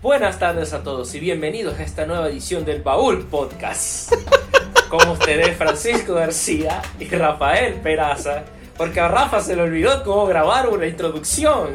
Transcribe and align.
Buenas 0.00 0.38
tardes 0.38 0.72
a 0.74 0.84
todos 0.84 1.12
y 1.16 1.18
bienvenidos 1.18 1.76
a 1.76 1.82
esta 1.82 2.06
nueva 2.06 2.28
edición 2.28 2.64
del 2.64 2.82
Baúl 2.82 3.26
Podcast. 3.26 4.12
Con 4.88 5.08
ustedes 5.08 5.56
Francisco 5.56 6.14
García 6.14 6.80
y 7.00 7.08
Rafael 7.08 7.74
Peraza. 7.80 8.44
Porque 8.78 9.00
a 9.00 9.08
Rafa 9.08 9.40
se 9.40 9.56
le 9.56 9.62
olvidó 9.62 10.04
cómo 10.04 10.24
grabar 10.26 10.68
una 10.68 10.86
introducción. 10.86 11.70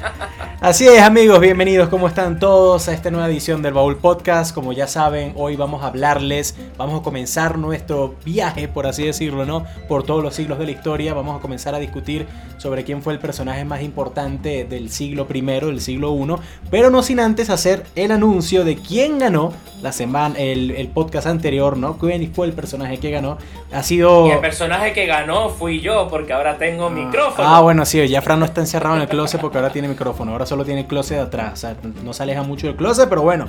Así 0.60 0.88
es, 0.88 1.00
amigos, 1.00 1.38
bienvenidos. 1.38 1.88
¿Cómo 1.88 2.08
están 2.08 2.40
todos 2.40 2.88
a 2.88 2.92
esta 2.92 3.12
nueva 3.12 3.28
edición 3.28 3.62
del 3.62 3.74
Baúl 3.74 3.96
Podcast? 3.96 4.52
Como 4.52 4.72
ya 4.72 4.88
saben, 4.88 5.34
hoy 5.36 5.54
vamos 5.54 5.84
a 5.84 5.86
hablarles, 5.86 6.56
vamos 6.76 7.00
a 7.00 7.04
comenzar 7.04 7.58
nuestro 7.58 8.16
viaje, 8.24 8.66
por 8.66 8.88
así 8.88 9.06
decirlo, 9.06 9.46
¿no? 9.46 9.64
Por 9.86 10.02
todos 10.02 10.20
los 10.20 10.34
siglos 10.34 10.58
de 10.58 10.66
la 10.66 10.72
historia. 10.72 11.14
Vamos 11.14 11.38
a 11.38 11.40
comenzar 11.40 11.76
a 11.76 11.78
discutir 11.78 12.26
sobre 12.58 12.82
quién 12.82 13.02
fue 13.02 13.12
el 13.12 13.20
personaje 13.20 13.64
más 13.64 13.82
importante 13.82 14.64
del 14.64 14.90
siglo 14.90 15.28
I, 15.32 15.40
del 15.40 15.80
siglo 15.80 16.12
I, 16.12 16.40
pero 16.72 16.90
no 16.90 17.04
sin 17.04 17.20
antes 17.20 17.50
hacer 17.50 17.84
el 17.94 18.10
anuncio 18.10 18.64
de 18.64 18.76
quién 18.76 19.20
ganó 19.20 19.52
la 19.80 19.90
semana, 19.90 20.36
el, 20.38 20.70
el 20.72 20.88
podcast 20.88 21.26
anterior, 21.26 21.76
¿no? 21.76 21.98
¿Quién 21.98 22.32
fue 22.32 22.46
el 22.46 22.52
personaje 22.52 22.98
que 22.98 23.10
ganó? 23.10 23.38
Ha 23.72 23.82
sido. 23.82 24.28
Y 24.28 24.30
el 24.30 24.38
personaje 24.38 24.92
que 24.92 25.06
ganó 25.06 25.48
fui 25.48 25.80
yo, 25.80 26.08
porque 26.08 26.31
ahora 26.32 26.56
tengo 26.58 26.86
Ah. 26.86 26.90
micrófono. 26.90 27.48
Ah, 27.48 27.60
bueno, 27.60 27.84
sí, 27.84 28.06
ya 28.08 28.20
Fran 28.22 28.38
no 28.40 28.44
está 28.44 28.60
encerrado 28.60 28.96
en 28.96 29.02
el 29.02 29.08
closet 29.08 29.40
porque 29.40 29.58
ahora 29.58 29.70
tiene 29.70 29.88
micrófono. 29.88 30.32
Ahora 30.32 30.46
solo 30.46 30.64
tiene 30.64 30.80
el 30.80 30.86
closet 30.86 31.18
de 31.18 31.22
atrás. 31.24 31.52
O 31.52 31.56
sea, 31.56 31.76
no 32.02 32.12
se 32.12 32.22
aleja 32.22 32.42
mucho 32.42 32.66
del 32.66 32.76
closet, 32.76 33.08
pero 33.08 33.22
bueno. 33.22 33.46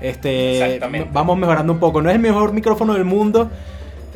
Este, 0.00 0.62
Exactamente. 0.62 1.08
vamos 1.12 1.38
mejorando 1.38 1.72
un 1.72 1.78
poco. 1.78 2.02
No 2.02 2.10
es 2.10 2.16
el 2.16 2.20
mejor 2.22 2.52
micrófono 2.52 2.92
del 2.94 3.04
mundo. 3.04 3.50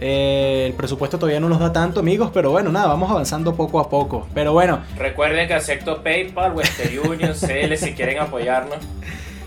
eh, 0.01 0.67
el 0.69 0.75
presupuesto 0.75 1.19
todavía 1.19 1.41
no 1.41 1.49
nos 1.49 1.59
da 1.59 1.73
tanto, 1.73 1.99
amigos. 2.01 2.31
Pero 2.33 2.51
bueno, 2.53 2.71
nada, 2.71 2.87
vamos 2.87 3.11
avanzando 3.11 3.55
poco 3.55 3.81
a 3.81 3.89
poco. 3.91 4.29
Pero 4.35 4.53
bueno, 4.53 4.81
Recuerden 4.97 5.48
que 5.48 5.55
acepto 5.55 6.03
PayPal, 6.05 6.53
Western 6.53 6.98
Union, 7.11 7.33
CL 7.39 7.77
si 7.77 7.95
quieren 7.95 8.19
apoyarnos. 8.21 8.77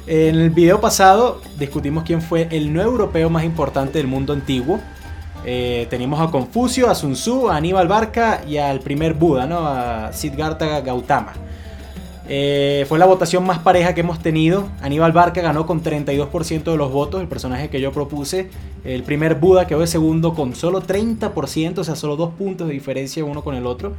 en 0.07 0.35
el 0.35 0.49
video 0.49 0.81
pasado 0.81 1.39
discutimos 1.57 2.03
quién 2.03 2.21
fue 2.21 2.47
el 2.51 2.73
no 2.73 2.81
europeo 2.81 3.29
más 3.29 3.43
importante 3.45 3.97
del 3.99 4.07
mundo 4.07 4.33
antiguo. 4.33 4.79
Eh, 5.45 5.87
teníamos 5.89 6.19
a 6.19 6.29
Confucio, 6.29 6.89
a 6.89 6.95
Sun 6.95 7.13
Tzu, 7.13 7.49
a 7.49 7.55
Aníbal 7.55 7.87
Barca 7.87 8.43
y 8.47 8.57
al 8.57 8.79
primer 8.79 9.13
Buda, 9.13 9.45
¿no? 9.45 9.67
A 9.67 10.13
Siddhartha 10.13 10.81
Gautama. 10.81 11.33
Eh, 12.33 12.85
fue 12.87 12.99
la 12.99 13.05
votación 13.05 13.45
más 13.45 13.59
pareja 13.59 13.93
que 13.93 14.01
hemos 14.01 14.19
tenido. 14.19 14.69
Aníbal 14.81 15.11
Barca 15.11 15.41
ganó 15.41 15.65
con 15.65 15.83
32% 15.83 16.71
de 16.71 16.77
los 16.77 16.91
votos, 16.91 17.19
el 17.21 17.27
personaje 17.27 17.69
que 17.69 17.81
yo 17.81 17.91
propuse. 17.91 18.49
El 18.85 19.03
primer 19.03 19.35
Buda 19.35 19.67
quedó 19.67 19.81
de 19.81 19.87
segundo 19.87 20.33
con 20.33 20.55
solo 20.55 20.81
30%, 20.81 21.79
o 21.79 21.83
sea, 21.83 21.95
solo 21.95 22.15
dos 22.15 22.33
puntos 22.33 22.67
de 22.67 22.73
diferencia 22.73 23.25
uno 23.25 23.43
con 23.43 23.55
el 23.55 23.65
otro. 23.65 23.95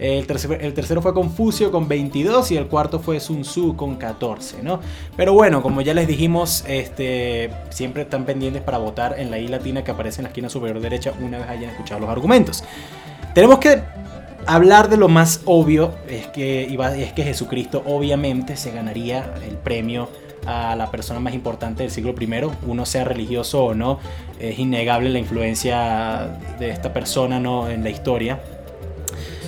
El 0.00 0.26
tercero, 0.26 1.02
fue 1.02 1.12
Confucio 1.12 1.70
con 1.70 1.86
22 1.86 2.52
y 2.52 2.56
el 2.56 2.68
cuarto 2.68 3.00
fue 3.00 3.20
Sun 3.20 3.42
Tzu 3.42 3.76
con 3.76 3.96
14, 3.96 4.62
¿no? 4.62 4.80
Pero 5.14 5.34
bueno, 5.34 5.62
como 5.62 5.82
ya 5.82 5.92
les 5.92 6.08
dijimos, 6.08 6.64
este, 6.66 7.50
siempre 7.68 8.02
están 8.02 8.24
pendientes 8.24 8.62
para 8.62 8.78
votar 8.78 9.16
en 9.18 9.30
la 9.30 9.38
I 9.38 9.48
latina 9.48 9.84
que 9.84 9.90
aparece 9.90 10.20
en 10.20 10.24
la 10.24 10.28
esquina 10.30 10.48
superior 10.48 10.80
derecha 10.80 11.12
una 11.20 11.36
vez 11.38 11.48
hayan 11.48 11.70
escuchado 11.70 12.00
los 12.00 12.08
argumentos. 12.08 12.64
Tenemos 13.34 13.58
que 13.58 13.82
hablar 14.46 14.88
de 14.88 14.96
lo 14.96 15.08
más 15.08 15.42
obvio, 15.44 15.92
es 16.08 16.28
que, 16.28 16.74
es 16.96 17.12
que 17.12 17.22
Jesucristo 17.22 17.82
obviamente 17.84 18.56
se 18.56 18.70
ganaría 18.70 19.34
el 19.46 19.56
premio 19.56 20.08
a 20.46 20.74
la 20.76 20.90
persona 20.90 21.20
más 21.20 21.34
importante 21.34 21.82
del 21.82 21.92
siglo 21.92 22.14
I, 22.18 22.50
uno 22.66 22.86
sea 22.86 23.04
religioso 23.04 23.64
o 23.66 23.74
no, 23.74 23.98
es 24.38 24.58
innegable 24.58 25.10
la 25.10 25.18
influencia 25.18 26.38
de 26.58 26.70
esta 26.70 26.92
persona 26.94 27.38
¿no? 27.38 27.68
en 27.68 27.84
la 27.84 27.90
historia. 27.90 28.40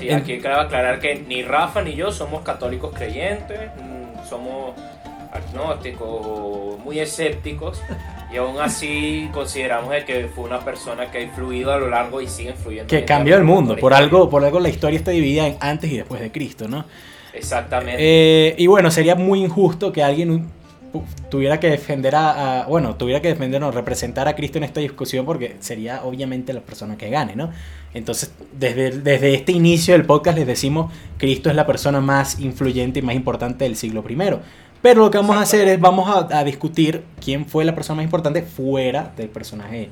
Sí, 0.03 0.09
En- 0.11 0.17
aquí 0.19 0.39
cabe 0.39 0.61
aclarar 0.63 0.99
que 1.01 1.15
ni 1.27 1.43
Rafa 1.43 1.83
ni 1.83 1.95
yo 1.95 2.11
somos 2.13 2.43
católicos 2.43 2.93
creyentes, 2.95 3.59
mm, 3.81 4.29
somos 4.29 4.73
agnósticos, 5.33 6.79
muy 6.85 6.99
escépticos, 6.99 7.81
y 8.33 8.37
aún 8.37 8.59
así 8.61 9.29
consideramos 9.33 9.91
de 9.91 10.05
que 10.05 10.27
fue 10.35 10.45
una 10.45 10.61
persona 10.61 11.11
que 11.11 11.19
ha 11.19 11.21
influido 11.23 11.73
a 11.73 11.79
lo 11.79 11.89
largo 11.89 12.21
y 12.21 12.27
sigue 12.27 12.51
influyendo. 12.51 12.89
Que 12.89 13.05
cambió 13.05 13.37
el 13.37 13.45
mundo, 13.45 13.77
por 13.77 13.95
algo, 13.95 14.29
por 14.29 14.45
algo 14.45 14.61
la 14.61 14.69
historia 14.69 14.99
está 14.99 15.11
dividida 15.11 15.47
en 15.47 15.57
antes 15.61 15.91
y 15.91 15.97
después 15.97 16.21
de 16.21 16.31
Cristo, 16.31 16.69
¿no? 16.69 16.85
Exactamente. 17.33 17.97
Eh, 17.99 18.55
y 18.59 18.67
bueno, 18.67 18.91
sería 18.91 19.15
muy 19.15 19.43
injusto 19.43 19.93
que 19.93 20.03
alguien 20.03 20.51
tuviera 21.31 21.59
que 21.61 21.71
defender 21.71 22.15
a, 22.15 22.63
a- 22.63 22.67
bueno, 22.67 22.97
tuviera 22.97 23.21
que 23.23 23.29
defender 23.29 23.63
o 23.63 23.71
representar 23.71 24.29
a 24.29 24.35
Cristo 24.35 24.59
en 24.59 24.65
esta 24.65 24.81
discusión 24.81 25.25
porque 25.27 25.57
sería 25.61 26.03
obviamente 26.05 26.53
la 26.53 26.61
persona 26.61 26.97
que 26.97 27.09
gane, 27.11 27.35
¿no? 27.37 27.51
Entonces, 27.95 28.33
desde, 28.59 28.91
desde 29.01 29.35
este 29.35 29.53
inicio 29.53 29.95
del 29.95 30.05
podcast 30.07 30.39
les 30.39 30.47
decimos, 30.47 30.93
Cristo 31.19 31.51
es 31.51 31.57
la 31.57 31.67
persona 31.67 32.01
más 32.01 32.41
influyente 32.41 33.01
y 33.01 33.03
más 33.03 33.15
importante 33.15 33.65
del 33.65 33.77
siglo 33.77 34.05
I. 34.09 34.17
Pero 34.81 35.01
lo 35.05 35.11
que 35.11 35.19
vamos 35.19 35.37
a 35.37 35.43
hacer 35.43 35.69
es, 35.69 35.79
vamos 35.81 36.09
a, 36.09 36.39
a 36.39 36.43
discutir 36.45 37.05
quién 37.23 37.47
fue 37.47 37.65
la 37.65 37.75
persona 37.75 37.97
más 37.97 38.05
importante 38.05 38.43
fuera 38.43 39.13
del 39.17 39.29
personaje 39.29 39.91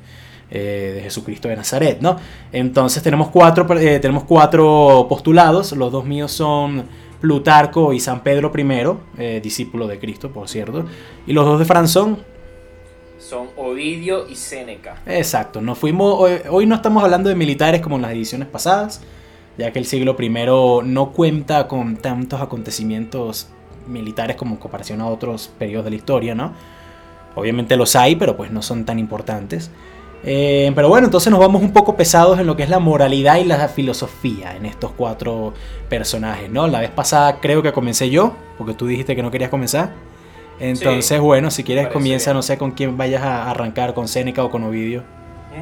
eh, 0.49 0.91
de 0.95 1.01
Jesucristo 1.01 1.47
de 1.47 1.55
Nazaret, 1.55 1.99
¿no? 2.01 2.17
Entonces 2.51 3.01
tenemos 3.01 3.29
cuatro, 3.29 3.65
eh, 3.79 3.99
tenemos 3.99 4.25
cuatro 4.25 5.05
postulados, 5.07 5.71
los 5.71 5.91
dos 5.93 6.03
míos 6.05 6.31
son 6.33 6.83
Plutarco 7.21 7.93
y 7.93 7.99
San 7.99 8.21
Pedro 8.21 8.51
I, 8.53 9.21
eh, 9.21 9.39
discípulo 9.41 9.87
de 9.87 9.99
Cristo, 9.99 10.31
por 10.31 10.49
cierto, 10.49 10.85
y 11.25 11.33
los 11.33 11.45
dos 11.45 11.59
de 11.59 11.65
Fran 11.65 11.87
son, 11.87 12.17
Son 13.19 13.47
Ovidio 13.55 14.27
y 14.27 14.35
Séneca. 14.35 15.01
exacto, 15.05 15.61
nos 15.61 15.77
fuimos, 15.77 16.15
hoy, 16.19 16.39
hoy 16.49 16.65
no 16.65 16.75
estamos 16.75 17.03
hablando 17.03 17.29
de 17.29 17.35
militares 17.35 17.79
como 17.79 17.95
en 17.95 18.01
las 18.01 18.11
ediciones 18.11 18.47
pasadas, 18.47 19.01
ya 19.57 19.71
que 19.71 19.79
el 19.79 19.85
siglo 19.85 20.15
I 20.19 20.29
no 20.83 21.11
cuenta 21.13 21.67
con 21.67 21.97
tantos 21.97 22.41
acontecimientos 22.41 23.47
militares 23.87 24.35
como 24.35 24.55
en 24.55 24.57
comparación 24.57 25.01
a 25.01 25.07
otros 25.07 25.51
periodos 25.59 25.85
de 25.85 25.91
la 25.91 25.95
historia, 25.97 26.35
¿no? 26.35 26.53
Obviamente 27.35 27.77
los 27.77 27.95
hay, 27.95 28.15
pero 28.15 28.35
pues 28.35 28.51
no 28.51 28.61
son 28.61 28.85
tan 28.85 28.99
importantes. 28.99 29.71
Eh, 30.23 30.71
pero 30.75 30.87
bueno, 30.87 31.05
entonces 31.07 31.31
nos 31.31 31.39
vamos 31.39 31.61
un 31.61 31.73
poco 31.73 31.95
pesados 31.95 32.39
en 32.39 32.45
lo 32.45 32.55
que 32.55 32.63
es 32.63 32.69
la 32.69 32.79
moralidad 32.79 33.37
y 33.37 33.43
la 33.43 33.67
filosofía 33.67 34.55
en 34.55 34.65
estos 34.65 34.91
cuatro 34.91 35.53
personajes, 35.89 36.49
¿no? 36.49 36.67
La 36.67 36.79
vez 36.79 36.91
pasada 36.91 37.39
creo 37.39 37.63
que 37.63 37.71
comencé 37.71 38.09
yo, 38.09 38.33
porque 38.57 38.73
tú 38.73 38.85
dijiste 38.87 39.15
que 39.15 39.23
no 39.23 39.31
querías 39.31 39.49
comenzar. 39.49 39.91
Entonces, 40.59 41.05
Sí, 41.05 41.17
bueno, 41.17 41.49
si 41.49 41.63
quieres 41.63 41.87
comienza, 41.87 42.31
bien. 42.31 42.37
no 42.37 42.41
sé 42.43 42.57
con 42.59 42.71
quién 42.71 42.95
vayas 42.95 43.23
a 43.23 43.49
arrancar, 43.49 43.95
con 43.95 44.07
Seneca 44.07 44.43
o 44.43 44.51
con 44.51 44.63
Ovidio. 44.63 45.03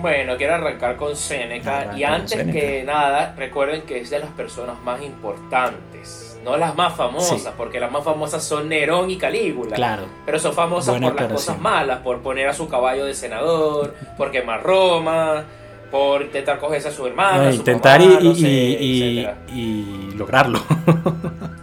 Bueno, 0.02 0.36
quiero 0.38 0.56
arrancar 0.56 0.97
con. 0.97 1.14
Arranca 1.14 1.97
y 1.97 2.03
antes 2.03 2.46
que 2.52 2.84
nada, 2.86 3.34
recuerden 3.38 3.84
que 3.84 4.02
es 4.02 4.09
de 4.09 4.20
las 4.20 4.30
personas 4.31 4.80
más 4.84 5.02
importantes. 5.02 6.28
No 6.44 6.56
las 6.58 6.74
más 6.76 6.96
famosas, 6.96 7.42
Sí. 7.42 7.50
porque 7.58 7.80
las 7.80 7.92
más 7.92 8.04
famosas 8.04 8.44
son 8.44 8.70
Nerón 8.70 9.10
y 9.12 9.18
Calígula. 9.18 9.76
Claro. 9.76 10.04
Pero 10.26 10.40
son 10.40 10.54
famosas 10.54 10.92
Buena 10.92 11.12
por 11.12 11.22
las 11.22 11.32
cosas 11.34 11.60
malas, 11.60 12.00
por 12.00 12.20
poner 12.20 12.48
a 12.48 12.54
su 12.54 12.68
caballo 12.70 13.06
de 13.06 13.14
senador, 13.14 13.94
por 14.18 14.32
quemar 14.32 14.64
Roma, 14.64 15.44
por 15.92 16.22
intentar 16.22 16.60
cogerse 16.60 16.88
a 16.88 16.92
su 16.92 17.06
hermana. 17.08 17.38
No, 17.44 17.50
a 17.50 17.52
su 17.52 17.58
intentar 17.58 18.00
mamá, 18.00 18.18
y, 18.22 18.24
no 18.24 18.32
y- 18.32 18.36
sé, 18.36 18.48
y- 18.50 19.20
etcétera. 19.20 19.38
y 19.54 20.12
lograrlo. 20.16 20.60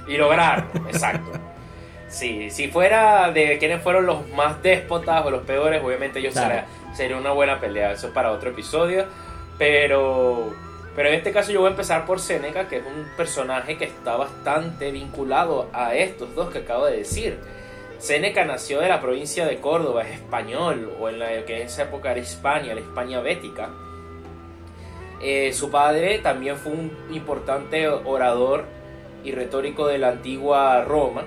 Y 0.09 0.17
lograrlo, 0.19 0.67
exacto. 0.89 1.31
Sí, 2.09 2.51
si 2.51 2.69
fuera 2.69 3.31
de 3.33 3.59
quiénes 3.59 3.83
fueron 3.83 4.07
los 4.07 4.29
más 4.31 4.63
déspotas 4.63 5.25
o 5.27 5.31
los 5.31 5.43
peores, 5.43 5.83
obviamente 5.83 6.23
yo 6.23 6.31
Claro. 6.31 6.49
sería, 6.49 6.67
sería 6.95 7.17
una 7.17 7.33
buena 7.33 7.59
pelea. 7.61 7.93
Eso 7.93 8.07
es 8.09 8.13
para 8.13 8.31
otro 8.31 8.51
episodio. 8.51 9.05
Pero, 9.59 10.53
pero 10.97 11.11
en 11.11 11.17
este 11.17 11.31
caso 11.31 11.53
yo 11.53 11.61
voy 11.61 11.69
a 11.69 11.73
empezar 11.73 12.07
por 12.07 12.19
Seneca, 12.21 12.69
que 12.69 12.79
es 12.79 12.87
un 12.87 13.07
personaje 13.19 13.77
que 13.77 13.85
está 13.85 14.17
bastante 14.17 14.91
vinculado 14.91 15.69
a 15.75 15.95
estos 15.95 16.35
dos 16.35 16.51
que 16.51 16.61
acabo 16.61 16.87
de 16.87 16.97
decir. 16.97 17.39
Seneca 17.99 18.47
nació 18.47 18.81
de 18.81 18.89
la 18.89 19.01
provincia 19.01 19.45
de 19.45 19.59
Córdoba, 19.61 20.03
es 20.09 20.15
español, 20.15 20.91
o 20.99 21.11
en 21.11 21.19
la 21.19 21.45
que 21.45 21.61
en 21.61 21.67
esa 21.67 21.83
época 21.83 22.13
era 22.13 22.21
Hispania, 22.21 22.75
la 22.75 22.81
España 22.81 23.21
bética. 23.21 23.69
Eh, 25.21 25.53
su 25.53 25.71
padre 25.71 26.19
también 26.19 26.57
fue 26.57 26.73
un 26.73 26.91
importante 27.11 27.89
orador 27.89 28.65
y 29.23 29.33
retórico 29.33 29.87
de 29.87 29.99
la 29.99 30.09
antigua 30.09 30.83
Roma, 30.83 31.25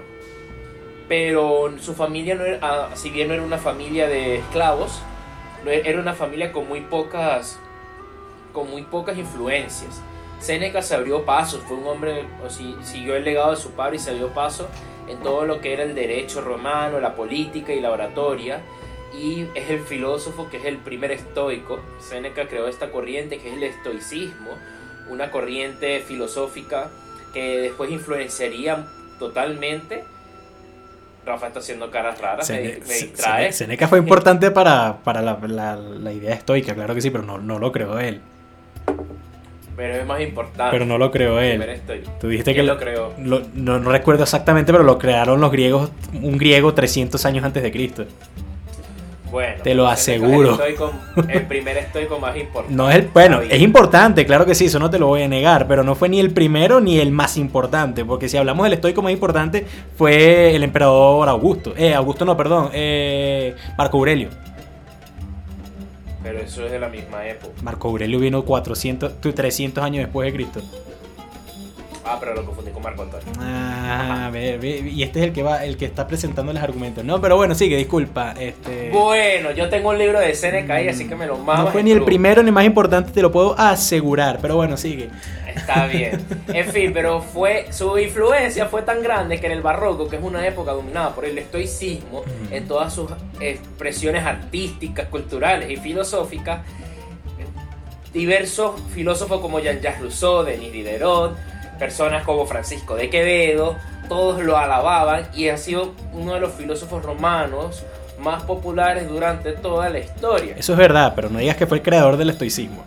pero 1.07 1.71
su 1.79 1.93
familia, 1.93 2.59
ah, 2.61 2.89
si 2.95 3.11
bien 3.11 3.27
no 3.27 3.35
era 3.35 3.43
una 3.43 3.57
familia 3.57 4.07
de 4.07 4.37
esclavos, 4.37 4.99
era 5.65 5.99
una 5.99 6.13
familia 6.13 6.51
con 6.51 6.67
muy 6.67 6.81
pocas, 6.81 7.59
con 8.53 8.69
muy 8.69 8.83
pocas 8.83 9.17
influencias. 9.17 10.01
Séneca 10.39 10.81
se 10.81 10.95
abrió 10.95 11.25
paso, 11.25 11.59
fue 11.67 11.77
un 11.77 11.87
hombre, 11.87 12.25
o 12.45 12.49
si, 12.49 12.75
siguió 12.83 13.15
el 13.15 13.25
legado 13.25 13.51
de 13.51 13.57
su 13.57 13.71
padre 13.71 13.97
y 13.97 13.99
se 13.99 14.11
abrió 14.11 14.29
paso 14.29 14.67
en 15.07 15.17
todo 15.19 15.45
lo 15.45 15.59
que 15.59 15.73
era 15.73 15.83
el 15.83 15.95
derecho 15.95 16.41
romano, 16.41 16.99
la 16.99 17.15
política 17.15 17.73
y 17.73 17.81
la 17.81 17.91
oratoria. 17.91 18.61
Y 19.13 19.47
es 19.55 19.69
el 19.69 19.79
filósofo 19.81 20.49
que 20.49 20.57
es 20.57 20.65
el 20.65 20.77
primer 20.77 21.11
estoico. 21.11 21.79
Séneca 21.99 22.47
creó 22.47 22.67
esta 22.67 22.91
corriente 22.91 23.39
que 23.39 23.49
es 23.49 23.55
el 23.57 23.63
estoicismo, 23.63 24.51
una 25.09 25.31
corriente 25.31 25.99
filosófica 25.99 26.89
que 27.33 27.57
después 27.59 27.91
influenciaría 27.91 28.85
totalmente. 29.17 30.03
Rafa 31.25 31.47
está 31.47 31.59
haciendo 31.59 31.91
caras 31.91 32.19
raras, 32.21 32.49
me, 32.49 32.55
Sene- 32.55 32.79
me 32.87 32.93
distrae. 32.93 33.43
Sene- 33.45 33.53
Seneca 33.53 33.87
fue 33.87 33.99
importante 34.05 34.51
para, 34.51 34.97
para 35.03 35.21
la, 35.21 35.37
la- 35.47 35.75
la 35.75 36.13
idea 36.13 36.33
estoica, 36.33 36.73
claro 36.73 36.95
que 36.95 37.01
sí, 37.01 37.09
pero 37.09 37.23
no, 37.23 37.37
no 37.39 37.59
lo 37.59 37.71
creó 37.71 37.99
él. 37.99 38.21
Pero 39.75 39.95
es 39.95 40.05
más 40.05 40.19
importante. 40.21 40.71
Pero 40.71 40.85
no 40.85 40.97
lo 40.97 41.09
creó 41.11 41.39
él. 41.39 41.61
estoico. 41.61 42.11
Tú 42.19 42.27
dijiste 42.27 42.51
que 42.51 42.55
¿Quién 42.61 42.67
lo, 42.67 42.73
lo 42.73 42.79
creó? 42.79 43.13
lo- 43.17 43.41
no, 43.53 43.79
no 43.79 43.91
recuerdo 43.91 44.23
exactamente, 44.23 44.71
pero 44.71 44.83
lo 44.83 44.97
crearon 44.97 45.39
los 45.39 45.51
griegos, 45.51 45.91
un 46.21 46.37
griego 46.37 46.73
300 46.73 47.25
años 47.25 47.45
antes 47.45 47.63
de 47.63 47.71
Cristo. 47.71 48.05
Bueno, 49.31 49.61
Te 49.61 49.75
lo 49.75 49.87
aseguro. 49.87 50.55
El, 50.65 50.75
estoico- 50.75 50.91
el 51.29 51.43
primer 51.45 51.77
estoico 51.77 52.17
más 52.19 52.35
importante. 52.35 52.75
No 52.75 52.89
es 52.89 52.95
el, 52.95 53.07
bueno, 53.13 53.41
es 53.41 53.61
importante, 53.61 54.25
claro 54.25 54.43
que 54.43 54.55
sí, 54.55 54.65
eso 54.65 54.79
no 54.79 54.89
te 54.89 54.97
lo 54.97 55.05
voy 55.05 55.21
a 55.21 55.27
negar, 55.27 55.67
pero 55.67 55.83
no 55.83 55.93
fue 55.93 56.09
ni 56.09 56.19
el 56.19 56.31
primero 56.31 56.81
ni 56.81 56.97
el 56.99 57.11
más 57.11 57.37
importante, 57.37 58.03
porque 58.03 58.27
si 58.27 58.37
hablamos 58.37 58.63
del 58.63 58.73
estoico 58.73 59.03
más 59.03 59.11
importante 59.13 59.67
fue 59.95 60.55
el 60.55 60.63
emperador 60.63 61.29
Augusto, 61.29 61.75
eh, 61.77 61.93
Augusto 61.93 62.25
no, 62.25 62.35
perdón, 62.35 62.71
eh, 62.73 63.55
Marco 63.77 63.97
Aurelio. 63.99 64.29
Pero 66.31 66.41
eso 66.45 66.63
es 66.65 66.71
de 66.71 66.79
la 66.79 66.89
misma 66.89 67.27
época. 67.27 67.53
Marco 67.63 67.87
Aurelio 67.87 68.19
vino 68.19 68.45
400, 68.45 69.19
tu- 69.19 69.33
300 69.33 69.83
años 69.83 70.03
después 70.05 70.27
de 70.27 70.33
Cristo. 70.37 70.61
Ah, 72.05 72.17
pero 72.19 72.33
lo 72.33 72.45
confundí 72.45 72.71
con 72.71 72.81
Marco 72.81 73.03
Antonio. 73.03 73.27
Ah, 73.39 74.29
ve, 74.31 74.57
ve, 74.57 74.89
y 74.89 75.03
este 75.03 75.19
es 75.19 75.25
el 75.25 75.33
que 75.33 75.43
va, 75.43 75.63
el 75.65 75.77
que 75.77 75.85
está 75.85 76.07
presentando 76.07 76.53
los 76.53 76.61
argumentos. 76.61 77.03
No, 77.03 77.19
pero 77.19 77.35
bueno, 77.35 77.55
sigue, 77.55 77.75
disculpa. 77.75 78.33
Este, 78.39 78.89
Bueno, 78.89 79.51
yo 79.51 79.69
tengo 79.69 79.89
un 79.89 79.97
libro 79.97 80.19
de 80.19 80.33
Seneca 80.33 80.75
ahí, 80.75 80.87
así 80.87 81.07
que 81.07 81.15
me 81.15 81.27
lo 81.27 81.37
mamas. 81.37 81.65
no 81.65 81.71
fue 81.71 81.83
ni 81.83 81.91
el 81.91 82.03
primero 82.03 82.41
ni 82.41 82.51
más 82.51 82.65
importante, 82.65 83.11
te 83.11 83.21
lo 83.21 83.31
puedo 83.31 83.57
asegurar. 83.59 84.39
Pero 84.41 84.55
bueno, 84.55 84.77
sigue. 84.77 85.09
Está 85.53 85.87
bien. 85.87 86.25
En 86.47 86.69
fin, 86.69 86.91
pero 86.93 87.21
fue 87.21 87.67
su 87.71 87.97
influencia 87.97 88.67
fue 88.67 88.81
tan 88.83 89.03
grande 89.03 89.39
que 89.39 89.47
en 89.47 89.51
el 89.51 89.61
barroco, 89.61 90.07
que 90.07 90.15
es 90.15 90.23
una 90.23 90.45
época 90.47 90.71
dominada 90.71 91.13
por 91.13 91.25
el 91.25 91.37
estoicismo, 91.37 92.23
en 92.51 92.67
todas 92.67 92.93
sus 92.93 93.09
expresiones 93.39 94.25
artísticas, 94.25 95.07
culturales 95.09 95.69
y 95.69 95.75
filosóficas, 95.77 96.61
diversos 98.13 98.81
filósofos 98.93 99.41
como 99.41 99.59
Jean-Jacques 99.59 100.01
Rousseau, 100.01 100.43
Denis 100.43 100.71
Diderot, 100.71 101.35
personas 101.79 102.23
como 102.23 102.45
Francisco 102.45 102.95
de 102.95 103.09
Quevedo, 103.09 103.77
todos 104.07 104.43
lo 104.43 104.57
alababan 104.57 105.27
y 105.33 105.49
ha 105.49 105.57
sido 105.57 105.93
uno 106.13 106.33
de 106.33 106.39
los 106.39 106.53
filósofos 106.53 107.03
romanos 107.03 107.83
más 108.19 108.43
populares 108.43 109.07
durante 109.07 109.53
toda 109.53 109.89
la 109.89 109.99
historia. 109.99 110.55
Eso 110.57 110.73
es 110.73 110.77
verdad, 110.77 111.13
pero 111.15 111.29
no 111.29 111.39
digas 111.39 111.55
que 111.55 111.65
fue 111.65 111.77
el 111.77 111.83
creador 111.83 112.17
del 112.17 112.29
estoicismo. 112.31 112.83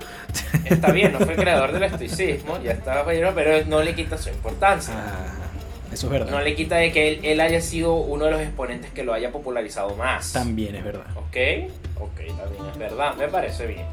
Está 0.65 0.93
bien, 0.93 1.12
no 1.12 1.19
fue 1.21 1.35
el 1.35 1.41
creador 1.41 1.73
del 1.73 1.83
estoicismo, 1.85 2.59
ya 2.62 2.73
estaba 2.73 3.05
pero 3.05 3.65
no 3.67 3.83
le 3.83 3.94
quita 3.94 4.19
su 4.19 4.29
importancia. 4.29 4.94
Ah, 4.94 5.33
eso 5.93 6.06
es 6.06 6.12
verdad. 6.12 6.31
No 6.31 6.41
le 6.41 6.55
quita 6.55 6.77
de 6.77 6.93
que 6.93 7.09
él, 7.09 7.21
él 7.23 7.41
haya 7.41 7.61
sido 7.61 7.94
uno 7.94 8.27
de 8.27 8.31
los 8.33 8.41
exponentes 8.41 8.91
que 8.93 9.03
lo 9.05 9.12
haya 9.12 9.31
popularizado 9.31 9.94
más. 9.97 10.33
También 10.33 10.75
es 10.75 10.85
verdad. 10.85 11.06
¿Ok? 11.17 11.37
Ok, 12.00 12.37
también 12.37 12.67
es 12.71 12.79
verdad, 12.79 13.15
me 13.17 13.29
parece 13.29 13.67
bien. 13.67 13.87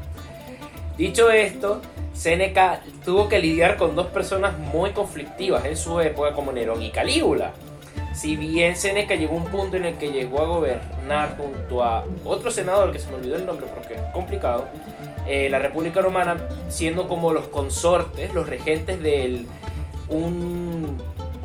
Dicho 1.00 1.30
esto, 1.30 1.80
Séneca 2.12 2.82
tuvo 3.06 3.26
que 3.26 3.38
lidiar 3.38 3.78
con 3.78 3.96
dos 3.96 4.08
personas 4.08 4.58
muy 4.58 4.90
conflictivas 4.90 5.64
en 5.64 5.74
su 5.74 5.98
época 5.98 6.34
como 6.34 6.52
Nerón 6.52 6.82
y 6.82 6.90
Calígula. 6.90 7.52
Si 8.12 8.36
bien 8.36 8.76
Séneca 8.76 9.14
llegó 9.14 9.32
a 9.32 9.38
un 9.38 9.46
punto 9.46 9.78
en 9.78 9.86
el 9.86 9.96
que 9.96 10.12
llegó 10.12 10.42
a 10.42 10.46
gobernar 10.46 11.38
junto 11.38 11.82
a 11.82 12.04
otro 12.22 12.50
senador, 12.50 12.92
que 12.92 12.98
se 12.98 13.08
me 13.08 13.14
olvidó 13.14 13.36
el 13.36 13.46
nombre 13.46 13.66
porque 13.74 13.94
es 13.94 14.02
complicado, 14.12 14.68
eh, 15.26 15.48
la 15.48 15.58
República 15.58 16.02
Romana 16.02 16.36
siendo 16.68 17.08
como 17.08 17.32
los 17.32 17.48
consortes, 17.48 18.34
los 18.34 18.46
regentes 18.46 19.02
de 19.02 19.46
un 20.10 20.98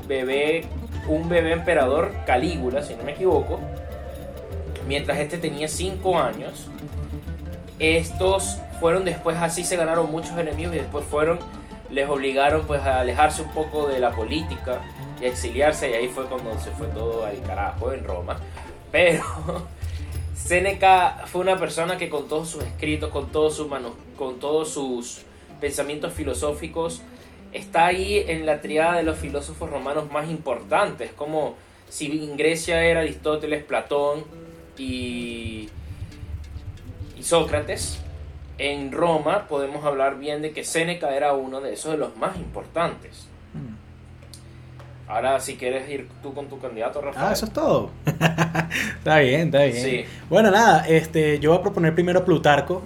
bebé, 0.05 0.65
un 1.07 1.29
bebé 1.29 1.53
emperador 1.53 2.11
Calígula, 2.25 2.83
si 2.83 2.93
no 2.95 3.03
me 3.03 3.13
equivoco, 3.13 3.61
mientras 4.85 5.17
este 5.19 5.37
tenía 5.37 5.69
5 5.69 6.19
años. 6.19 6.67
Estos 7.79 8.59
fueron 8.79 9.05
después 9.05 9.37
así 9.37 9.63
se 9.63 9.75
ganaron 9.75 10.11
muchos 10.11 10.37
enemigos 10.37 10.75
y 10.75 10.79
después 10.79 11.05
fueron 11.05 11.39
les 11.89 12.09
obligaron 12.09 12.65
pues 12.65 12.81
a 12.81 13.01
alejarse 13.01 13.41
un 13.41 13.51
poco 13.51 13.87
de 13.87 13.99
la 13.99 14.11
política 14.11 14.81
y 15.21 15.25
a 15.25 15.27
exiliarse 15.27 15.89
y 15.89 15.93
ahí 15.93 16.07
fue 16.07 16.25
cuando 16.25 16.57
se 16.59 16.71
fue 16.71 16.87
todo 16.87 17.25
al 17.25 17.41
carajo 17.43 17.93
en 17.93 18.03
Roma. 18.03 18.39
Pero 18.91 19.23
Séneca 20.35 21.23
fue 21.25 21.41
una 21.41 21.57
persona 21.57 21.97
que 21.97 22.09
con 22.09 22.27
todos 22.27 22.49
sus 22.49 22.63
escritos, 22.63 23.11
con 23.11 23.31
todos 23.31 23.55
sus 23.55 23.67
manos, 23.67 23.93
con 24.17 24.39
todos 24.39 24.69
sus 24.69 25.21
pensamientos 25.59 26.13
filosóficos 26.13 27.01
está 27.55 27.85
ahí 27.85 28.23
en 28.27 28.45
la 28.45 28.59
triada 28.59 28.97
de 28.97 29.03
los 29.03 29.17
filósofos 29.17 29.69
romanos 29.69 30.11
más 30.11 30.29
importantes, 30.29 31.11
como 31.13 31.55
si 31.89 32.07
en 32.11 32.35
Grecia 32.35 32.83
era 32.83 32.99
Aristóteles, 32.99 33.63
Platón 33.63 34.25
y, 34.77 35.69
y 37.17 37.23
Sócrates, 37.23 37.99
en 38.57 38.91
Roma 38.91 39.47
podemos 39.47 39.83
hablar 39.85 40.17
bien 40.17 40.41
de 40.41 40.51
que 40.51 40.63
Séneca 40.63 41.15
era 41.15 41.33
uno 41.33 41.61
de 41.61 41.73
esos 41.73 41.91
de 41.91 41.97
los 41.97 42.15
más 42.17 42.37
importantes. 42.37 43.27
Mm. 43.53 45.09
Ahora, 45.09 45.39
si 45.39 45.55
quieres 45.55 45.89
ir 45.89 46.07
tú 46.23 46.33
con 46.33 46.47
tu 46.47 46.59
candidato, 46.59 46.99
Rafael. 47.01 47.27
Ah, 47.27 47.33
eso 47.33 47.45
es 47.45 47.53
todo. 47.53 47.91
está 48.97 49.19
bien, 49.19 49.47
está 49.47 49.63
bien. 49.63 49.75
Sí. 49.75 50.05
Bueno, 50.29 50.49
nada, 50.49 50.87
este, 50.87 51.39
yo 51.39 51.51
voy 51.51 51.59
a 51.59 51.61
proponer 51.61 51.93
primero 51.93 52.19
a 52.19 52.25
Plutarco. 52.25 52.81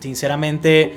Sinceramente, 0.00 0.96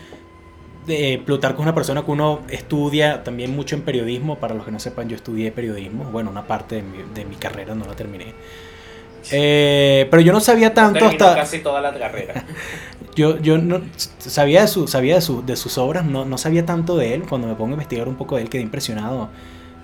eh, 0.87 1.21
Plutarco 1.23 1.61
es 1.61 1.63
una 1.63 1.75
persona 1.75 2.03
que 2.03 2.09
uno 2.09 2.41
estudia 2.49 3.23
también 3.23 3.55
mucho 3.55 3.75
en 3.75 3.83
periodismo. 3.83 4.39
Para 4.39 4.55
los 4.55 4.65
que 4.65 4.71
no 4.71 4.79
sepan, 4.79 5.07
yo 5.07 5.15
estudié 5.15 5.51
periodismo. 5.51 6.05
Bueno, 6.05 6.31
una 6.31 6.47
parte 6.47 6.77
de 6.77 6.81
mi, 6.81 6.97
de 7.13 7.25
mi 7.25 7.35
carrera 7.35 7.75
no 7.75 7.85
la 7.85 7.95
terminé. 7.95 8.33
Eh, 9.31 10.07
pero 10.11 10.21
yo 10.21 10.31
no 10.33 10.39
sabía 10.39 10.73
tanto 10.73 10.99
Terminó 10.99 11.25
hasta... 11.25 11.35
casi 11.35 11.59
toda 11.59 11.81
la 11.81 11.93
carrera. 11.93 12.43
Yo, 13.15 13.39
yo 13.39 13.57
no 13.57 13.79
sabía 14.19 14.59
de, 14.63 14.67
su, 14.67 14.89
sabía 14.89 15.15
de, 15.15 15.21
su- 15.21 15.41
de 15.45 15.55
sus 15.55 15.77
obras, 15.77 16.03
no, 16.05 16.25
no 16.25 16.37
sabía 16.37 16.65
tanto 16.65 16.97
de 16.97 17.13
él. 17.13 17.23
Cuando 17.23 17.47
me 17.47 17.53
pongo 17.55 17.69
a 17.69 17.71
investigar 17.75 18.09
un 18.09 18.15
poco 18.15 18.35
de 18.35 18.41
él, 18.41 18.49
quedé 18.49 18.61
impresionado 18.61 19.29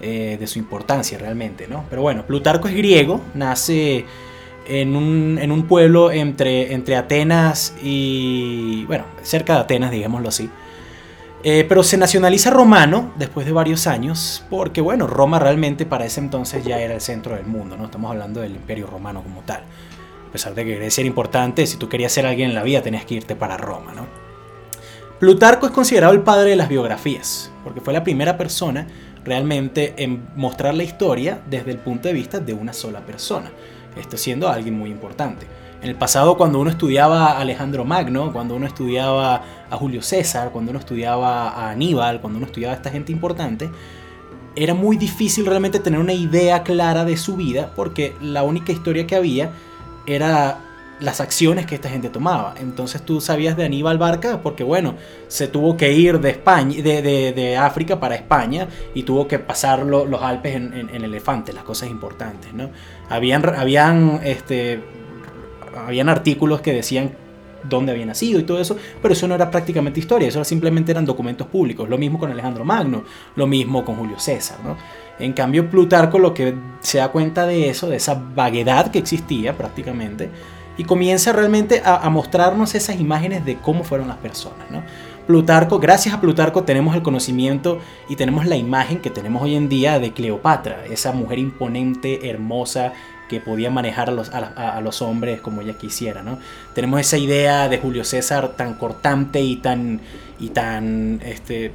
eh, 0.01 0.35
de 0.37 0.47
su 0.47 0.59
importancia 0.59 1.17
realmente, 1.17 1.65
¿no? 1.69 1.85
Pero 1.89 2.01
bueno, 2.01 2.25
Plutarco 2.25 2.67
es 2.67 2.75
griego, 2.75 3.21
nace 3.33 4.03
en 4.67 4.97
un, 4.97 5.39
en 5.41 5.49
un 5.53 5.63
pueblo 5.65 6.11
entre, 6.11 6.73
entre 6.73 6.97
Atenas 6.97 7.73
y. 7.81 8.83
bueno, 8.87 9.05
cerca 9.21 9.53
de 9.53 9.59
Atenas, 9.61 9.91
digámoslo 9.91 10.27
así. 10.27 10.49
Eh, 11.43 11.65
pero 11.67 11.81
se 11.81 11.97
nacionaliza 11.97 12.51
romano 12.51 13.13
después 13.17 13.47
de 13.47 13.51
varios 13.51 13.87
años, 13.87 14.45
porque 14.49 14.79
bueno, 14.79 15.07
Roma 15.07 15.39
realmente 15.39 15.87
para 15.87 16.05
ese 16.05 16.19
entonces 16.19 16.63
ya 16.63 16.79
era 16.79 16.93
el 16.93 17.01
centro 17.01 17.35
del 17.35 17.45
mundo, 17.45 17.75
¿no? 17.75 17.85
Estamos 17.85 18.11
hablando 18.11 18.41
del 18.41 18.51
imperio 18.51 18.85
romano 18.85 19.23
como 19.23 19.41
tal. 19.41 19.61
A 19.61 20.31
pesar 20.31 20.53
de 20.53 20.63
que 20.63 20.75
Grecia 20.75 21.01
era 21.01 21.07
importante, 21.07 21.65
si 21.65 21.77
tú 21.77 21.89
querías 21.89 22.11
ser 22.11 22.27
alguien 22.27 22.49
en 22.49 22.55
la 22.55 22.61
vida 22.61 22.81
tenías 22.83 23.05
que 23.05 23.15
irte 23.15 23.35
para 23.35 23.57
Roma, 23.57 23.91
¿no? 23.93 24.05
Plutarco 25.19 25.65
es 25.65 25.71
considerado 25.71 26.13
el 26.13 26.21
padre 26.21 26.51
de 26.51 26.55
las 26.55 26.69
biografías, 26.69 27.51
porque 27.63 27.81
fue 27.81 27.93
la 27.93 28.03
primera 28.03 28.37
persona 28.37 28.87
realmente 29.25 29.95
en 29.97 30.27
mostrar 30.35 30.75
la 30.75 30.83
historia 30.83 31.41
desde 31.49 31.71
el 31.71 31.77
punto 31.77 32.07
de 32.07 32.13
vista 32.13 32.39
de 32.39 32.53
una 32.53 32.73
sola 32.73 32.99
persona, 33.01 33.51
esto 33.99 34.15
siendo 34.15 34.47
alguien 34.47 34.77
muy 34.77 34.91
importante. 34.91 35.47
En 35.81 35.89
el 35.89 35.95
pasado, 35.95 36.37
cuando 36.37 36.59
uno 36.59 36.69
estudiaba 36.69 37.31
a 37.31 37.39
Alejandro 37.39 37.85
Magno, 37.85 38.31
cuando 38.31 38.55
uno 38.55 38.67
estudiaba 38.67 39.41
a 39.69 39.75
Julio 39.77 40.03
César, 40.03 40.51
cuando 40.51 40.69
uno 40.69 40.79
estudiaba 40.79 41.49
a 41.49 41.71
Aníbal, 41.71 42.21
cuando 42.21 42.37
uno 42.37 42.45
estudiaba 42.45 42.73
a 42.73 42.77
esta 42.77 42.91
gente 42.91 43.11
importante, 43.11 43.69
era 44.55 44.75
muy 44.75 44.95
difícil 44.97 45.45
realmente 45.45 45.79
tener 45.79 45.99
una 45.99 46.13
idea 46.13 46.61
clara 46.61 47.03
de 47.03 47.17
su 47.17 47.35
vida, 47.35 47.71
porque 47.75 48.13
la 48.21 48.43
única 48.43 48.71
historia 48.71 49.07
que 49.07 49.15
había 49.15 49.49
era 50.05 50.59
las 50.99 51.19
acciones 51.19 51.65
que 51.65 51.73
esta 51.73 51.89
gente 51.89 52.09
tomaba. 52.09 52.53
Entonces 52.59 53.01
tú 53.03 53.19
sabías 53.19 53.57
de 53.57 53.65
Aníbal 53.65 53.97
Barca 53.97 54.39
porque, 54.43 54.63
bueno, 54.63 54.93
se 55.29 55.47
tuvo 55.47 55.77
que 55.77 55.93
ir 55.93 56.19
de 56.19 56.29
España, 56.29 56.75
de, 56.83 57.01
de- 57.01 57.33
de 57.33 57.57
África 57.57 57.99
para 57.99 58.13
España 58.13 58.67
y 58.93 59.01
tuvo 59.01 59.27
que 59.27 59.39
pasar 59.39 59.79
lo- 59.83 60.05
los 60.05 60.21
Alpes 60.21 60.55
en, 60.55 60.73
en- 60.93 61.03
elefantes, 61.03 61.55
las 61.55 61.63
cosas 61.63 61.89
importantes, 61.89 62.53
¿no? 62.53 62.69
Habían, 63.09 63.43
habían, 63.55 64.19
este, 64.23 64.83
habían 65.75 66.09
artículos 66.09 66.61
que 66.61 66.73
decían 66.73 67.11
dónde 67.63 67.91
había 67.91 68.05
nacido 68.05 68.39
y 68.39 68.43
todo 68.43 68.59
eso, 68.59 68.75
pero 69.01 69.13
eso 69.13 69.27
no 69.27 69.35
era 69.35 69.51
prácticamente 69.51 69.99
historia, 69.99 70.27
eso 70.27 70.43
simplemente 70.43 70.91
eran 70.91 71.05
documentos 71.05 71.47
públicos. 71.47 71.87
Lo 71.87 71.97
mismo 71.97 72.19
con 72.19 72.31
Alejandro 72.31 72.65
Magno, 72.65 73.03
lo 73.35 73.47
mismo 73.47 73.85
con 73.85 73.95
Julio 73.95 74.19
César, 74.19 74.57
¿no? 74.63 74.77
En 75.19 75.33
cambio, 75.33 75.69
Plutarco 75.69 76.17
lo 76.17 76.33
que 76.33 76.55
se 76.79 76.97
da 76.97 77.09
cuenta 77.09 77.45
de 77.45 77.69
eso, 77.69 77.87
de 77.87 77.97
esa 77.97 78.15
vaguedad 78.33 78.89
que 78.89 78.99
existía 78.99 79.55
prácticamente, 79.55 80.29
y 80.77 80.83
comienza 80.83 81.31
realmente 81.31 81.81
a, 81.85 81.97
a 81.97 82.09
mostrarnos 82.09 82.73
esas 82.73 82.99
imágenes 82.99 83.45
de 83.45 83.57
cómo 83.57 83.83
fueron 83.83 84.07
las 84.07 84.17
personas, 84.17 84.71
¿no? 84.71 84.83
Plutarco, 85.27 85.79
gracias 85.79 86.15
a 86.15 86.19
Plutarco 86.19 86.63
tenemos 86.63 86.95
el 86.95 87.03
conocimiento 87.03 87.79
y 88.09 88.15
tenemos 88.15 88.47
la 88.47 88.55
imagen 88.55 88.99
que 88.99 89.11
tenemos 89.11 89.43
hoy 89.43 89.55
en 89.55 89.69
día 89.69 89.99
de 89.99 90.11
Cleopatra, 90.13 90.83
esa 90.89 91.11
mujer 91.11 91.37
imponente, 91.37 92.27
hermosa, 92.29 92.93
que 93.31 93.39
podía 93.39 93.71
manejar 93.71 94.09
a 94.09 94.11
los, 94.11 94.29
a, 94.29 94.39
a- 94.77 94.81
los 94.81 95.01
hombres 95.01 95.39
como 95.39 95.61
ella 95.61 95.73
quisiera, 95.73 96.21
¿no? 96.21 96.37
Tenemos 96.75 96.99
esa 96.99 97.17
idea 97.17 97.69
de 97.69 97.77
Julio 97.77 98.03
César 98.03 98.49
tan 98.57 98.73
cortante 98.73 99.39
y 99.41 99.55
tan, 99.55 100.01
y 100.37 100.49
tan 100.49 101.21
este, 101.25 101.71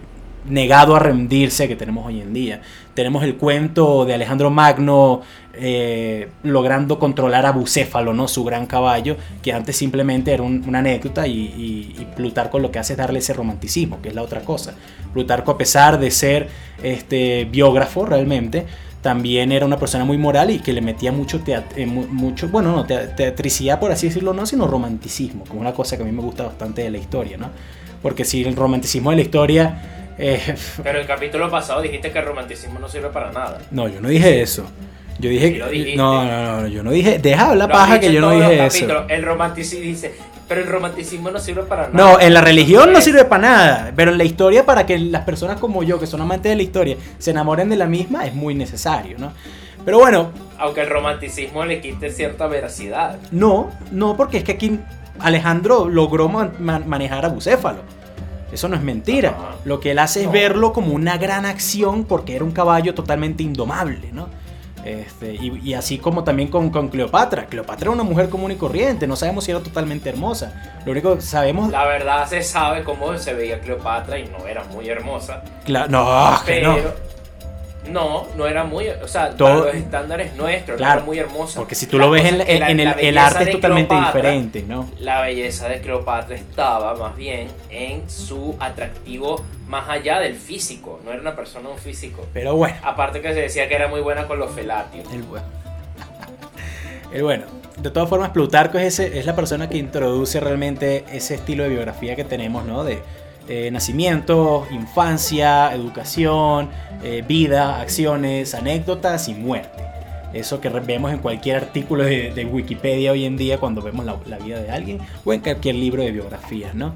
negado 0.48 0.94
a 0.94 0.98
rendirse 0.98 1.66
que 1.66 1.74
tenemos 1.76 2.04
hoy 2.06 2.20
en 2.20 2.34
día. 2.34 2.60
Tenemos 2.92 3.24
el 3.24 3.36
cuento 3.36 4.04
de 4.04 4.14
Alejandro 4.14 4.50
Magno 4.50 5.22
eh, 5.54 6.28
logrando 6.42 6.98
controlar 6.98 7.46
a 7.46 7.52
Bucéfalo, 7.52 8.12
¿no? 8.12 8.28
su 8.28 8.44
gran 8.44 8.66
caballo, 8.66 9.16
que 9.42 9.54
antes 9.54 9.76
simplemente 9.78 10.32
era 10.34 10.42
una 10.42 10.78
anécdota 10.80 11.26
y, 11.26 11.94
y, 11.98 12.06
Plutarco 12.16 12.58
lo 12.58 12.70
que 12.70 12.78
hace 12.78 12.92
es 12.92 12.98
darle 12.98 13.18
ese 13.20 13.32
romanticismo, 13.32 14.00
que 14.02 14.10
es 14.10 14.14
la 14.14 14.22
otra 14.22 14.42
cosa. 14.42 14.74
Plutarco 15.14 15.52
a 15.52 15.58
pesar 15.58 15.98
de 15.98 16.10
ser 16.10 16.48
este, 16.82 17.46
biógrafo 17.50 18.04
realmente, 18.04 18.66
también 19.06 19.52
era 19.52 19.64
una 19.64 19.78
persona 19.78 20.04
muy 20.04 20.18
moral 20.18 20.50
y 20.50 20.58
que 20.58 20.72
le 20.72 20.80
metía 20.80 21.12
mucho, 21.12 21.40
eh, 21.46 21.86
mucho 21.86 22.48
bueno, 22.48 22.74
no, 22.74 22.84
teatricidad 22.84 23.78
por 23.78 23.92
así 23.92 24.08
decirlo, 24.08 24.34
no, 24.34 24.44
sino 24.46 24.66
romanticismo, 24.66 25.44
como 25.44 25.60
una 25.60 25.72
cosa 25.72 25.96
que 25.96 26.02
a 26.02 26.06
mí 26.06 26.10
me 26.10 26.22
gusta 26.22 26.42
bastante 26.42 26.82
de 26.82 26.90
la 26.90 26.98
historia, 26.98 27.36
¿no? 27.36 27.50
Porque 28.02 28.24
si 28.24 28.42
el 28.42 28.56
romanticismo 28.56 29.10
de 29.10 29.16
la 29.16 29.22
historia... 29.22 30.12
Eh, 30.18 30.56
Pero 30.82 30.98
el 30.98 31.06
capítulo 31.06 31.48
pasado 31.48 31.82
dijiste 31.82 32.10
que 32.10 32.18
el 32.18 32.24
romanticismo 32.24 32.80
no 32.80 32.88
sirve 32.88 33.10
para 33.10 33.30
nada. 33.30 33.60
No, 33.70 33.86
yo 33.86 34.00
no 34.00 34.08
dije 34.08 34.42
eso. 34.42 34.66
Yo 35.18 35.30
dije, 35.30 35.94
no, 35.96 36.24
no, 36.24 36.60
no, 36.60 36.66
yo 36.68 36.82
no 36.82 36.90
dije, 36.90 37.18
deja 37.18 37.50
hablar 37.50 37.70
paja 37.70 37.98
que 38.00 38.12
yo 38.12 38.20
no 38.20 38.30
dije 38.30 38.66
eso. 38.66 39.06
El 39.08 39.22
romanticismo 39.22 39.84
dice, 39.84 40.14
pero 40.48 40.60
el 40.60 40.66
romanticismo 40.66 41.30
no 41.30 41.40
sirve 41.40 41.62
para 41.62 41.88
nada. 41.88 41.92
No, 41.92 42.20
en 42.20 42.34
la 42.34 42.40
religión 42.40 42.92
no 42.92 43.00
sirve 43.00 43.24
para 43.24 43.42
nada, 43.42 43.92
pero 43.96 44.12
en 44.12 44.18
la 44.18 44.24
historia 44.24 44.64
para 44.64 44.86
que 44.86 44.98
las 44.98 45.24
personas 45.24 45.58
como 45.58 45.82
yo, 45.82 45.98
que 45.98 46.06
son 46.06 46.20
amantes 46.20 46.50
de 46.50 46.56
la 46.56 46.62
historia, 46.62 46.96
se 47.18 47.30
enamoren 47.30 47.68
de 47.68 47.76
la 47.76 47.86
misma 47.86 48.26
es 48.26 48.34
muy 48.34 48.54
necesario, 48.54 49.16
¿no? 49.18 49.32
Pero 49.84 49.98
bueno, 49.98 50.32
aunque 50.58 50.82
el 50.82 50.90
romanticismo 50.90 51.64
le 51.64 51.80
quite 51.80 52.10
cierta 52.10 52.46
veracidad. 52.46 53.18
No, 53.30 53.70
no, 53.92 54.16
porque 54.16 54.38
es 54.38 54.44
que 54.44 54.52
aquí 54.52 54.80
Alejandro 55.18 55.88
logró 55.88 56.28
manejar 56.28 57.24
a 57.24 57.28
Bucéfalo. 57.28 57.80
Eso 58.52 58.68
no 58.68 58.76
es 58.76 58.82
mentira. 58.82 59.36
Lo 59.64 59.80
que 59.80 59.90
él 59.92 59.98
hace 59.98 60.24
es 60.24 60.30
verlo 60.30 60.72
como 60.72 60.92
una 60.92 61.18
gran 61.18 61.46
acción 61.46 62.04
porque 62.04 62.36
era 62.36 62.44
un 62.44 62.52
caballo 62.52 62.94
totalmente 62.94 63.42
indomable, 63.42 64.10
¿no? 64.12 64.28
Este, 64.86 65.34
y, 65.34 65.74
así 65.74 65.98
como 65.98 66.22
también 66.22 66.48
con, 66.48 66.70
con, 66.70 66.88
Cleopatra. 66.88 67.46
Cleopatra 67.46 67.86
era 67.86 67.90
una 67.90 68.04
mujer 68.04 68.28
común 68.28 68.52
y 68.52 68.54
corriente, 68.54 69.08
no 69.08 69.16
sabemos 69.16 69.44
si 69.44 69.50
era 69.50 69.60
totalmente 69.60 70.08
hermosa. 70.08 70.78
Lo 70.84 70.92
único 70.92 71.16
que 71.16 71.22
sabemos... 71.22 71.72
La 71.72 71.84
verdad 71.84 72.28
se 72.28 72.40
sabe 72.42 72.84
cómo 72.84 73.18
se 73.18 73.34
veía 73.34 73.60
Cleopatra 73.60 74.16
y 74.18 74.28
no 74.28 74.46
era 74.46 74.62
muy 74.64 74.88
hermosa. 74.88 75.42
no, 75.66 76.40
pero... 76.46 76.76
No, 76.76 77.15
no 77.88 78.46
era 78.46 78.64
muy, 78.64 78.88
o 78.88 79.08
sea, 79.08 79.30
Todo, 79.30 79.66
los 79.66 79.74
estándares 79.74 80.34
nuestros, 80.36 80.76
claro, 80.76 81.00
era 81.00 81.06
muy 81.06 81.18
hermosa. 81.18 81.60
Porque 81.60 81.74
si 81.74 81.86
tú 81.86 81.98
lo 81.98 82.10
ves 82.10 82.24
en, 82.24 82.40
el, 82.40 82.80
el, 82.80 83.18
arte 83.18 83.44
es 83.44 83.50
totalmente 83.52 83.94
diferente, 83.94 84.64
¿no? 84.66 84.88
La 84.98 85.20
belleza 85.20 85.68
de 85.68 85.80
Cleopatra 85.80 86.36
estaba 86.36 86.94
más 86.94 87.16
bien 87.16 87.48
en 87.70 88.08
su 88.08 88.56
atractivo 88.58 89.44
más 89.68 89.88
allá 89.88 90.20
del 90.20 90.36
físico, 90.36 91.00
no 91.04 91.12
era 91.12 91.20
una 91.20 91.34
persona 91.34 91.68
un 91.68 91.78
físico. 91.78 92.26
Pero 92.32 92.56
bueno. 92.56 92.76
Aparte 92.82 93.20
que 93.20 93.32
se 93.34 93.40
decía 93.40 93.68
que 93.68 93.74
era 93.74 93.88
muy 93.88 94.00
buena 94.00 94.26
con 94.26 94.38
los 94.38 94.52
felatios. 94.52 95.06
El 95.12 95.22
bueno. 95.22 95.46
el 97.12 97.22
bueno. 97.22 97.44
De 97.76 97.90
todas 97.90 98.08
formas, 98.08 98.30
Plutarco 98.30 98.78
es, 98.78 98.98
ese, 98.98 99.18
es 99.18 99.26
la 99.26 99.36
persona 99.36 99.68
que 99.68 99.76
introduce 99.76 100.40
realmente 100.40 101.04
ese 101.12 101.34
estilo 101.34 101.64
de 101.64 101.68
biografía 101.68 102.16
que 102.16 102.24
tenemos, 102.24 102.64
¿no? 102.64 102.84
De, 102.84 103.02
eh, 103.48 103.70
nacimiento, 103.70 104.66
infancia, 104.70 105.72
educación, 105.72 106.68
eh, 107.02 107.24
vida, 107.26 107.80
acciones, 107.80 108.54
anécdotas 108.54 109.28
y 109.28 109.34
muerte. 109.34 109.84
Eso 110.32 110.60
que 110.60 110.68
vemos 110.68 111.12
en 111.12 111.18
cualquier 111.18 111.56
artículo 111.56 112.04
de, 112.04 112.48
Wikipedia 112.50 113.12
hoy 113.12 113.24
en 113.24 113.36
día 113.36 113.58
cuando 113.58 113.80
vemos 113.82 114.04
la, 114.04 114.38
vida 114.38 114.60
de 114.60 114.70
alguien 114.70 114.98
o 115.24 115.32
en 115.32 115.40
cualquier 115.40 115.76
libro 115.76 116.02
de 116.02 116.10
biografías, 116.10 116.74
¿no? 116.74 116.94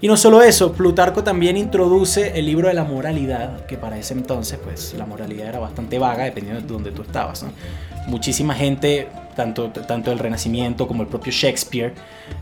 Y 0.00 0.08
no 0.08 0.16
solo 0.16 0.42
eso, 0.42 0.72
Plutarco 0.72 1.22
también 1.22 1.56
introduce 1.56 2.36
el 2.36 2.46
libro 2.46 2.66
de 2.66 2.74
la 2.74 2.82
moralidad, 2.82 3.64
que 3.66 3.76
para 3.76 3.96
ese 3.96 4.14
entonces, 4.14 4.58
pues 4.62 4.94
la 4.94 5.06
moralidad 5.06 5.48
era 5.48 5.60
bastante 5.60 6.00
vaga 6.00 6.24
dependiendo 6.24 6.60
de 6.60 6.66
donde 6.66 6.90
tú 6.90 7.02
estabas, 7.02 7.44
¿no? 7.44 7.52
Muchísima 8.08 8.54
gente 8.54 9.06
tanto, 9.34 9.70
tanto 9.70 10.12
el 10.12 10.18
Renacimiento 10.18 10.86
como 10.86 11.02
el 11.02 11.08
propio 11.08 11.32
Shakespeare, 11.32 11.92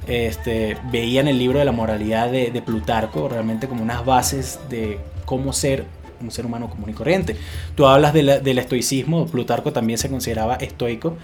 este, 0.07 0.77
veían 0.91 1.29
el 1.29 1.39
libro 1.39 1.59
de 1.59 1.65
la 1.65 1.73
moralidad 1.73 2.31
de, 2.31 2.63
Plutarco 2.65 3.29
realmente 3.29 3.69
como 3.69 3.83
unas 3.83 4.05
bases 4.05 4.61
de 4.69 4.99
cómo 5.25 5.53
ser 5.53 5.85
un 6.21 6.31
ser 6.31 6.45
humano 6.45 6.69
común 6.69 6.91
y 6.91 6.93
corriente. 6.93 7.35
Tú 7.75 7.87
hablas 7.87 8.13
del 8.13 8.59
estoicismo, 8.59 9.27
Plutarco 9.27 9.73
también 9.73 9.99
se 9.99 10.11
consideraba 10.11 10.57
estoico. 10.57 11.17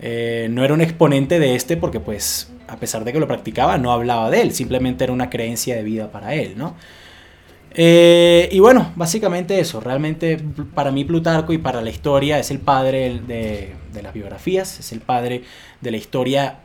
Eh, 0.00 0.48
no 0.50 0.64
era 0.64 0.74
un 0.74 0.80
exponente 0.80 1.38
de 1.38 1.54
este 1.54 1.76
porque 1.76 2.00
pues 2.00 2.50
a 2.66 2.76
pesar 2.76 3.04
de 3.04 3.12
que 3.12 3.20
lo 3.20 3.28
practicaba 3.28 3.78
no 3.78 3.92
hablaba 3.92 4.30
de 4.30 4.40
él, 4.40 4.52
simplemente 4.52 5.04
era 5.04 5.12
una 5.12 5.30
creencia 5.30 5.76
de 5.76 5.84
vida 5.84 6.10
para 6.10 6.34
él, 6.34 6.54
¿no? 6.56 6.74
Eh, 7.74 8.48
y 8.52 8.58
bueno, 8.58 8.92
básicamente 8.96 9.58
eso. 9.60 9.80
Realmente 9.80 10.38
para 10.74 10.90
mí 10.90 11.04
Plutarco 11.04 11.52
y 11.52 11.58
para 11.58 11.80
la 11.80 11.90
historia 11.90 12.38
es 12.38 12.50
el 12.50 12.58
padre 12.58 13.20
de, 13.26 13.74
las 14.00 14.14
biografías, 14.14 14.78
es 14.78 14.92
el 14.92 15.00
padre 15.00 15.42
de 15.80 15.90
la 15.90 15.96
historia 15.96 16.60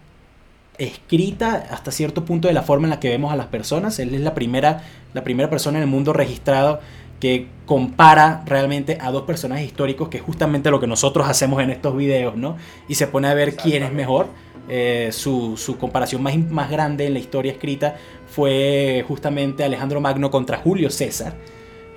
escrita 0.77 1.67
hasta 1.71 1.91
cierto 1.91 2.23
punto 2.23 2.47
de 2.47 2.53
la 2.53 2.61
forma 2.61 2.85
en 2.85 2.91
la 2.91 2.99
que 2.99 3.09
vemos 3.09 3.33
a 3.33 3.35
las 3.35 3.47
personas. 3.47 3.99
Él 3.99 4.13
es 4.13 4.21
la 4.21 4.33
primera, 4.33 4.83
la 5.13 5.23
primera 5.23 5.49
persona 5.49 5.79
en 5.79 5.83
el 5.83 5.89
mundo 5.89 6.13
registrado 6.13 6.79
que 7.19 7.47
compara 7.65 8.43
realmente 8.45 8.97
a 9.01 9.11
dos 9.11 9.23
personajes 9.23 9.65
históricos, 9.65 10.09
que 10.09 10.17
es 10.17 10.23
justamente 10.23 10.69
lo 10.69 10.79
que 10.79 10.87
nosotros 10.87 11.27
hacemos 11.27 11.61
en 11.63 11.71
estos 11.71 11.97
videos, 11.97 12.35
¿no? 12.35 12.57
Y 12.87 12.95
se 12.95 13.07
pone 13.07 13.27
a 13.27 13.33
ver 13.33 13.55
quién 13.55 13.83
es 13.83 13.91
mejor. 13.91 14.27
Eh, 14.69 15.09
su, 15.13 15.57
su, 15.57 15.77
comparación 15.77 16.21
más, 16.21 16.37
más 16.37 16.69
grande 16.69 17.07
en 17.07 17.13
la 17.13 17.19
historia 17.19 17.53
escrita 17.53 17.95
fue 18.27 19.03
justamente 19.07 19.63
Alejandro 19.63 20.01
Magno 20.01 20.29
contra 20.29 20.57
Julio 20.57 20.89
César. 20.89 21.33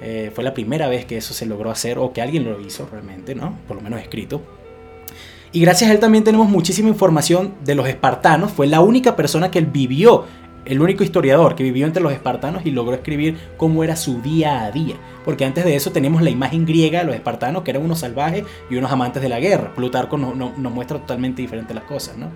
Eh, 0.00 0.30
fue 0.34 0.42
la 0.42 0.54
primera 0.54 0.88
vez 0.88 1.04
que 1.04 1.18
eso 1.18 1.34
se 1.34 1.44
logró 1.44 1.70
hacer 1.70 1.98
o 1.98 2.12
que 2.12 2.22
alguien 2.22 2.44
lo 2.44 2.58
hizo 2.60 2.88
realmente, 2.90 3.34
¿no? 3.34 3.58
Por 3.68 3.76
lo 3.76 3.82
menos 3.82 4.00
escrito. 4.00 4.40
Y 5.52 5.60
gracias 5.60 5.90
a 5.90 5.92
él 5.92 5.98
también 5.98 6.22
tenemos 6.22 6.48
muchísima 6.48 6.88
información 6.88 7.54
de 7.64 7.74
los 7.74 7.88
espartanos. 7.88 8.52
Fue 8.52 8.66
la 8.66 8.80
única 8.80 9.16
persona 9.16 9.50
que 9.50 9.58
él 9.58 9.66
vivió, 9.66 10.24
el 10.64 10.80
único 10.80 11.02
historiador 11.02 11.56
que 11.56 11.64
vivió 11.64 11.86
entre 11.86 12.02
los 12.02 12.12
espartanos 12.12 12.64
y 12.64 12.70
logró 12.70 12.94
escribir 12.94 13.36
cómo 13.56 13.82
era 13.82 13.96
su 13.96 14.22
día 14.22 14.62
a 14.62 14.70
día. 14.70 14.94
Porque 15.24 15.44
antes 15.44 15.64
de 15.64 15.74
eso 15.74 15.90
tenemos 15.90 16.22
la 16.22 16.30
imagen 16.30 16.64
griega 16.64 17.00
de 17.00 17.06
los 17.06 17.14
espartanos, 17.16 17.64
que 17.64 17.72
eran 17.72 17.82
unos 17.82 17.98
salvajes 17.98 18.44
y 18.70 18.76
unos 18.76 18.92
amantes 18.92 19.22
de 19.22 19.28
la 19.28 19.40
guerra. 19.40 19.74
Plutarco 19.74 20.16
nos 20.16 20.36
no, 20.36 20.70
muestra 20.70 20.98
totalmente 20.98 21.42
diferentes 21.42 21.74
las 21.74 21.84
cosas, 21.84 22.16
¿no? 22.16 22.28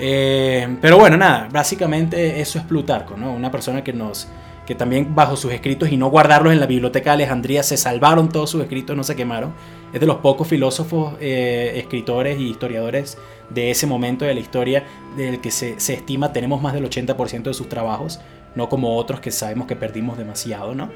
Eh, 0.00 0.78
pero 0.80 0.98
bueno, 0.98 1.16
nada, 1.16 1.48
básicamente 1.52 2.40
eso 2.40 2.58
es 2.58 2.64
Plutarco, 2.64 3.16
¿no? 3.16 3.32
Una 3.32 3.52
persona 3.52 3.84
que 3.84 3.92
nos 3.92 4.26
que 4.66 4.74
también 4.74 5.14
bajo 5.14 5.36
sus 5.36 5.52
escritos 5.52 5.90
y 5.90 5.96
no 5.96 6.08
guardarlos 6.08 6.52
en 6.52 6.60
la 6.60 6.66
biblioteca 6.66 7.10
de 7.10 7.14
Alejandría 7.14 7.62
se 7.62 7.76
salvaron 7.76 8.28
todos 8.28 8.50
sus 8.50 8.62
escritos, 8.62 8.96
no 8.96 9.04
se 9.04 9.16
quemaron. 9.16 9.52
Es 9.92 10.00
de 10.00 10.06
los 10.06 10.16
pocos 10.16 10.48
filósofos, 10.48 11.14
eh, 11.20 11.72
escritores 11.76 12.38
y 12.38 12.48
historiadores 12.48 13.18
de 13.50 13.70
ese 13.70 13.86
momento 13.86 14.24
de 14.24 14.34
la 14.34 14.40
historia 14.40 14.84
del 15.16 15.40
que 15.40 15.50
se, 15.50 15.78
se 15.78 15.94
estima 15.94 16.32
tenemos 16.32 16.62
más 16.62 16.72
del 16.72 16.84
80% 16.88 17.42
de 17.42 17.54
sus 17.54 17.68
trabajos, 17.68 18.20
no 18.54 18.68
como 18.68 18.96
otros 18.96 19.20
que 19.20 19.30
sabemos 19.30 19.66
que 19.66 19.76
perdimos 19.76 20.16
demasiado, 20.16 20.74
¿no? 20.74 20.90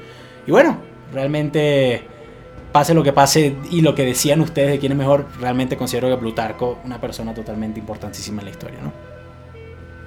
Y 0.47 0.51
bueno, 0.51 0.79
realmente 1.13 2.03
pase 2.71 2.93
lo 2.93 3.03
que 3.03 3.13
pase 3.13 3.55
y 3.71 3.81
lo 3.81 3.95
que 3.95 4.03
decían 4.03 4.41
ustedes 4.41 4.71
de 4.71 4.79
quién 4.79 4.91
es 4.91 4.97
mejor, 4.97 5.25
realmente 5.39 5.77
considero 5.77 6.09
que 6.09 6.17
Plutarco 6.17 6.79
una 6.83 6.99
persona 6.99 7.33
totalmente 7.33 7.79
importantísima 7.79 8.41
en 8.41 8.45
la 8.45 8.51
historia, 8.51 8.79
¿no? 8.81 8.91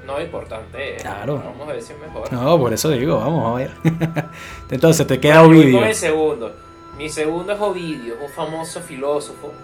No, 0.06 0.20
importante. 0.20 0.97
Claro. 1.00 1.40
Vamos 1.44 1.68
a 1.68 1.73
ver 1.73 1.82
si 1.82 1.92
es 1.92 1.99
mejor. 2.00 2.32
No, 2.32 2.59
por 2.59 2.73
eso 2.73 2.90
digo, 2.90 3.18
vamos 3.18 3.47
a 3.47 3.54
ver. 3.54 3.70
Entonces, 4.70 5.06
te 5.06 5.20
queda 5.20 5.42
Ovidio. 5.42 5.80
Mi 5.80 5.94
segundo. 5.94 6.52
Mi 7.00 7.09
segundo 7.09 7.54
es 7.54 7.61
Ovidio, 7.62 8.19
un 8.21 8.28
famoso 8.28 8.83
filósofo. 8.83 9.54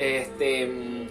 Este, 0.00 0.66
mm, 0.66 1.06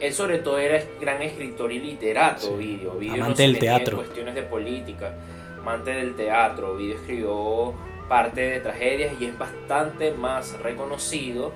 él 0.00 0.12
sobre 0.12 0.38
todo 0.38 0.56
era 0.56 0.80
gran 1.00 1.20
escritor 1.20 1.72
y 1.72 1.80
literato, 1.80 2.52
Ovidio. 2.52 2.92
Ovidio 2.92 3.24
amante 3.24 3.42
del 3.42 3.58
teatro. 3.58 3.96
cuestiones 3.96 4.36
de 4.36 4.42
política, 4.44 5.16
amante 5.58 5.90
del 5.90 6.14
teatro. 6.14 6.74
Ovidio 6.74 6.94
escribió 6.94 7.74
parte 8.08 8.40
de 8.40 8.60
tragedias 8.60 9.20
y 9.20 9.24
es 9.24 9.36
bastante 9.36 10.12
más 10.12 10.56
reconocido 10.60 11.52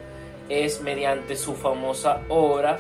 es 0.49 0.81
mediante 0.81 1.37
su 1.37 1.55
famosa 1.55 2.23
obra 2.29 2.79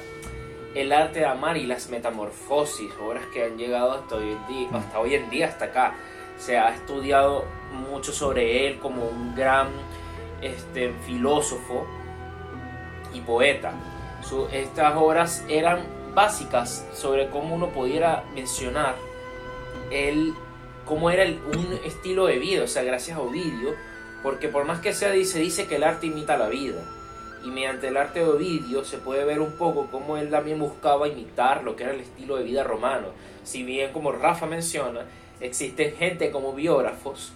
El 0.74 0.92
arte 0.92 1.20
de 1.20 1.26
amar 1.26 1.56
y 1.56 1.66
las 1.66 1.88
metamorfosis, 1.88 2.90
obras 3.00 3.24
que 3.32 3.44
han 3.44 3.56
llegado 3.56 3.92
hasta 3.92 4.16
hoy 4.16 4.32
en 4.32 4.46
día, 4.48 4.68
hasta, 4.72 4.98
hoy 4.98 5.14
en 5.14 5.30
día, 5.30 5.46
hasta 5.46 5.66
acá. 5.66 5.94
Se 6.36 6.58
ha 6.58 6.74
estudiado 6.74 7.44
mucho 7.72 8.12
sobre 8.12 8.66
él 8.66 8.78
como 8.80 9.06
un 9.06 9.36
gran 9.36 9.68
este, 10.42 10.92
filósofo 11.04 11.86
y 13.14 13.20
poeta. 13.20 13.72
estas 14.52 14.96
obras 14.96 15.44
eran 15.48 15.86
básicas 16.14 16.86
sobre 16.94 17.28
cómo 17.28 17.54
uno 17.54 17.68
pudiera 17.68 18.24
mencionar 18.34 18.96
el 19.90 20.34
cómo 20.84 21.10
era 21.10 21.24
un 21.24 21.80
estilo 21.84 22.26
de 22.26 22.38
vida, 22.38 22.64
o 22.64 22.68
sea, 22.68 22.82
gracias 22.84 23.18
a 23.18 23.20
Ovidio, 23.20 23.74
porque 24.22 24.48
por 24.48 24.64
más 24.64 24.80
que 24.80 24.92
sea, 24.92 25.12
se 25.24 25.40
dice 25.40 25.66
que 25.66 25.76
el 25.76 25.84
arte 25.84 26.06
imita 26.06 26.38
la 26.38 26.48
vida. 26.48 26.80
Y 27.44 27.48
mediante 27.48 27.88
el 27.88 27.96
arte 27.96 28.20
de 28.20 28.28
Ovidio 28.28 28.84
se 28.84 28.98
puede 28.98 29.24
ver 29.24 29.40
un 29.40 29.52
poco 29.52 29.88
cómo 29.90 30.16
él 30.16 30.30
también 30.30 30.58
buscaba 30.58 31.06
imitar 31.06 31.62
lo 31.62 31.76
que 31.76 31.84
era 31.84 31.92
el 31.92 32.00
estilo 32.00 32.36
de 32.36 32.44
vida 32.44 32.64
romano. 32.64 33.08
Si 33.44 33.62
bien, 33.62 33.92
como 33.92 34.10
Rafa 34.10 34.46
menciona, 34.46 35.02
existen 35.40 35.94
gente 35.96 36.30
como 36.30 36.54
biógrafos 36.54 37.32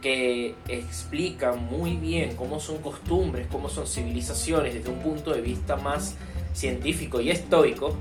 que 0.00 0.54
explica 0.68 1.52
muy 1.52 1.96
bien 1.96 2.36
cómo 2.36 2.60
son 2.60 2.78
costumbres, 2.78 3.46
cómo 3.50 3.68
son 3.68 3.86
civilizaciones 3.86 4.74
desde 4.74 4.90
un 4.90 5.00
punto 5.00 5.32
de 5.32 5.40
vista 5.40 5.76
más 5.76 6.16
científico 6.54 7.20
y 7.20 7.30
estoico, 7.30 7.96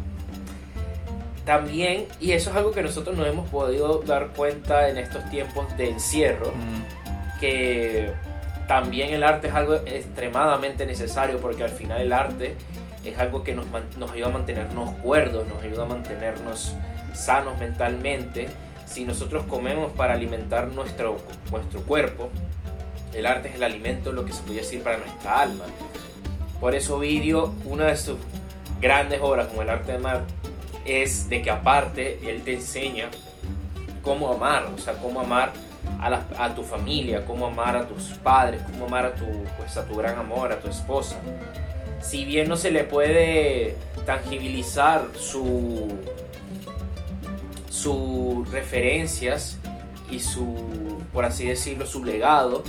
también, 1.46 2.06
y 2.20 2.34
eso 2.34 2.52
es 2.52 2.56
algo 2.56 2.72
que 2.72 2.84
nosotros 2.84 3.18
no 3.18 3.26
hemos 3.26 3.50
podido 3.50 4.04
dar 4.06 4.28
cuenta 4.28 4.88
en 4.90 5.00
estos 5.00 5.28
tiempos 5.32 5.66
de 5.78 5.90
encierro, 5.90 6.52
mm. 6.52 7.40
que 7.40 8.12
también 8.68 9.12
el 9.16 9.24
arte 9.24 9.48
es 9.48 9.54
algo 9.56 9.74
extremadamente 9.74 10.86
necesario 10.86 11.40
porque 11.40 11.64
al 11.64 11.72
final 11.72 12.02
el 12.02 12.14
arte 12.14 12.56
es 13.04 13.18
algo 13.18 13.44
que 13.44 13.56
nos, 13.56 13.66
nos 13.98 14.12
ayuda 14.12 14.28
a 14.28 14.32
mantenernos 14.32 14.92
cuerdos, 14.98 15.48
nos 15.48 15.64
ayuda 15.64 15.86
a 15.86 15.88
mantenernos 15.88 16.76
sanos 17.14 17.58
mentalmente. 17.58 18.48
Si 18.90 19.06
nosotros 19.06 19.46
comemos 19.46 19.92
para 19.92 20.14
alimentar 20.14 20.68
nuestro, 20.70 21.18
nuestro 21.52 21.82
cuerpo, 21.84 22.30
el 23.14 23.26
arte 23.26 23.50
es 23.50 23.56
el 23.56 23.64
alimento, 23.64 24.12
lo 24.12 24.26
que 24.26 24.34
se 24.34 24.42
podría 24.42 24.62
decir 24.62 24.82
para 24.82 24.98
nuestra 24.98 25.42
alma. 25.42 25.66
Por 26.60 26.74
eso 26.74 26.98
Ovidio, 26.98 27.54
una 27.66 27.86
de 27.86 27.96
sus 27.96 28.18
grandes 28.82 29.20
obras 29.22 29.48
como 29.48 29.62
el 29.62 29.70
arte 29.70 29.94
de 29.94 30.00
mar, 30.00 30.24
es 30.86 31.30
de 31.30 31.42
que 31.42 31.52
aparte 31.52 32.20
él 32.28 32.42
te 32.42 32.54
enseña 32.54 33.10
cómo 34.02 34.32
amar, 34.34 34.66
o 34.76 34.78
sea, 34.80 34.94
cómo 34.94 35.20
amar 35.20 35.54
a, 36.00 36.46
a, 36.46 36.56
tu 36.56 36.64
familia, 36.64 37.26
cómo 37.26 37.46
amar 37.46 37.76
a 37.76 37.88
tus 37.88 38.04
padres, 38.24 38.62
cómo 38.72 38.86
amar 38.86 39.06
a 39.06 39.16
tu, 39.16 39.26
pues, 39.58 39.78
a 39.78 39.86
tu 39.86 39.96
gran 39.96 40.18
amor, 40.18 40.52
a 40.52 40.60
tu 40.60 40.68
esposa. 40.68 41.18
Si 42.02 42.26
bien 42.26 42.48
no 42.48 42.58
se 42.58 42.72
le 42.72 42.86
puede 42.86 43.76
tangibilizar 44.06 45.06
su, 45.18 45.90
sus 47.70 48.50
referencias 48.52 49.58
y 50.12 50.20
su, 50.20 50.56
por 51.14 51.26
así 51.26 51.48
decirlo, 51.48 51.86
su 51.86 52.04
legado 52.04 52.64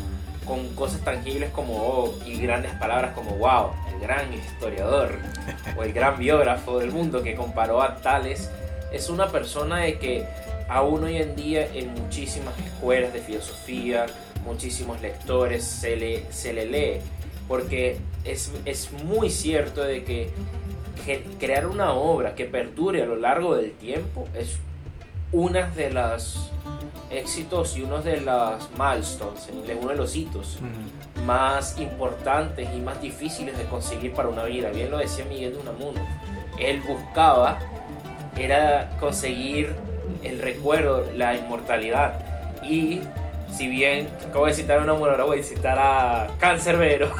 con 0.46 0.74
cosas 0.74 1.00
tangibles 1.02 1.50
como 1.50 1.76
oh, 1.76 2.18
y 2.26 2.40
grandes 2.40 2.72
palabras 2.72 3.14
como 3.14 3.36
wow, 3.36 3.70
el 3.92 4.00
gran 4.00 4.32
historiador 4.32 5.18
o 5.76 5.82
el 5.82 5.92
gran 5.92 6.18
biógrafo 6.18 6.78
del 6.78 6.90
mundo 6.90 7.22
que 7.22 7.34
comparó 7.34 7.82
a 7.82 7.96
Tales, 7.96 8.50
es 8.92 9.08
una 9.08 9.28
persona 9.28 9.78
de 9.78 9.98
que 9.98 10.26
aún 10.68 11.04
hoy 11.04 11.16
en 11.16 11.36
día 11.36 11.66
en 11.72 11.94
muchísimas 11.94 12.58
escuelas 12.58 13.12
de 13.12 13.20
filosofía, 13.20 14.06
muchísimos 14.44 15.00
lectores 15.00 15.64
se 15.64 15.96
le, 15.96 16.32
se 16.32 16.52
le 16.52 16.66
lee, 16.66 17.00
porque 17.46 17.98
es, 18.24 18.50
es 18.64 18.92
muy 19.04 19.30
cierto 19.30 19.82
de 19.82 20.04
que 20.04 20.30
crear 21.38 21.66
una 21.66 21.92
obra 21.92 22.34
que 22.34 22.44
perdure 22.44 23.02
a 23.02 23.06
lo 23.06 23.16
largo 23.16 23.56
del 23.56 23.72
tiempo 23.72 24.28
es 24.34 24.58
una 25.32 25.68
de 25.70 25.90
las 25.90 26.50
éxitos 27.10 27.76
y 27.76 27.82
uno 27.82 28.00
de 28.02 28.20
las 28.20 28.70
milestones, 28.78 29.48
uno 29.80 29.88
de 29.90 29.96
los 29.96 30.14
hitos 30.14 30.58
más 31.24 31.78
importantes 31.78 32.68
y 32.74 32.80
más 32.80 33.00
difíciles 33.00 33.56
de 33.58 33.64
conseguir 33.64 34.12
para 34.12 34.28
una 34.28 34.44
vida. 34.44 34.70
Bien 34.70 34.90
lo 34.90 34.98
decía 34.98 35.24
Miguel 35.24 35.52
de 35.52 35.58
Unamuno. 35.58 36.00
Él 36.58 36.80
buscaba 36.80 37.58
era 38.36 38.90
conseguir 39.00 39.74
el 40.22 40.40
recuerdo, 40.40 41.06
la 41.14 41.36
inmortalidad. 41.36 42.20
Y 42.62 43.00
si 43.52 43.68
bien 43.68 44.08
acabo 44.28 44.46
de 44.46 44.54
citar 44.54 44.78
a 44.78 44.82
una 44.82 44.92
ahora 44.92 45.24
voy 45.24 45.40
a 45.40 45.42
citar 45.42 45.78
a 45.78 46.28
Cancerbero. 46.38 47.10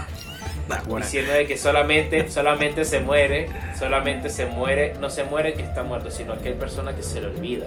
Ah, 0.70 0.82
diciendo 0.96 1.32
de 1.32 1.46
que 1.46 1.56
solamente, 1.56 2.30
solamente 2.30 2.84
se 2.84 3.00
muere, 3.00 3.48
solamente 3.78 4.30
se 4.30 4.46
muere, 4.46 4.94
no 5.00 5.10
se 5.10 5.24
muere 5.24 5.54
que 5.54 5.62
está 5.62 5.82
muerto, 5.82 6.10
sino 6.10 6.32
aquella 6.32 6.58
persona 6.58 6.94
que 6.94 7.02
se 7.02 7.20
le 7.20 7.28
olvida 7.28 7.66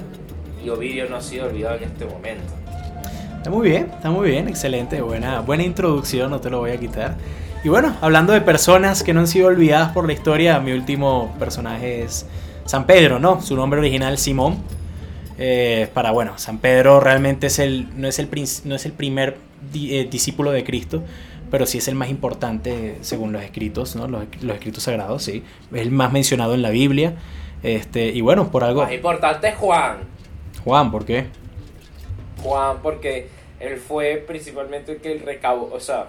y 0.63 0.69
Ovidio 0.69 1.10
no 1.10 1.17
ha 1.17 1.22
sido 1.22 1.48
olvidado 1.48 1.77
en 1.77 1.83
este 1.83 2.05
momento. 2.05 2.53
Está 3.38 3.50
muy 3.50 3.69
bien, 3.69 3.89
está 3.93 4.10
muy 4.10 4.29
bien, 4.29 4.48
excelente, 4.48 5.01
buena, 5.01 5.41
buena 5.41 5.63
introducción, 5.63 6.31
no 6.31 6.39
te 6.39 6.50
lo 6.50 6.60
voy 6.60 6.72
a 6.72 6.77
quitar. 6.79 7.15
Y 7.63 7.69
bueno, 7.69 7.95
hablando 8.01 8.33
de 8.33 8.41
personas 8.41 9.03
que 9.03 9.13
no 9.13 9.22
han 9.22 9.27
sido 9.27 9.48
olvidadas 9.48 9.91
por 9.91 10.07
la 10.07 10.13
historia, 10.13 10.60
mi 10.60 10.72
último 10.72 11.36
personaje 11.39 12.03
es 12.03 12.25
San 12.65 12.86
Pedro, 12.86 13.19
¿no? 13.19 13.41
Su 13.41 13.55
nombre 13.55 13.79
original 13.79 14.17
Simón. 14.17 14.57
Eh, 15.38 15.89
para 15.93 16.12
bueno, 16.12 16.38
San 16.38 16.60
Pedro 16.60 17.00
realmente 17.00 17.48
es 17.48 17.60
el, 17.60 17.88
no, 18.00 18.07
es 18.07 18.19
el, 18.19 18.29
no 18.65 18.75
es 18.75 18.86
el 18.86 18.91
primer 18.93 19.38
eh, 19.74 20.07
discípulo 20.10 20.51
de 20.51 20.63
Cristo, 20.63 21.03
pero 21.53 21.67
sí 21.67 21.77
es 21.77 21.88
el 21.88 21.93
más 21.93 22.10
importante 22.10 22.98
según 23.01 23.31
los 23.31 23.43
escritos, 23.43 23.95
¿no? 23.95 24.07
Los, 24.07 24.24
los, 24.41 24.55
escritos 24.55 24.81
sagrados, 24.81 25.22
sí. 25.22 25.43
Es 25.72 25.81
el 25.81 25.91
más 25.91 26.12
mencionado 26.12 26.55
en 26.55 26.63
la 26.63 26.72
Biblia. 26.72 27.13
Este, 27.62 28.07
y 28.07 28.22
bueno, 28.22 28.50
por 28.50 28.63
algo. 28.63 28.81
Más 28.81 28.91
importante 28.91 29.50
es 29.50 29.55
Juan. 29.57 30.00
Juan, 30.63 30.89
¿por 30.89 31.05
qué? 31.05 31.27
Juan, 32.41 32.77
porque 32.82 33.30
él 33.60 33.77
fue 33.77 34.15
principalmente 34.25 34.93
el 34.93 34.97
que 34.97 35.12
el 35.12 35.19
recabó, 35.19 35.69
o 35.71 35.80
sea, 35.80 36.08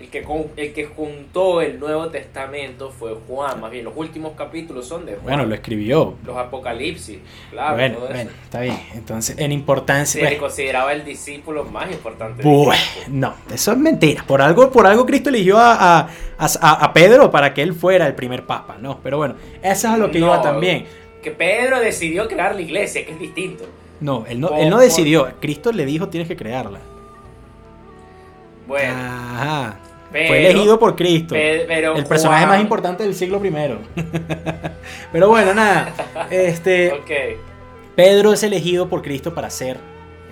el 0.00 0.08
que, 0.08 0.26
el 0.56 0.72
que 0.72 0.86
juntó 0.86 1.60
el 1.60 1.78
Nuevo 1.78 2.08
Testamento 2.08 2.90
fue 2.90 3.16
Juan, 3.28 3.60
más 3.60 3.70
bien 3.70 3.84
los 3.84 3.94
últimos 3.96 4.32
capítulos 4.32 4.88
son 4.88 5.06
de 5.06 5.12
Juan. 5.12 5.24
Bueno, 5.24 5.46
lo 5.46 5.54
escribió. 5.54 6.14
Los 6.26 6.36
Apocalipsis, 6.36 7.18
claro. 7.52 7.76
Bueno, 7.76 8.00
bueno 8.00 8.30
está 8.42 8.60
bien. 8.60 8.76
Entonces, 8.94 9.38
en 9.38 9.52
importancia... 9.52 10.20
Se 10.20 10.28
le 10.28 10.36
consideraba 10.36 10.92
el 10.92 11.04
discípulo 11.04 11.64
más 11.64 11.92
importante. 11.92 12.42
No, 13.08 13.34
eso 13.52 13.72
es 13.72 13.78
mentira. 13.78 14.24
Por 14.26 14.42
algo, 14.42 14.70
por 14.72 14.86
algo 14.86 15.06
Cristo 15.06 15.28
eligió 15.28 15.58
a, 15.58 16.00
a, 16.00 16.08
a, 16.38 16.92
Pedro 16.92 17.30
para 17.30 17.54
que 17.54 17.62
él 17.62 17.72
fuera 17.72 18.08
el 18.08 18.14
primer 18.14 18.46
papa, 18.46 18.76
¿no? 18.80 18.98
Pero 19.00 19.18
bueno, 19.18 19.36
eso 19.62 19.86
es 19.86 19.94
a 19.94 19.96
lo 19.96 20.10
que 20.10 20.18
iba 20.18 20.42
también. 20.42 20.86
Que 21.22 21.30
Pedro 21.30 21.78
decidió 21.78 22.26
crear 22.26 22.56
la 22.56 22.60
iglesia, 22.60 23.06
que 23.06 23.12
es 23.12 23.18
distinto. 23.20 23.64
No, 24.00 24.26
él 24.28 24.40
no, 24.40 24.56
él 24.56 24.68
no 24.68 24.78
decidió. 24.78 25.28
Cristo 25.40 25.70
le 25.70 25.86
dijo 25.86 26.08
tienes 26.08 26.28
que 26.28 26.36
crearla. 26.36 26.80
Bueno. 28.66 29.74
Fue 30.10 30.46
elegido 30.46 30.78
por 30.78 30.94
Cristo. 30.94 31.34
el 31.34 32.06
personaje 32.06 32.46
más 32.46 32.60
importante 32.60 33.02
del 33.02 33.14
siglo 33.14 33.44
I. 33.44 33.50
pero 35.12 35.28
bueno, 35.28 35.54
nada. 35.54 35.92
Este, 36.30 36.92
Pedro 37.96 38.32
es 38.32 38.42
elegido 38.42 38.88
por 38.88 39.02
Cristo 39.02 39.34
para 39.34 39.50
ser 39.50 39.78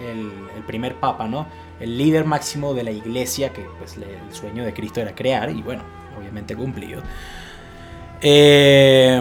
el, 0.00 0.62
primer 0.66 0.94
papa, 0.94 1.26
¿no? 1.26 1.48
El 1.80 1.98
líder 1.98 2.24
máximo 2.24 2.72
de 2.72 2.84
la 2.84 2.92
iglesia, 2.92 3.52
que 3.52 3.66
pues 3.78 3.96
el 3.96 4.32
sueño 4.32 4.64
de 4.64 4.72
Cristo 4.72 5.00
era 5.00 5.12
crear, 5.12 5.50
y 5.50 5.60
bueno, 5.60 5.82
obviamente 6.16 6.54
cumplido. 6.54 7.02
Eh, 8.20 9.20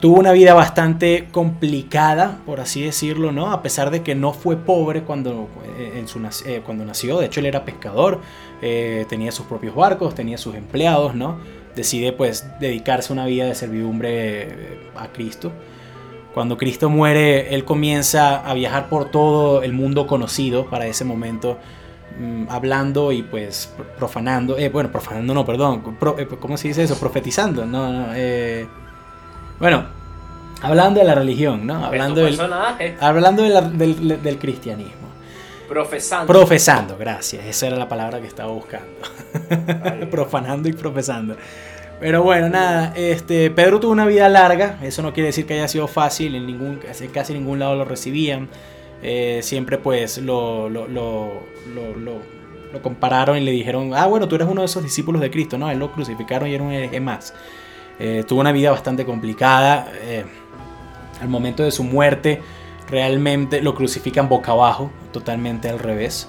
tuvo 0.00 0.18
una 0.18 0.32
vida 0.32 0.54
bastante 0.54 1.28
complicada, 1.30 2.38
por 2.46 2.60
así 2.60 2.82
decirlo, 2.82 3.32
¿no? 3.32 3.52
A 3.52 3.62
pesar 3.62 3.90
de 3.90 4.02
que 4.02 4.14
no 4.14 4.32
fue 4.32 4.56
pobre 4.56 5.02
cuando, 5.02 5.48
eh, 5.78 5.92
en 5.96 6.08
su, 6.08 6.18
eh, 6.46 6.62
cuando 6.64 6.84
nació, 6.84 7.18
de 7.18 7.26
hecho 7.26 7.40
él 7.40 7.46
era 7.46 7.64
pescador, 7.64 8.20
eh, 8.62 9.04
tenía 9.08 9.30
sus 9.30 9.46
propios 9.46 9.74
barcos, 9.74 10.14
tenía 10.14 10.38
sus 10.38 10.54
empleados, 10.54 11.14
¿no? 11.14 11.38
Decide 11.76 12.12
pues 12.12 12.46
dedicarse 12.58 13.12
una 13.12 13.26
vida 13.26 13.44
de 13.44 13.54
servidumbre 13.54 14.78
a 14.96 15.08
Cristo. 15.08 15.52
Cuando 16.32 16.56
Cristo 16.56 16.88
muere, 16.88 17.54
él 17.54 17.64
comienza 17.64 18.36
a 18.38 18.54
viajar 18.54 18.88
por 18.88 19.10
todo 19.10 19.62
el 19.62 19.72
mundo 19.72 20.06
conocido 20.06 20.66
para 20.66 20.86
ese 20.86 21.04
momento, 21.04 21.58
mm, 22.18 22.44
hablando 22.48 23.12
y 23.12 23.22
pues 23.22 23.72
profanando, 23.98 24.56
bueno, 24.72 24.90
profanando 24.90 25.34
no, 25.34 25.44
perdón, 25.44 25.82
¿cómo 26.40 26.56
se 26.56 26.68
dice 26.68 26.84
eso? 26.84 26.98
Profetizando, 26.98 27.66
no, 27.66 27.92
no, 27.92 28.14
bueno, 29.60 29.84
hablando 30.62 31.00
de 31.00 31.06
la 31.06 31.14
religión, 31.14 31.66
¿no? 31.66 31.84
Hablando, 31.84 32.22
del, 32.22 32.40
hablando 33.00 33.42
del, 33.42 34.38
cristianismo. 34.38 35.08
Profesando. 35.68 36.26
Profesando, 36.26 36.96
gracias. 36.98 37.44
Esa 37.44 37.68
era 37.68 37.76
la 37.76 37.88
palabra 37.88 38.20
que 38.20 38.26
estaba 38.26 38.50
buscando. 38.50 38.90
Profanando 40.10 40.68
y 40.68 40.72
profesando. 40.72 41.36
Pero 42.00 42.22
bueno, 42.22 42.48
nada, 42.48 42.94
este, 42.96 43.50
Pedro 43.50 43.78
tuvo 43.78 43.92
una 43.92 44.06
vida 44.06 44.26
larga, 44.30 44.78
eso 44.82 45.02
no 45.02 45.12
quiere 45.12 45.26
decir 45.26 45.44
que 45.44 45.52
haya 45.52 45.68
sido 45.68 45.86
fácil, 45.86 46.34
en 46.34 46.46
ningún, 46.46 46.80
casi 47.12 47.34
ningún 47.34 47.58
lado 47.58 47.76
lo 47.76 47.84
recibían, 47.84 48.48
eh, 49.02 49.40
siempre 49.42 49.76
pues 49.76 50.16
lo, 50.16 50.70
lo, 50.70 50.88
lo, 50.88 51.42
lo, 51.74 52.20
compararon 52.82 53.36
y 53.36 53.40
le 53.40 53.50
dijeron, 53.50 53.92
ah 53.94 54.06
bueno, 54.06 54.28
tú 54.28 54.36
eres 54.36 54.48
uno 54.48 54.62
de 54.62 54.64
esos 54.64 54.82
discípulos 54.82 55.20
de 55.20 55.30
Cristo, 55.30 55.58
¿no? 55.58 55.70
Él 55.70 55.78
lo 55.78 55.92
crucificaron 55.92 56.48
y 56.48 56.54
era 56.54 56.64
un 56.64 56.72
hereje 56.72 57.00
más. 57.00 57.34
Eh, 58.00 58.24
tuvo 58.26 58.40
una 58.40 58.52
vida 58.52 58.70
bastante 58.70 59.04
complicada. 59.04 59.92
Eh, 60.02 60.24
al 61.20 61.28
momento 61.28 61.62
de 61.62 61.70
su 61.70 61.84
muerte, 61.84 62.40
realmente 62.88 63.60
lo 63.60 63.74
crucifican 63.74 64.28
boca 64.28 64.52
abajo, 64.52 64.90
totalmente 65.12 65.68
al 65.68 65.78
revés. 65.78 66.28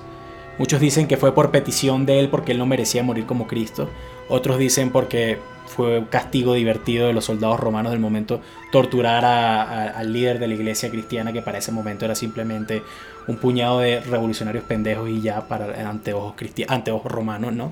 Muchos 0.57 0.81
dicen 0.81 1.07
que 1.07 1.15
fue 1.17 1.33
por 1.33 1.49
petición 1.49 2.05
de 2.05 2.19
él 2.19 2.29
porque 2.29 2.51
él 2.51 2.57
no 2.57 2.65
merecía 2.65 3.03
morir 3.03 3.25
como 3.25 3.47
Cristo. 3.47 3.89
Otros 4.27 4.59
dicen 4.59 4.91
porque 4.91 5.39
fue 5.65 5.99
un 5.99 6.05
castigo 6.05 6.53
divertido 6.53 7.07
de 7.07 7.13
los 7.13 7.25
soldados 7.25 7.59
romanos 7.59 7.93
del 7.93 8.01
momento 8.01 8.41
torturar 8.71 9.23
al 9.23 10.11
líder 10.11 10.39
de 10.39 10.47
la 10.49 10.53
iglesia 10.53 10.89
cristiana 10.89 11.31
que 11.31 11.41
para 11.41 11.59
ese 11.59 11.71
momento 11.71 12.03
era 12.03 12.13
simplemente 12.13 12.83
un 13.27 13.37
puñado 13.37 13.79
de 13.79 14.01
revolucionarios 14.01 14.65
pendejos 14.65 15.09
y 15.09 15.21
ya 15.21 15.47
para 15.47 15.89
anteojos, 15.89 16.35
anteojos 16.67 17.09
romanos, 17.09 17.53
¿no? 17.53 17.71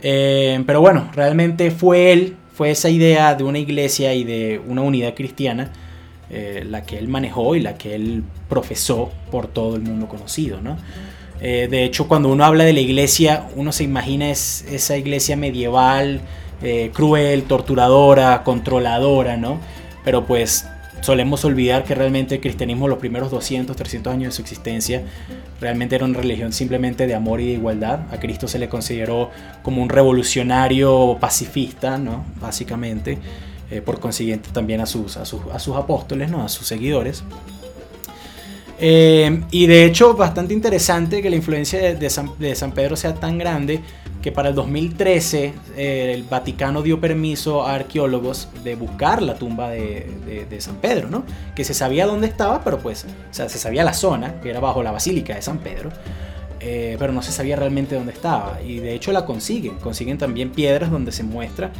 Eh, 0.00 0.62
pero 0.66 0.80
bueno, 0.80 1.10
realmente 1.14 1.70
fue 1.70 2.12
él 2.12 2.36
fue 2.54 2.70
esa 2.70 2.90
idea 2.90 3.34
de 3.34 3.44
una 3.44 3.58
iglesia 3.58 4.14
y 4.14 4.24
de 4.24 4.60
una 4.66 4.82
unidad 4.82 5.14
cristiana 5.14 5.72
eh, 6.30 6.64
la 6.66 6.82
que 6.84 6.98
él 6.98 7.08
manejó 7.08 7.56
y 7.56 7.60
la 7.60 7.76
que 7.76 7.94
él 7.94 8.24
profesó 8.48 9.10
por 9.30 9.48
todo 9.48 9.76
el 9.76 9.82
mundo 9.82 10.08
conocido. 10.08 10.60
¿no? 10.60 10.78
Eh, 11.42 11.68
de 11.70 11.84
hecho, 11.84 12.08
cuando 12.08 12.30
uno 12.30 12.44
habla 12.44 12.64
de 12.64 12.72
la 12.72 12.80
iglesia, 12.80 13.48
uno 13.56 13.72
se 13.72 13.84
imagina 13.84 14.30
es, 14.30 14.64
esa 14.70 14.96
iglesia 14.96 15.36
medieval, 15.36 16.20
eh, 16.62 16.90
cruel, 16.94 17.42
torturadora, 17.42 18.44
controladora, 18.44 19.36
¿no? 19.36 19.58
Pero 20.04 20.24
pues 20.24 20.66
solemos 21.02 21.44
olvidar 21.44 21.84
que 21.84 21.94
realmente 21.94 22.36
el 22.36 22.40
cristianismo 22.40 22.88
los 22.88 22.98
primeros 22.98 23.30
200, 23.30 23.76
300 23.76 24.12
años 24.12 24.32
de 24.32 24.36
su 24.36 24.42
existencia 24.42 25.02
realmente 25.60 25.96
era 25.96 26.06
una 26.06 26.18
religión 26.18 26.52
simplemente 26.52 27.06
de 27.06 27.14
amor 27.14 27.40
y 27.40 27.46
de 27.46 27.52
igualdad. 27.52 28.00
A 28.10 28.18
Cristo 28.18 28.48
se 28.48 28.58
le 28.58 28.68
consideró 28.68 29.30
como 29.62 29.82
un 29.82 29.90
revolucionario 29.90 31.18
pacifista, 31.20 31.98
¿no? 31.98 32.24
Básicamente. 32.40 33.18
Eh, 33.70 33.80
por 33.80 34.00
consiguiente 34.00 34.50
también 34.52 34.82
a 34.82 34.86
sus, 34.86 35.16
a 35.16 35.24
sus, 35.24 35.40
a 35.50 35.58
sus 35.58 35.76
apóstoles, 35.76 36.30
¿no? 36.30 36.42
A 36.42 36.48
sus 36.50 36.66
seguidores. 36.66 37.24
Eh, 38.84 39.44
y 39.52 39.66
de 39.68 39.84
hecho, 39.84 40.14
bastante 40.14 40.52
interesante 40.52 41.22
que 41.22 41.30
la 41.30 41.36
influencia 41.36 41.94
de, 41.94 42.10
San, 42.10 42.72
Pedro 42.72 42.96
sea 42.96 43.14
tan 43.14 43.38
grande 43.38 43.80
que 44.20 44.32
para 44.32 44.48
el 44.48 44.56
2013 44.56 45.54
eh, 45.76 46.12
el 46.12 46.24
Vaticano 46.24 46.82
dio 46.82 47.00
permiso 47.00 47.64
a 47.64 47.76
arqueólogos 47.76 48.48
de 48.64 48.74
buscar 48.74 49.22
la 49.22 49.36
tumba 49.36 49.70
de, 49.70 50.56
San 50.58 50.76
Pedro, 50.78 51.08
¿no? 51.08 51.22
Que 51.54 51.62
se 51.62 51.74
sabía 51.74 52.06
dónde 52.06 52.26
estaba, 52.26 52.64
pero 52.64 52.80
pues, 52.80 53.04
o 53.04 53.32
sea, 53.32 53.48
se 53.48 53.60
sabía 53.60 53.84
la 53.84 53.94
zona, 53.94 54.40
que 54.40 54.50
era 54.50 54.58
bajo 54.58 54.82
la 54.82 54.90
Basílica 54.90 55.36
de 55.36 55.42
San 55.42 55.58
Pedro. 55.58 55.90
Eh, 56.58 56.96
pero 56.98 57.12
no 57.12 57.22
se 57.22 57.30
sabía 57.30 57.54
realmente 57.54 57.94
dónde 57.94 58.12
estaba. 58.12 58.60
Y 58.62 58.80
de 58.80 58.94
hecho 58.94 59.12
la 59.12 59.24
consiguen. 59.24 59.76
Consiguen 59.78 60.18
también 60.18 60.50
piedras 60.50 60.90
donde 60.90 61.12
se 61.12 61.22
muestra 61.22 61.70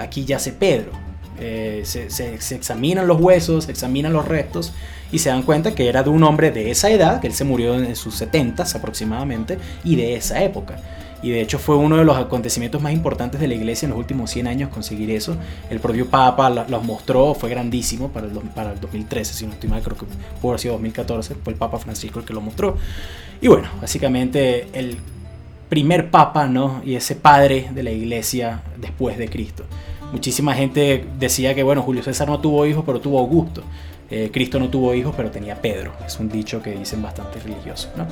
aquí 0.00 0.24
yace 0.24 0.52
Pedro. 0.52 1.07
Se, 1.38 2.10
se, 2.10 2.54
examinan 2.54 3.06
los 3.06 3.20
huesos, 3.20 3.64
se 3.64 3.70
examinan 3.70 4.12
los 4.12 4.26
restos 4.26 4.72
y 5.12 5.18
se 5.20 5.30
dan 5.30 5.42
cuenta 5.42 5.74
que 5.74 5.88
era 5.88 6.02
de 6.02 6.10
un 6.10 6.22
hombre 6.24 6.50
de 6.50 6.70
esa 6.70 6.90
edad, 6.90 7.20
que 7.20 7.28
él 7.28 7.32
se 7.32 7.44
murió 7.44 7.74
en 7.74 7.96
sus 7.96 8.14
70 8.16 8.64
aproximadamente, 8.74 9.58
y 9.84 9.96
de 9.96 10.14
esa 10.16 10.42
época. 10.42 10.76
Y 11.22 11.30
de 11.30 11.40
hecho 11.40 11.58
fue 11.58 11.76
uno 11.76 11.96
de 11.96 12.04
los 12.04 12.16
acontecimientos 12.16 12.80
más 12.80 12.92
importantes 12.92 13.40
de 13.40 13.48
la 13.48 13.54
iglesia 13.54 13.86
en 13.86 13.90
los 13.90 13.98
últimos 13.98 14.30
100 14.30 14.46
años 14.46 14.68
conseguir 14.68 15.10
eso. 15.10 15.36
El 15.68 15.80
propio 15.80 16.06
Papa 16.06 16.48
los 16.50 16.84
mostró, 16.84 17.34
fue 17.34 17.50
grandísimo 17.50 18.08
para 18.08 18.26
el, 18.26 18.32
para 18.32 18.72
el 18.72 18.80
2013, 18.80 19.34
si 19.34 19.46
no 19.46 19.52
estoy 19.52 19.68
mal, 19.68 19.82
creo 19.82 19.96
que 19.96 20.06
pudo 20.40 20.56
sido 20.58 20.74
2014, 20.74 21.34
fue 21.42 21.52
el 21.52 21.58
Papa 21.58 21.78
Francisco 21.78 22.20
el 22.20 22.24
que 22.24 22.34
lo 22.34 22.40
mostró. 22.40 22.76
Y 23.40 23.48
bueno, 23.48 23.68
básicamente 23.80 24.68
el 24.72 24.98
primer 25.68 26.10
Papa, 26.10 26.46
¿no? 26.46 26.82
Y 26.84 26.94
ese 26.94 27.16
padre 27.16 27.68
de 27.72 27.82
la 27.82 27.90
iglesia 27.90 28.62
después 28.76 29.18
de 29.18 29.28
Cristo. 29.28 29.64
Muchísima 30.12 30.54
gente 30.54 31.04
decía 31.18 31.54
que, 31.54 31.62
bueno, 31.62 31.82
Julio 31.82 32.02
César 32.02 32.28
no 32.28 32.40
tuvo 32.40 32.64
hijos, 32.66 32.82
pero 32.86 33.00
tuvo 33.00 33.18
Augusto. 33.18 33.62
Eh, 34.10 34.30
Cristo 34.32 34.58
no 34.58 34.68
tuvo 34.68 34.94
hijos, 34.94 35.14
pero 35.16 35.30
tenía 35.30 35.60
Pedro. 35.60 35.92
Es 36.06 36.18
un 36.18 36.28
dicho 36.30 36.62
que 36.62 36.70
dicen 36.72 37.02
bastante 37.02 37.38
religiosos. 37.40 37.90
¿no? 37.96 38.06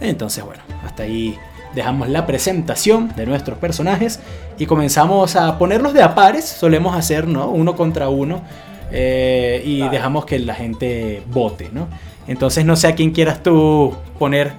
Entonces, 0.00 0.44
bueno, 0.44 0.62
hasta 0.84 1.04
ahí 1.04 1.36
dejamos 1.74 2.08
la 2.08 2.26
presentación 2.26 3.12
de 3.14 3.26
nuestros 3.26 3.58
personajes 3.58 4.18
y 4.58 4.66
comenzamos 4.66 5.36
a 5.36 5.56
ponerlos 5.58 5.92
de 5.94 6.02
a 6.02 6.14
pares. 6.14 6.44
Solemos 6.44 6.96
hacer 6.96 7.28
¿no? 7.28 7.48
uno 7.48 7.76
contra 7.76 8.08
uno 8.08 8.42
eh, 8.90 9.62
y 9.64 9.88
dejamos 9.88 10.24
que 10.24 10.40
la 10.40 10.54
gente 10.54 11.22
vote. 11.30 11.70
¿no? 11.72 11.86
Entonces, 12.26 12.64
no 12.64 12.74
sé 12.74 12.88
a 12.88 12.94
quién 12.96 13.12
quieras 13.12 13.42
tú 13.44 13.94
poner 14.18 14.52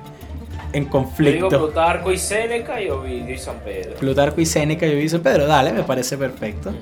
en 0.73 0.85
conflicto. 0.85 1.49
Yo 1.49 1.49
digo 1.49 1.65
Plutarco 1.65 2.11
y 2.11 2.17
Séneca 2.17 2.81
y 2.81 2.89
Ovidio 2.89 3.33
y 3.33 3.37
San 3.37 3.59
Pedro. 3.59 3.95
Plutarco 3.95 4.41
y 4.41 4.45
Séneca 4.45 4.85
y 4.85 4.89
Ovidio 4.89 5.05
y 5.05 5.09
San 5.09 5.21
Pedro, 5.21 5.47
dale, 5.47 5.71
me 5.73 5.83
parece 5.83 6.17
perfecto. 6.17 6.73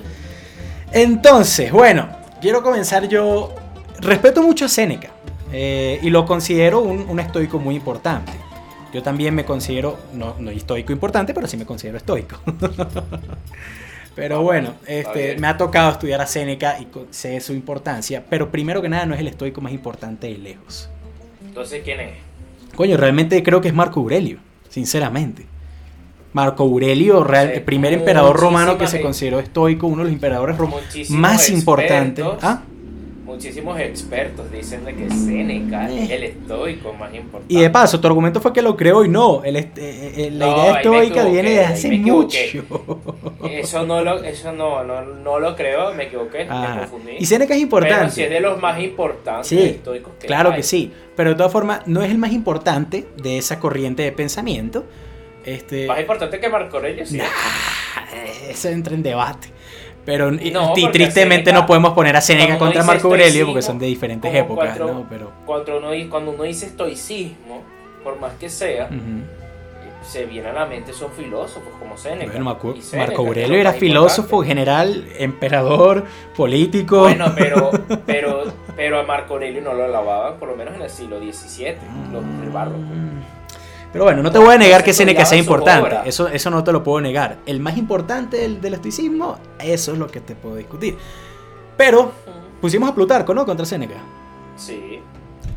Entonces, 0.92 1.72
bueno, 1.72 2.08
quiero 2.40 2.62
comenzar 2.62 3.08
yo 3.08 3.54
respeto 4.00 4.42
mucho 4.42 4.66
a 4.66 4.68
Seneca 4.68 5.10
eh, 5.52 5.98
y 6.02 6.10
lo 6.10 6.24
considero 6.26 6.80
un, 6.80 7.20
estoico 7.20 7.58
muy 7.58 7.76
importante. 7.76 8.32
Yo 8.92 9.02
también 9.02 9.34
me 9.34 9.44
considero, 9.44 9.98
no, 10.14 10.36
no 10.38 10.50
estoico 10.50 10.92
importante, 10.92 11.34
pero 11.34 11.46
sí 11.46 11.56
me 11.56 11.66
considero 11.66 11.98
estoico. 11.98 12.38
pero 14.14 14.42
bueno, 14.42 14.74
este, 14.86 15.36
me 15.36 15.48
ha 15.48 15.56
tocado 15.56 15.90
estudiar 15.90 16.20
a 16.20 16.26
Seneca 16.26 16.78
y 16.78 16.88
sé 17.10 17.40
su 17.40 17.52
importancia, 17.52 18.24
pero 18.28 18.50
primero 18.50 18.80
que 18.80 18.88
nada 18.88 19.04
no 19.04 19.14
es 19.14 19.20
el 19.20 19.28
estoico 19.28 19.60
más 19.60 19.72
importante 19.72 20.28
de 20.28 20.38
lejos. 20.38 20.88
Entonces, 21.44 21.82
¿quién 21.84 22.00
es? 22.00 22.25
Coño, 22.76 22.96
realmente 22.96 23.42
creo 23.42 23.60
que 23.60 23.68
es 23.68 23.74
Marco 23.74 24.00
Aurelio, 24.00 24.38
sinceramente. 24.68 25.46
Marco 26.32 26.64
Aurelio, 26.64 27.24
real, 27.24 27.48
el 27.48 27.62
primer 27.62 27.94
emperador 27.94 28.38
romano 28.38 28.76
que 28.76 28.86
se 28.86 29.00
consideró 29.00 29.40
estoico, 29.40 29.86
uno 29.86 29.98
de 29.98 30.04
los 30.04 30.12
emperadores 30.12 30.58
romanos 30.58 30.84
más 31.08 31.48
importantes. 31.48 32.24
¿Ah? 32.42 32.60
Muchísimos 33.36 33.78
expertos 33.78 34.50
dicen 34.50 34.82
de 34.86 34.94
que 34.94 35.10
Seneca 35.10 35.90
es 35.92 36.10
el 36.10 36.24
estoico 36.24 36.94
más 36.94 37.14
importante. 37.14 37.52
Y 37.52 37.60
de 37.60 37.68
paso, 37.68 38.00
tu 38.00 38.06
argumento 38.06 38.40
fue 38.40 38.50
que 38.50 38.62
lo 38.62 38.74
creó 38.74 39.04
y 39.04 39.10
no. 39.10 39.44
El 39.44 39.56
eh, 39.56 39.70
eh, 39.76 40.30
la 40.32 40.48
idea 40.48 40.76
estoica 40.76 41.24
viene 41.26 41.50
de 41.50 41.60
hace 41.60 41.90
mucho. 41.98 42.38
Eso 43.50 43.84
no 43.84 44.02
lo, 44.02 44.24
eso 44.24 44.52
no, 44.52 44.82
no, 44.84 45.02
no 45.02 45.38
lo 45.38 45.54
creo, 45.54 45.92
me 45.92 46.04
equivoqué, 46.04 46.46
me 46.46 46.50
ah, 46.50 46.76
confundí. 46.80 47.16
Y 47.18 47.26
Seneca 47.26 47.54
es 47.54 47.60
importante. 47.60 47.96
Pero 47.98 48.10
si 48.10 48.22
es 48.22 48.30
de 48.30 48.40
los 48.40 48.58
más 48.58 48.80
importantes 48.80 49.52
estoicos 49.52 50.14
que 50.18 50.26
Claro 50.26 50.54
que 50.54 50.62
sí, 50.62 50.90
pero 51.14 51.30
de 51.30 51.36
todas 51.36 51.52
formas 51.52 51.86
no 51.86 52.02
es 52.02 52.10
el 52.10 52.16
más 52.16 52.32
importante 52.32 53.06
de 53.22 53.36
esa 53.36 53.60
corriente 53.60 54.02
de 54.02 54.12
pensamiento. 54.12 54.86
Este... 55.44 55.86
Más 55.86 56.00
importante 56.00 56.40
que 56.40 56.48
Marco 56.48 56.78
Aurelio, 56.78 57.04
sí. 57.04 57.20
eso 58.48 58.68
entra 58.70 58.94
en 58.94 59.02
debate. 59.02 59.55
Pero 60.06 60.30
tristemente 60.92 61.52
no 61.52 61.66
podemos 61.66 61.92
poner 61.92 62.16
a 62.16 62.20
Seneca 62.20 62.56
contra 62.56 62.82
Marco 62.84 63.08
Aurelio 63.08 63.46
porque 63.46 63.62
son 63.62 63.78
de 63.78 63.86
diferentes 63.86 64.32
épocas, 64.34 64.78
¿no? 64.78 65.04
Pero... 65.10 65.32
Cuando, 65.44 65.76
uno, 65.76 65.88
cuando 66.08 66.30
uno 66.30 66.44
dice 66.44 66.66
estoicismo, 66.66 67.62
por 68.02 68.18
más 68.20 68.34
que 68.34 68.48
sea, 68.48 68.88
se 70.06 70.24
viene 70.24 70.48
a 70.48 70.52
la 70.52 70.66
mente 70.66 70.92
son 70.92 71.10
filósofos 71.10 71.72
como 71.80 71.98
Seneca. 71.98 72.38
Marco 72.38 72.72
Aurelio 73.18 73.58
era 73.58 73.72
filósofo, 73.72 74.44
general, 74.44 75.08
emperador, 75.18 76.04
político. 76.36 77.00
Bueno, 77.00 77.32
pero, 77.36 77.70
pero, 78.06 78.44
pero 78.76 79.00
a 79.00 79.02
Marco 79.02 79.34
Aurelio 79.34 79.60
no 79.60 79.74
lo 79.74 79.84
alababan, 79.84 80.38
por 80.38 80.48
lo 80.48 80.56
menos 80.56 80.76
en 80.76 80.82
el 80.82 80.90
siglo 80.90 81.18
XVII, 81.18 81.74
el 82.44 82.50
barroco. 82.50 82.78
Pero 83.92 84.04
bueno, 84.04 84.22
no 84.22 84.30
te 84.30 84.38
voy 84.38 84.54
a 84.54 84.58
negar 84.58 84.84
que 84.84 84.92
Seneca 84.92 85.24
sea 85.24 85.38
importante. 85.38 86.00
Eso, 86.04 86.28
eso 86.28 86.50
no 86.50 86.62
te 86.62 86.72
lo 86.72 86.82
puedo 86.82 87.00
negar. 87.00 87.38
El 87.46 87.60
más 87.60 87.76
importante 87.76 88.36
del, 88.36 88.60
del 88.60 88.74
estoicismo, 88.74 89.38
eso 89.58 89.92
es 89.92 89.98
lo 89.98 90.06
que 90.08 90.20
te 90.20 90.34
puedo 90.34 90.56
discutir. 90.56 90.96
Pero 91.76 92.12
pusimos 92.60 92.90
a 92.90 92.94
Plutarco, 92.94 93.32
¿no? 93.32 93.46
Contra 93.46 93.64
Seneca. 93.64 93.96
Sí. 94.56 95.00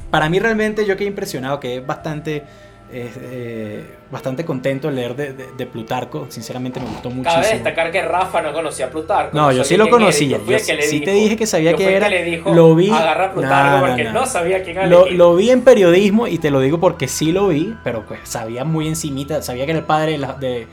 Para 0.10 0.30
mí 0.30 0.40
realmente 0.40 0.86
yo 0.86 0.96
quedé 0.96 1.08
impresionado, 1.08 1.60
que 1.60 1.78
es 1.78 1.86
bastante 1.86 2.44
eh, 2.92 3.84
bastante 4.12 4.44
contento 4.46 4.88
de 4.88 4.94
leer 4.94 5.16
de, 5.16 5.66
Plutarco. 5.66 6.28
Sinceramente 6.30 6.80
me 6.80 6.88
gustó 6.88 7.10
mucho. 7.10 7.30
Cabe 7.30 7.50
destacar 7.50 7.92
que 7.92 8.02
Rafa 8.02 8.42
no 8.42 8.54
conocía 8.54 8.88
a 8.88 8.90
Plutarco. 8.90 9.38
No, 9.38 9.52
yo 9.52 9.64
sí 9.64 9.78
lo 9.78 9.90
conocía. 9.90 10.40
Yo, 10.46 10.60
sí 10.60 11.02
te 11.02 11.12
dije 11.12 11.38
que 11.38 11.46
sabía 11.46 11.74
que 11.74 11.96
era. 11.96 12.10
lo 12.54 12.76
vi. 12.76 12.90
Agarra 12.90 13.34
Plutarco 13.34 13.88
porque 13.88 14.04
no, 14.06 14.26
sabía 14.26 14.64
quién 14.64 14.78
era. 14.78 14.88
Lo, 14.88 15.36
vi 15.36 15.52
en 15.52 15.62
periodismo 15.62 16.28
y 16.28 16.38
te 16.38 16.52
lo 16.52 16.60
digo 16.60 16.80
porque 16.80 17.08
sí 17.08 17.32
lo 17.32 17.50
vi, 17.50 17.76
pero 17.84 18.06
pues 18.06 18.22
sabía 18.24 18.64
muy 18.64 18.88
encimita. 18.88 19.42
Sabía 19.42 19.66
que 19.66 19.72
era 19.72 19.80
el 19.80 19.86
padre 19.86 20.18
de 20.40 20.68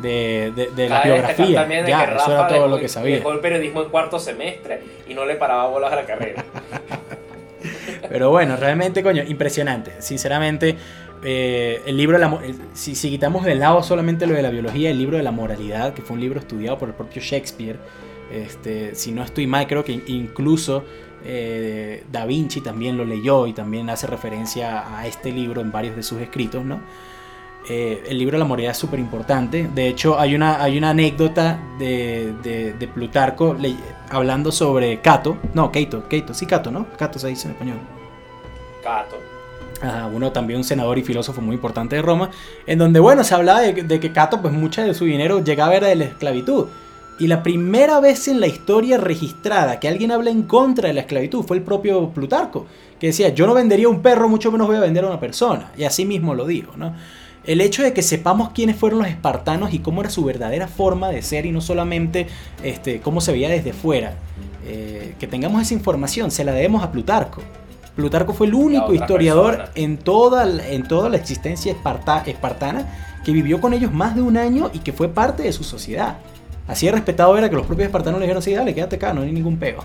de, 0.00 0.70
de, 0.74 0.88
la 0.88 1.02
biografía. 1.02 1.68
Ya, 1.86 2.04
eso 2.04 2.32
era 2.32 2.48
todo 2.48 2.68
lo 2.68 2.78
que 2.78 2.88
sabía. 2.88 3.16
Dejó 3.16 3.32
el 3.32 3.40
periodismo 3.40 3.82
en 3.82 3.90
cuarto 3.90 4.18
semestre 4.18 4.82
y 5.08 5.14
no 5.14 5.24
le 5.24 5.36
paraba 5.36 5.66
bolas 5.66 5.92
a 5.92 5.96
la 5.96 6.06
carrera. 6.06 6.44
Pero 8.08 8.30
bueno, 8.30 8.56
realmente, 8.56 9.02
coño, 9.02 9.22
impresionante. 9.22 9.92
Sinceramente, 10.00 10.76
eh, 11.22 11.82
el 11.84 11.96
libro 11.96 12.18
de 12.18 12.24
la, 12.24 12.40
si, 12.72 12.94
quitamos 12.94 13.44
de 13.44 13.54
lado 13.54 13.82
solamente 13.82 14.26
lo 14.26 14.34
de 14.34 14.42
la 14.42 14.50
biología, 14.50 14.90
el 14.90 14.98
libro 14.98 15.16
de 15.16 15.22
la 15.22 15.32
moralidad, 15.32 15.92
que 15.92 16.02
fue 16.02 16.14
un 16.14 16.20
libro 16.20 16.40
estudiado 16.40 16.78
por 16.78 16.88
el 16.88 16.94
propio 16.94 17.20
Shakespeare, 17.20 17.78
este, 18.32 18.94
si 18.94 19.12
no 19.12 19.22
estoy 19.22 19.46
mal, 19.46 19.66
creo 19.66 19.84
que 19.84 20.00
incluso 20.06 20.84
eh, 21.24 22.04
Da 22.10 22.24
Vinci 22.24 22.60
también 22.60 22.96
lo 22.96 23.04
leyó 23.04 23.46
y 23.46 23.52
también 23.52 23.90
hace 23.90 24.06
referencia 24.06 24.98
a 24.98 25.06
este 25.06 25.30
libro 25.30 25.60
en 25.60 25.70
varios 25.70 25.96
de 25.96 26.02
sus 26.02 26.20
escritos, 26.20 26.64
¿no? 26.64 26.80
Eh, 27.68 28.04
el 28.08 28.16
libro 28.16 28.36
de 28.36 28.38
la 28.38 28.46
moralidad 28.46 28.70
es 28.70 28.78
súper 28.78 28.98
importante. 28.98 29.68
De 29.74 29.88
hecho, 29.88 30.18
hay 30.18 30.34
una, 30.34 30.62
hay 30.62 30.78
una 30.78 30.90
anécdota 30.90 31.60
de, 31.78 32.32
de, 32.42 32.88
Plutarco 32.88 33.54
hablando 34.08 34.50
sobre 34.50 35.00
Cato. 35.02 35.36
No, 35.52 35.70
Cato, 35.70 36.04
Cato, 36.08 36.32
sí, 36.32 36.46
Cato, 36.46 36.70
¿no? 36.70 36.86
Cato 36.96 37.18
se 37.18 37.28
dice 37.28 37.48
en 37.48 37.52
español. 37.52 37.78
Cato 38.82 39.39
uno 40.12 40.32
también 40.32 40.58
un 40.58 40.64
senador 40.64 40.98
y 40.98 41.02
filósofo 41.02 41.40
muy 41.40 41.54
importante 41.54 41.96
de 41.96 42.02
Roma, 42.02 42.30
en 42.66 42.78
donde, 42.78 43.00
bueno, 43.00 43.24
se 43.24 43.34
hablaba 43.34 43.60
de, 43.60 44.00
que 44.00 44.12
Cato, 44.12 44.40
pues 44.42 44.52
mucha 44.52 44.84
de 44.84 44.94
su 44.94 45.04
dinero 45.04 45.42
llegaba 45.42 45.70
a 45.70 45.72
ver 45.72 45.84
de 45.84 45.96
la 45.96 46.04
esclavitud. 46.04 46.66
Y 47.18 47.26
la 47.26 47.42
primera 47.42 48.00
vez 48.00 48.28
en 48.28 48.40
la 48.40 48.46
historia 48.46 48.96
registrada 48.96 49.78
que 49.78 49.88
alguien 49.88 50.10
habla 50.10 50.30
en 50.30 50.44
contra 50.44 50.88
de 50.88 50.94
la 50.94 51.02
esclavitud 51.02 51.44
fue 51.44 51.58
el 51.58 51.62
propio 51.62 52.08
Plutarco, 52.10 52.66
que 52.98 53.08
decía, 53.08 53.28
yo 53.28 53.46
no 53.46 53.52
vendería 53.52 53.88
un 53.88 54.00
perro, 54.00 54.28
mucho 54.28 54.50
menos 54.50 54.66
voy 54.66 54.76
a 54.76 54.80
vender 54.80 55.04
a 55.04 55.08
una 55.08 55.20
persona. 55.20 55.70
Y 55.76 55.84
así 55.84 56.06
mismo 56.06 56.34
lo 56.34 56.46
dijo, 56.46 56.72
¿no? 56.76 56.94
El 57.44 57.60
hecho 57.60 57.82
de 57.82 57.92
que 57.94 58.02
sepamos 58.02 58.50
quiénes 58.50 58.76
fueron 58.76 59.00
los 59.00 59.08
espartanos 59.08 59.72
y 59.72 59.78
cómo 59.78 60.02
era 60.02 60.10
su 60.10 60.24
verdadera 60.24 60.68
forma 60.68 61.08
de 61.08 61.22
ser 61.22 61.46
y 61.46 61.52
no 61.52 61.60
solamente 61.60 62.26
este, 62.62 63.00
cómo 63.00 63.20
se 63.20 63.32
veía 63.32 63.48
desde 63.48 63.72
fuera, 63.72 64.14
eh, 64.66 65.14
que 65.18 65.26
tengamos 65.26 65.62
esa 65.62 65.74
información, 65.74 66.30
se 66.30 66.44
la 66.44 66.52
debemos 66.52 66.82
a 66.82 66.92
Plutarco. 66.92 67.42
Plutarco 67.96 68.32
fue 68.32 68.46
el 68.46 68.54
único 68.54 68.94
historiador 68.94 69.70
en 69.74 69.98
toda, 69.98 70.46
en 70.68 70.86
toda 70.86 71.08
la 71.08 71.16
existencia 71.16 71.72
espartana 72.26 72.86
que 73.24 73.32
vivió 73.32 73.60
con 73.60 73.74
ellos 73.74 73.92
más 73.92 74.14
de 74.14 74.22
un 74.22 74.36
año 74.36 74.70
y 74.72 74.78
que 74.78 74.92
fue 74.92 75.08
parte 75.08 75.42
de 75.42 75.52
su 75.52 75.64
sociedad. 75.64 76.18
Así 76.70 76.86
de 76.86 76.92
respetado 76.92 77.36
era 77.36 77.50
que 77.50 77.56
los 77.56 77.66
propios 77.66 77.86
espartanos 77.86 78.20
le 78.20 78.26
dijeron, 78.26 78.42
sí, 78.42 78.54
dale, 78.54 78.72
quédate 78.72 78.94
acá, 78.94 79.12
no 79.12 79.22
hay 79.22 79.32
ningún 79.32 79.56
peo. 79.56 79.84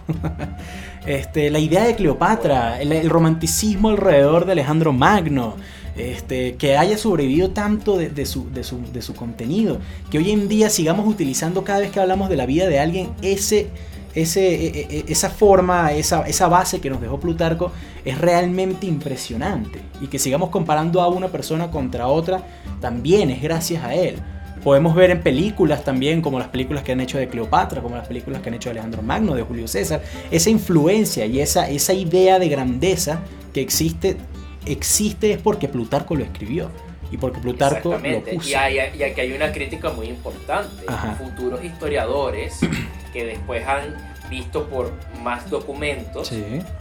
este, 1.08 1.50
la 1.50 1.58
idea 1.58 1.84
de 1.84 1.96
Cleopatra, 1.96 2.80
el, 2.80 3.10
romanticismo 3.10 3.90
alrededor 3.90 4.46
de 4.46 4.52
Alejandro 4.52 4.94
Magno, 4.94 5.56
este, 5.98 6.56
que 6.58 6.78
haya 6.78 6.98
sobrevivido 7.00 7.50
tanto 7.50 7.98
de, 7.98 8.26
su, 8.28 8.52
de, 8.52 8.64
su, 8.64 8.82
de, 8.94 9.02
su, 9.02 9.16
contenido, 9.16 9.80
que 10.12 10.20
hoy 10.20 10.30
en 10.30 10.48
día 10.48 10.70
sigamos 10.70 11.08
utilizando 11.08 11.64
cada 11.64 11.80
vez 11.80 11.90
que 11.90 12.00
hablamos 12.00 12.30
de 12.30 12.36
la 12.36 12.46
vida 12.46 12.68
de 12.68 12.80
alguien 12.80 13.10
ese, 13.24 13.70
e, 14.16 14.22
e, 14.22 14.88
e, 14.90 15.06
esa 15.08 15.30
forma, 15.30 15.92
esa, 15.92 16.28
esa 16.28 16.48
base 16.48 16.80
que 16.80 16.90
nos 16.90 17.02
dejó 17.02 17.20
Plutarco, 17.20 17.72
es 18.04 18.18
realmente 18.18 18.88
impresionante. 18.88 19.82
Y 20.02 20.08
que 20.08 20.20
sigamos 20.20 20.50
comparando 20.50 21.02
a 21.02 21.08
una 21.10 21.28
persona 21.28 21.70
contra 21.70 22.08
otra, 22.08 22.44
también 22.80 23.30
es 23.30 23.42
gracias 23.42 23.84
a 23.84 23.94
él 23.94 24.22
podemos 24.66 24.96
ver 24.96 25.12
en 25.12 25.22
películas 25.22 25.84
también, 25.84 26.24
como 26.24 26.40
las 26.40 26.48
películas 26.48 26.82
que 26.82 26.94
han 26.94 27.00
hecho 27.00 27.20
de 27.20 27.28
Cleopatra, 27.28 27.84
como 27.84 27.98
las 27.98 28.08
películas 28.08 28.42
que 28.42 28.50
han 28.50 28.56
hecho 28.56 28.70
de 28.70 28.72
Alejandro 28.72 29.04
Magno, 29.04 29.36
de 29.36 29.44
Julio 29.44 29.68
César, 29.68 30.02
esa 30.32 30.50
influencia 30.50 31.28
y 31.28 31.40
esa, 31.40 31.70
esa 31.70 31.94
idea 31.94 32.40
de 32.40 32.50
grandeza 32.50 33.20
que 33.54 33.62
existe, 33.62 34.18
existe 34.66 35.34
es 35.34 35.38
porque 35.38 35.68
Plutarco 35.68 36.16
lo 36.16 36.24
escribió. 36.24 36.72
Y 37.12 37.18
porque 37.18 37.40
Plutarco 37.40 37.98
lo 37.98 38.22
puso. 38.22 38.50
Y, 38.50 38.54
hay, 38.54 38.78
y 38.98 39.04
aquí 39.04 39.22
hay 39.22 39.34
una 39.34 39.52
crítica 39.52 39.92
muy 39.92 40.08
importante. 40.08 40.86
Futuros 41.18 41.64
historiadores 41.64 42.60
que 43.14 43.26
después 43.26 43.66
han 43.66 44.16
visto 44.30 44.68
por 44.68 44.92
más 45.22 45.50
documentos, 45.50 46.32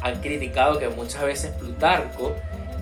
han 0.01 0.21
criticado 0.21 0.79
que 0.79 0.89
muchas 0.89 1.23
veces 1.23 1.51
Plutarco 1.53 2.35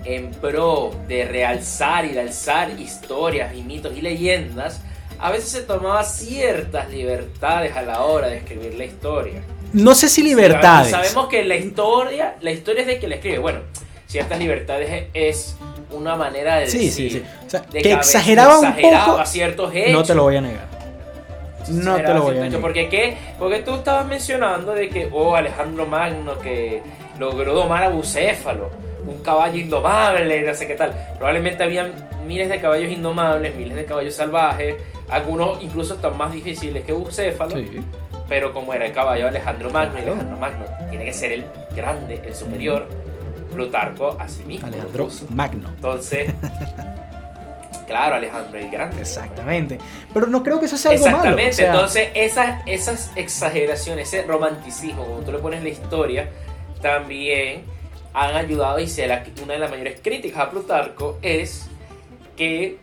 en 0.05 0.31
pro 0.31 0.93
de 1.07 1.25
realzar 1.25 2.05
y 2.05 2.09
de 2.09 2.21
alzar 2.21 2.79
historias 2.79 3.55
y 3.55 3.61
mitos 3.61 3.95
y 3.95 4.01
leyendas, 4.01 4.81
a 5.19 5.31
veces 5.31 5.49
se 5.49 5.61
tomaba 5.61 6.03
ciertas 6.03 6.89
libertades 6.89 7.75
a 7.75 7.81
la 7.81 8.01
hora 8.03 8.27
de 8.27 8.37
escribir 8.37 8.75
la 8.75 8.85
historia. 8.85 9.41
No 9.71 9.95
sé 9.95 10.09
si 10.09 10.21
libertades. 10.21 10.91
sabemos 10.91 11.27
que 11.27 11.43
la 11.43 11.55
historia, 11.55 12.35
la 12.41 12.51
historia 12.51 12.81
es 12.81 12.87
de 12.87 12.99
que 12.99 13.07
la 13.07 13.15
escribe. 13.15 13.39
Bueno, 13.39 13.59
ciertas 14.05 14.37
libertades 14.37 15.07
es 15.13 15.55
una 15.93 16.15
manera 16.15 16.55
de 16.55 16.61
decir. 16.61 16.91
Sí, 16.91 17.09
sí, 17.09 17.23
sí. 17.47 17.57
que, 17.71 17.93
exageraba 17.93 18.59
un 18.59 18.75
poco. 18.75 19.25
ciertos 19.25 19.73
hechos. 19.73 19.91
No 19.91 20.03
te 20.03 20.15
lo 20.15 20.23
voy 20.23 20.35
a 20.37 20.41
negar. 20.41 20.67
No 21.69 21.95
te 21.95 22.13
lo 22.13 22.21
voy 22.23 22.37
a 22.37 22.41
negar. 22.41 22.61
Porque, 22.61 22.89
¿qué? 22.89 23.17
Porque 23.39 23.59
tú 23.59 23.75
estabas 23.75 24.05
mencionando 24.05 24.73
de 24.73 24.89
que, 24.89 25.09
oh, 25.11 25.35
Alejandro 25.35 25.85
Magno 25.85 26.37
que 26.39 26.81
logró 27.17 27.53
domar 27.53 27.83
a 27.83 27.89
Bucéfalo 27.89 28.83
un 29.05 29.21
caballo 29.21 29.59
indomable, 29.59 30.41
no 30.41 30.53
sé 30.53 30.67
qué 30.67 30.75
tal. 30.75 30.93
Probablemente 31.17 31.63
habían 31.63 31.93
miles 32.25 32.49
de 32.49 32.59
caballos 32.59 32.91
indomables, 32.91 33.55
miles 33.55 33.75
de 33.75 33.85
caballos 33.85 34.13
salvajes, 34.13 34.75
algunos 35.09 35.61
incluso 35.61 35.95
están 35.95 36.17
más 36.17 36.31
difíciles 36.31 36.83
que 36.83 36.93
Bucéfalo. 36.93 37.55
Pero 38.29 38.53
como 38.53 38.73
era 38.73 38.85
el 38.85 38.93
caballo 38.93 39.27
Alejandro 39.27 39.69
Magno, 39.69 39.99
y 39.99 40.01
Alejandro 40.03 40.37
Magno 40.37 40.65
tiene 40.89 41.05
que 41.05 41.13
ser 41.13 41.33
el 41.33 41.45
grande, 41.75 42.21
el 42.25 42.33
superior, 42.33 42.87
Plutarco 43.53 44.17
así 44.19 44.43
mismo. 44.43 44.67
Alejandro 44.67 45.09
Magno. 45.29 45.69
Entonces, 45.69 46.33
claro, 47.87 48.15
Alejandro 48.15 48.59
el 48.59 48.69
grande. 48.69 49.01
Exactamente. 49.01 49.79
Pero 50.13 50.27
no 50.27 50.43
creo 50.43 50.59
que 50.59 50.65
eso 50.65 50.77
sea 50.77 50.91
algo 50.91 51.05
Exactamente. 51.05 51.65
Entonces, 51.65 52.09
esas, 52.15 52.61
esas 52.65 53.11
exageraciones, 53.15 54.13
ese 54.13 54.23
romanticismo, 54.23 55.05
como 55.05 55.19
tú 55.19 55.31
le 55.31 55.39
pones 55.39 55.63
la 55.63 55.69
historia, 55.69 56.29
también 56.81 57.63
han 58.13 58.35
ayudado 58.35 58.79
y 58.79 58.87
la, 59.07 59.23
una 59.43 59.53
de 59.53 59.59
las 59.59 59.71
mayores 59.71 59.99
críticas 60.01 60.41
a 60.41 60.51
Plutarco 60.51 61.17
es 61.21 61.67
que 62.37 62.77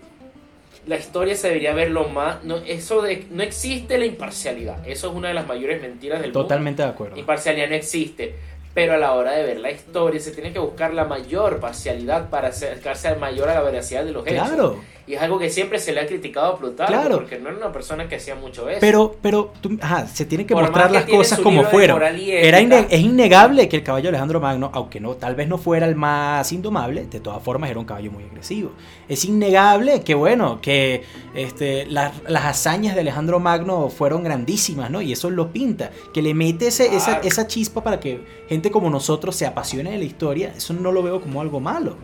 la 0.87 0.97
historia 0.97 1.37
se 1.37 1.49
debería 1.49 1.75
ver 1.75 1.91
lo 1.91 2.09
más 2.09 2.43
no 2.43 2.57
eso 2.57 3.03
de 3.03 3.27
no 3.31 3.43
existe 3.43 3.99
la 3.99 4.07
imparcialidad 4.07 4.87
eso 4.89 5.11
es 5.11 5.15
una 5.15 5.29
de 5.29 5.35
las 5.35 5.47
mayores 5.47 5.81
mentiras 5.81 6.23
del 6.23 6.33
totalmente 6.33 6.83
de 6.83 6.89
acuerdo 6.89 7.19
imparcialidad 7.19 7.69
no 7.69 7.75
existe 7.75 8.35
pero 8.75 8.95
a 8.95 8.99
la 8.99 9.13
hora 9.15 9.33
de 9.33 9.43
ver 9.45 9.61
la 9.61 9.71
historia 9.71 10.21
se 10.21 10.31
tiene 10.31 10.53
que 10.53 10.59
buscar 10.59 10.95
la 10.95 11.05
mayor 11.05 11.59
parcialidad 11.59 12.31
para 12.31 12.49
acercarse 12.49 13.09
al 13.09 13.19
mayor 13.19 13.49
a 13.49 13.55
la 13.55 13.63
veracidad 13.63 14.05
de 14.05 14.13
los 14.13 14.27
hechos. 14.27 14.49
Claro. 14.49 14.81
Y 15.07 15.15
es 15.15 15.23
algo 15.23 15.39
que 15.39 15.51
siempre 15.51 15.79
se 15.79 15.93
le 15.93 16.01
ha 16.01 16.07
criticado 16.07 16.55
a 16.55 16.59
Plutarco, 16.59 17.17
porque 17.17 17.39
no 17.39 17.49
era 17.49 17.59
una 17.59 17.73
persona 17.73 18.09
que 18.09 18.17
hacía 18.17 18.35
mucho 18.35 18.69
eso. 18.69 18.79
Pero, 18.81 19.17
pero 19.21 19.53
ajá, 19.81 20.07
se 20.07 20.25
tienen 20.25 20.47
que 20.47 20.55
mostrar 20.55 20.91
las 20.91 21.05
cosas 21.05 21.41
como 21.41 21.65
fueron. 21.65 22.01
Era 22.03 22.61
es 22.61 23.01
innegable 23.01 23.69
que 23.69 23.77
el 23.77 23.83
caballo 23.83 24.09
Alejandro 24.09 24.41
Magno, 24.41 24.71
aunque 24.73 25.01
no, 25.01 25.15
tal 25.15 25.35
vez 25.35 25.49
no 25.49 25.59
fuera 25.59 25.87
el 25.87 25.97
más 25.97 26.53
indomable, 26.53 27.07
de 27.07 27.21
todas 27.21 27.43
formas 27.43 27.71
era 27.71 27.81
un 27.81 27.87
caballo 27.87 28.11
muy 28.11 28.25
agresivo. 28.25 28.73
Es 29.09 29.25
innegable 29.25 30.03
que, 30.03 30.15
bueno, 30.15 30.61
que 30.61 31.03
este, 31.35 31.87
las, 31.87 32.13
hazañas 32.29 32.95
de 32.95 33.01
Alejandro 33.01 33.41
Magno 33.41 33.89
fueron 33.89 34.23
grandísimas, 34.23 34.91
¿no? 34.91 35.01
Y 35.03 35.13
eso 35.13 35.31
lo 35.31 35.53
pinta, 35.53 35.91
que 36.13 36.23
le 36.23 36.35
mete 36.35 36.69
ese, 36.69 36.95
esa, 36.95 37.19
esa 37.19 37.47
chispa 37.47 37.83
para 37.83 38.01
que 38.01 38.21
gente 38.49 38.71
como 38.71 38.91
nosotros 38.91 39.35
se 39.35 39.47
apasione 39.47 39.91
de 39.91 39.99
la 39.99 40.05
historia, 40.05 40.53
eso 40.57 40.73
no 40.75 40.93
lo 40.93 41.03
veo 41.03 41.21
como 41.21 41.41
algo 41.41 41.61
malo 41.61 41.97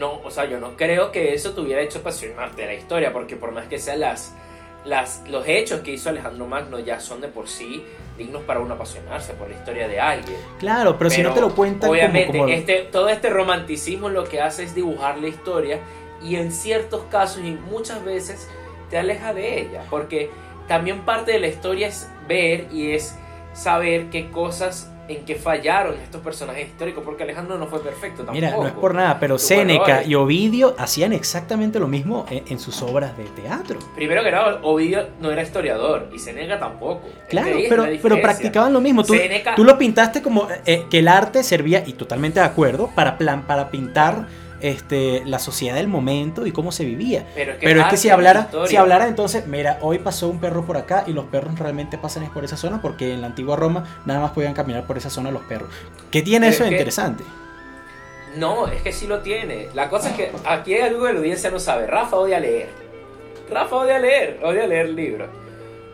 no, 0.00 0.20
o 0.24 0.30
sea, 0.30 0.46
yo 0.46 0.58
no 0.58 0.76
creo 0.76 1.12
que 1.12 1.34
eso 1.34 1.52
te 1.52 1.60
hubiera 1.60 1.82
hecho 1.82 1.98
apasionarte 1.98 2.62
de 2.62 2.68
la 2.68 2.74
historia, 2.74 3.12
porque 3.12 3.36
por 3.36 3.52
más 3.52 3.68
que 3.68 3.78
sean 3.78 4.00
las, 4.00 4.34
las, 4.84 5.22
los 5.28 5.46
hechos 5.46 5.82
que 5.82 5.92
hizo 5.92 6.08
Alejandro 6.08 6.46
Magno 6.46 6.78
ya 6.78 6.98
son 6.98 7.20
de 7.20 7.28
por 7.28 7.48
sí 7.48 7.84
dignos 8.16 8.42
para 8.42 8.60
uno 8.60 8.74
apasionarse 8.74 9.34
por 9.34 9.48
la 9.48 9.56
historia 9.56 9.86
de 9.86 10.00
alguien. 10.00 10.36
Claro, 10.58 10.96
pero, 10.98 11.10
si 11.10 11.22
no 11.22 11.32
te 11.32 11.40
lo 11.40 11.54
cuentan 11.54 11.90
obviamente 11.90 12.54
Este, 12.54 12.88
todo 12.90 13.08
este 13.08 13.30
romanticismo 13.30 14.08
lo 14.08 14.24
que 14.24 14.40
hace 14.40 14.64
es 14.64 14.74
dibujar 14.74 15.18
la 15.18 15.28
historia 15.28 15.78
y 16.22 16.36
en 16.36 16.50
ciertos 16.50 17.02
casos 17.10 17.42
y 17.44 17.52
muchas 17.52 18.04
veces 18.04 18.48
te 18.88 18.98
aleja 18.98 19.34
de 19.34 19.60
ella, 19.60 19.84
porque 19.90 20.30
también 20.66 21.02
parte 21.02 21.32
de 21.32 21.40
la 21.40 21.48
historia 21.48 21.88
es 21.88 22.10
ver 22.26 22.68
y 22.72 22.92
es 22.92 23.16
saber 23.52 24.08
qué 24.10 24.30
cosas 24.30 24.90
en 25.10 25.24
que 25.24 25.34
fallaron 25.34 25.94
estos 26.00 26.20
personajes 26.20 26.68
históricos, 26.68 27.02
porque 27.04 27.24
Alejandro 27.24 27.58
no 27.58 27.66
fue 27.66 27.82
perfecto 27.82 28.18
tampoco. 28.18 28.34
Mira, 28.34 28.50
no 28.52 28.66
es 28.66 28.72
por 28.72 28.94
nada, 28.94 29.18
pero 29.18 29.38
Séneca 29.38 30.04
y 30.04 30.14
Ovidio 30.14 30.74
hacían 30.78 31.12
exactamente 31.12 31.78
lo 31.78 31.88
mismo 31.88 32.26
en, 32.30 32.58
sus 32.58 32.82
obras 32.82 33.16
de 33.16 33.24
teatro. 33.24 33.78
Primero 33.94 34.22
que 34.22 34.30
nada, 34.30 34.60
Ovidio 34.62 35.08
no 35.20 35.30
era 35.30 35.42
historiador 35.42 36.08
y 36.14 36.18
Séneca 36.18 36.58
tampoco. 36.58 37.08
Claro, 37.28 37.56
pero, 37.68 37.86
pero 38.02 38.20
practicaban 38.20 38.72
lo 38.72 38.80
mismo. 38.80 39.04
Tú, 39.04 39.14
tú 39.56 39.64
lo 39.64 39.78
pintaste 39.78 40.22
como 40.22 40.46
eh, 40.66 40.84
que 40.90 40.98
el 41.00 41.08
arte 41.08 41.42
servía, 41.42 41.82
y 41.86 41.94
totalmente 41.94 42.40
de 42.40 42.46
acuerdo, 42.46 42.90
para, 42.94 43.18
plan, 43.18 43.46
para 43.46 43.70
pintar 43.70 44.26
este, 44.60 45.22
la 45.24 45.38
sociedad 45.38 45.74
del 45.74 45.88
momento 45.88 46.46
y 46.46 46.52
cómo 46.52 46.72
se 46.72 46.84
vivía. 46.84 47.26
Pero 47.34 47.52
es 47.52 47.86
que, 47.86 47.96
si 47.96 48.10
hablara, 48.10 48.50
si 48.66 48.76
hablara 48.76 49.08
entonces, 49.08 49.46
mira, 49.46 49.78
hoy 49.80 49.98
pasó 49.98 50.28
un 50.28 50.40
perro 50.40 50.64
por 50.64 50.76
acá 50.76 51.04
y 51.06 51.12
los 51.12 51.26
perros 51.26 51.58
realmente 51.58 51.98
pasan 51.98 52.20
por 52.32 52.44
esa 52.44 52.56
zona 52.56 52.82
porque 52.82 53.14
en 53.14 53.22
la 53.22 53.28
antigua 53.28 53.56
Roma 53.56 54.02
nada 54.04 54.20
más 54.20 54.32
podían 54.32 54.54
caminar 54.54 54.86
por 54.86 54.98
esa 54.98 55.10
zona 55.10 55.30
los 55.30 55.42
perros. 55.42 55.70
¿Qué 56.10 56.22
tiene 56.22 56.48
eso 56.48 56.64
de 56.64 56.70
interesante? 56.70 57.24
No, 58.36 58.68
es 58.68 58.82
que 58.82 58.92
sí 58.92 59.06
lo 59.06 59.20
tiene. 59.20 59.68
La 59.74 59.88
cosa 59.88 60.10
es 60.10 60.16
que 60.16 60.32
aquí 60.46 60.74
hay 60.74 60.82
algo 60.82 61.06
que 61.06 61.12
la 61.12 61.18
audiencia 61.18 61.50
no 61.50 61.58
sabe. 61.58 61.86
Rafa 61.86 62.16
odia 62.16 62.38
leer. 62.38 62.68
Rafa 63.50 63.76
odia 63.76 63.98
leer, 63.98 64.38
odia 64.42 64.66
leer 64.66 64.90
libros. 64.90 65.28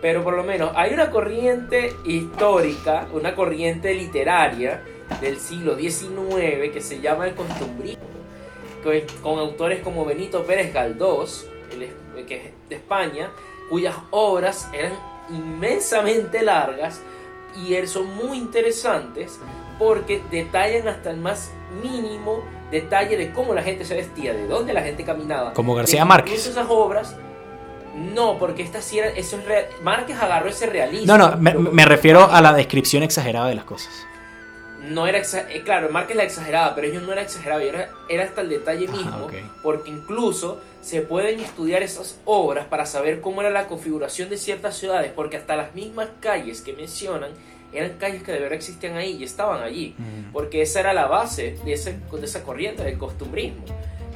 Pero 0.03 0.23
por 0.23 0.37
lo 0.37 0.45
menos 0.45 0.73
hay 0.75 0.93
una 0.93 1.11
corriente 1.11 1.95
histórica, 2.05 3.07
una 3.13 3.35
corriente 3.35 3.95
literaria 3.95 4.83
del 5.21 5.39
siglo 5.39 5.77
XIX 5.77 6.71
que 6.73 6.81
se 6.81 7.01
llama 7.01 7.27
el 7.27 7.35
costumbrismo 7.35 8.16
con 9.23 9.39
autores 9.39 9.81
como 9.83 10.05
Benito 10.05 10.45
Pérez 10.45 10.73
Galdós, 10.73 11.47
que 12.27 12.35
es 12.37 12.43
de 12.69 12.77
España, 12.77 13.31
cuyas 13.69 13.95
obras 14.11 14.69
eran 14.73 14.93
inmensamente 15.31 16.43
largas 16.43 17.01
y 17.57 17.75
son 17.87 18.15
muy 18.17 18.39
interesantes 18.39 19.39
porque 19.79 20.23
detallan 20.31 20.89
hasta 20.89 21.11
el 21.11 21.19
más 21.19 21.51
mínimo 21.83 22.43
detalle 22.71 23.17
de 23.17 23.33
cómo 23.33 23.55
la 23.55 23.63
gente 23.63 23.85
se 23.85 23.95
vestía, 23.95 24.33
de 24.33 24.47
dónde 24.47 24.73
la 24.73 24.83
gente 24.83 25.05
caminaba. 25.05 25.53
Como 25.53 25.75
García 25.75 26.05
Márquez. 26.05 26.47
esas 26.47 26.67
obras 26.69 27.17
no, 27.95 28.39
porque 28.39 28.63
esta 28.63 28.83
sí 28.83 28.99
era, 28.99 29.09
eso 29.09 29.37
es 29.37 29.45
real. 29.47 29.67
Márquez 29.83 30.19
agarró 30.21 30.51
ese 30.51 30.67
realismo. 30.67 31.17
No, 31.17 31.31
no, 31.31 31.37
me 31.37 31.85
refiero 31.87 32.31
a 32.31 32.43
la 32.43 32.53
descripción 32.53 33.03
exagerada 33.03 33.49
de 33.49 33.55
las 33.55 33.65
cosas 33.65 34.07
no 34.83 35.07
era 35.07 35.21
eh, 35.21 35.63
claro, 35.65 35.89
Márquez 35.91 36.17
la 36.17 36.25
exageraba, 36.25 36.75
pero 36.75 36.87
ellos 36.87 37.03
no 37.03 37.13
era 37.13 37.23
exagerado, 37.23 37.61
era, 37.61 37.91
era 38.09 38.25
hasta 38.25 38.41
el 38.41 38.49
detalle 38.49 38.89
mismo, 38.89 39.29
porque 39.63 39.91
incluso 39.91 40.61
se 40.81 41.03
pueden 41.03 41.41
estudiar 41.41 41.83
esas 41.83 42.21
obras 42.25 42.67
para 42.67 42.87
saber 42.87 43.21
cómo 43.21 43.41
era 43.41 43.51
la 43.51 43.67
configuración 43.67 44.29
de 44.29 44.37
ciertas 44.37 44.77
ciudades, 44.77 45.13
porque 45.15 45.37
hasta 45.37 45.57
las 45.57 45.75
mismas 45.75 46.09
calles 46.21 46.61
que 46.61 46.73
mencionan 46.73 47.31
eran 47.73 47.99
calles 47.99 48.23
que 48.23 48.33
de 48.33 48.39
verdad 48.39 48.55
existían 48.55 48.97
ahí 48.97 49.17
y 49.19 49.25
estaban 49.25 49.63
allí, 49.63 49.95
porque 50.33 50.63
esa 50.63 50.81
era 50.81 50.93
la 50.93 51.07
base 51.07 51.59
de, 51.65 51.73
ese, 51.73 51.99
de 52.11 52.25
esa 52.25 52.43
corriente 52.43 52.85
del 52.85 52.99
costumbrismo. 52.99 53.65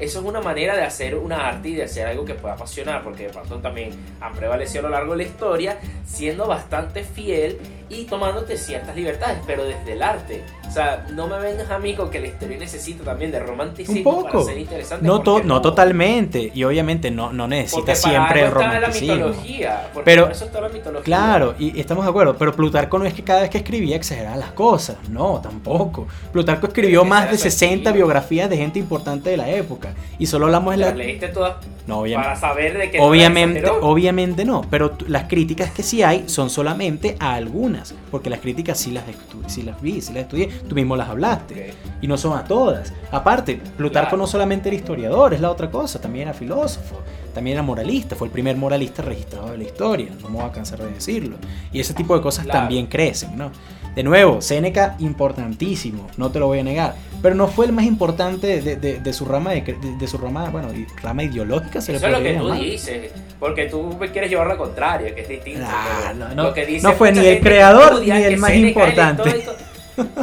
Eso 0.00 0.18
es 0.20 0.24
una 0.24 0.40
manera 0.40 0.74
de 0.76 0.82
hacer 0.82 1.14
una 1.16 1.48
arte 1.48 1.68
y 1.68 1.74
de 1.74 1.84
hacer 1.84 2.06
algo 2.06 2.24
que 2.24 2.34
pueda 2.34 2.54
apasionar, 2.54 3.02
porque 3.04 3.24
de 3.24 3.30
pronto 3.30 3.56
también 3.58 3.90
han 4.20 4.32
prevalecido 4.34 4.80
a 4.80 4.82
lo 4.84 4.96
largo 4.96 5.12
de 5.12 5.18
la 5.18 5.22
historia, 5.24 5.78
siendo 6.06 6.46
bastante 6.46 7.04
fiel 7.04 7.58
y 7.88 8.04
tomándote 8.04 8.56
ciertas 8.56 8.94
libertades, 8.96 9.38
pero 9.46 9.64
desde 9.64 9.92
el 9.92 10.02
arte. 10.02 10.42
O 10.68 10.72
sea, 10.72 11.04
no 11.12 11.26
me 11.26 11.38
vengas 11.40 11.68
a 11.70 11.78
mí 11.80 11.94
con 11.94 12.08
que 12.10 12.20
la 12.20 12.28
historia 12.28 12.56
necesita 12.56 13.02
también 13.02 13.32
de 13.32 13.40
romanticismo 13.40 13.96
Un 13.98 14.04
poco. 14.04 14.32
para 14.32 14.44
ser 14.44 14.58
interesante. 14.58 15.04
No, 15.04 15.20
to- 15.22 15.42
no 15.42 15.60
totalmente. 15.60 16.52
Y 16.54 16.62
obviamente 16.62 17.10
no, 17.10 17.32
no 17.32 17.48
necesita 17.48 17.78
Porque 17.80 17.92
para 18.00 18.10
siempre 18.12 18.40
el 18.42 18.46
está 18.46 18.58
la 18.60 18.74
romanticismo. 18.74 19.14
mitología. 19.16 19.90
Porque 19.92 20.04
Pero- 20.04 20.30
eso 20.30 20.44
está 20.44 20.60
la 20.60 20.68
mitología. 20.68 21.04
Claro, 21.04 21.54
y 21.58 21.80
estamos 21.80 22.04
de 22.04 22.10
acuerdo, 22.10 22.36
pero 22.38 22.54
Plutarco 22.54 22.98
no 23.00 23.04
es 23.06 23.14
que 23.14 23.24
cada 23.24 23.40
vez 23.40 23.50
que 23.50 23.58
escribía 23.58 23.96
exageraba 23.96 24.36
las 24.36 24.52
cosas, 24.52 24.96
no, 25.08 25.40
tampoco. 25.42 26.06
Plutarco 26.32 26.68
escribió 26.68 27.04
más 27.04 27.28
de 27.30 27.36
60 27.38 27.80
atractivo. 27.90 27.94
biografías 28.06 28.48
de 28.48 28.56
gente 28.56 28.78
importante 28.78 29.30
de 29.30 29.36
la 29.36 29.48
época, 29.50 29.89
y 30.18 30.26
solo 30.26 30.46
hablamos 30.46 30.72
de 30.74 30.78
¿Las 30.78 30.90
la... 30.90 30.96
leíste 30.96 31.28
todas 31.28 31.56
No, 31.86 32.00
obviamente. 32.00 32.28
para 32.28 32.40
saber 32.40 32.78
de 32.78 32.90
qué 32.90 33.00
Obviamente, 33.00 33.64
obviamente 33.80 34.44
no, 34.44 34.62
pero 34.70 34.92
las 35.08 35.24
críticas 35.24 35.70
que 35.72 35.82
sí 35.82 36.02
hay 36.02 36.28
son 36.28 36.50
solamente 36.50 37.16
a 37.18 37.34
algunas, 37.34 37.94
porque 38.10 38.30
las 38.30 38.40
críticas 38.40 38.78
sí 38.78 38.90
las, 38.90 39.04
sí 39.46 39.62
las 39.62 39.80
vi, 39.80 40.00
sí 40.00 40.12
las 40.12 40.22
estudié, 40.24 40.46
tú 40.68 40.74
mismo 40.74 40.96
las 40.96 41.08
hablaste, 41.08 41.70
Ok. 41.70 41.76
y 42.02 42.06
no 42.06 42.16
son 42.16 42.38
a 42.38 42.44
todas. 42.44 42.92
Aparte, 43.10 43.60
Plutarco 43.76 44.10
Claro. 44.10 44.16
no 44.18 44.26
solamente 44.26 44.68
era 44.68 44.76
historiador, 44.76 45.34
es 45.34 45.40
la 45.40 45.50
otra 45.50 45.70
cosa, 45.70 46.00
también 46.00 46.28
era 46.28 46.34
filósofo, 46.36 47.00
también 47.34 47.54
era 47.56 47.62
moralista, 47.62 48.16
fue 48.16 48.26
el 48.28 48.32
primer 48.32 48.56
moralista 48.56 49.02
registrado 49.02 49.50
de 49.50 49.58
la 49.58 49.64
historia, 49.64 50.08
no 50.20 50.28
me 50.28 50.36
voy 50.38 50.46
a 50.46 50.52
cansar 50.52 50.80
de 50.80 50.90
decirlo. 50.90 51.36
Y 51.72 51.80
ese 51.80 51.94
tipo 51.94 52.14
de 52.16 52.22
cosas 52.22 52.44
Claro. 52.44 52.60
también 52.60 52.86
crecen, 52.86 53.36
¿no? 53.36 53.50
De 53.94 54.02
nuevo, 54.04 54.40
Séneca 54.40 54.94
importantísimo, 55.00 56.06
no 56.16 56.30
te 56.30 56.38
lo 56.38 56.46
voy 56.46 56.60
a 56.60 56.62
negar, 56.62 56.94
pero 57.20 57.34
no 57.34 57.48
fue 57.48 57.66
el 57.66 57.72
más 57.72 57.84
importante 57.84 58.60
de, 58.62 58.76
de- 58.76 59.00
de 59.00 59.12
su 59.12 59.24
rama 59.24 59.50
de, 59.50 59.60
de- 59.98 60.06
su 60.06 60.16
rama, 60.16 60.48
bueno, 60.50 60.68
rama 61.02 61.24
ideológica, 61.24 61.80
se 61.80 61.92
le 61.92 61.98
Eso 61.98 62.06
es 62.06 62.12
lo 62.12 62.22
que 62.22 62.34
tú 62.34 62.44
llamar. 62.44 62.60
dices, 62.60 63.12
porque 63.40 63.64
tú 63.66 63.98
quieres 64.12 64.30
llevar 64.30 64.46
la 64.46 64.56
contraria, 64.56 65.12
que 65.14 65.22
es 65.22 65.28
distinto. 65.28 65.66
Ah, 65.66 66.12
pero 66.12 66.14
no, 66.28 66.34
no, 66.34 66.42
lo 66.44 66.54
que 66.54 66.66
dice 66.66 66.86
no 66.86 66.92
fue 66.94 67.10
ni 67.12 67.26
el 67.26 67.40
creador 67.40 68.00
ni 68.00 68.10
el 68.10 68.36
más 68.38 68.50
el 68.52 68.66
importante. 68.68 69.44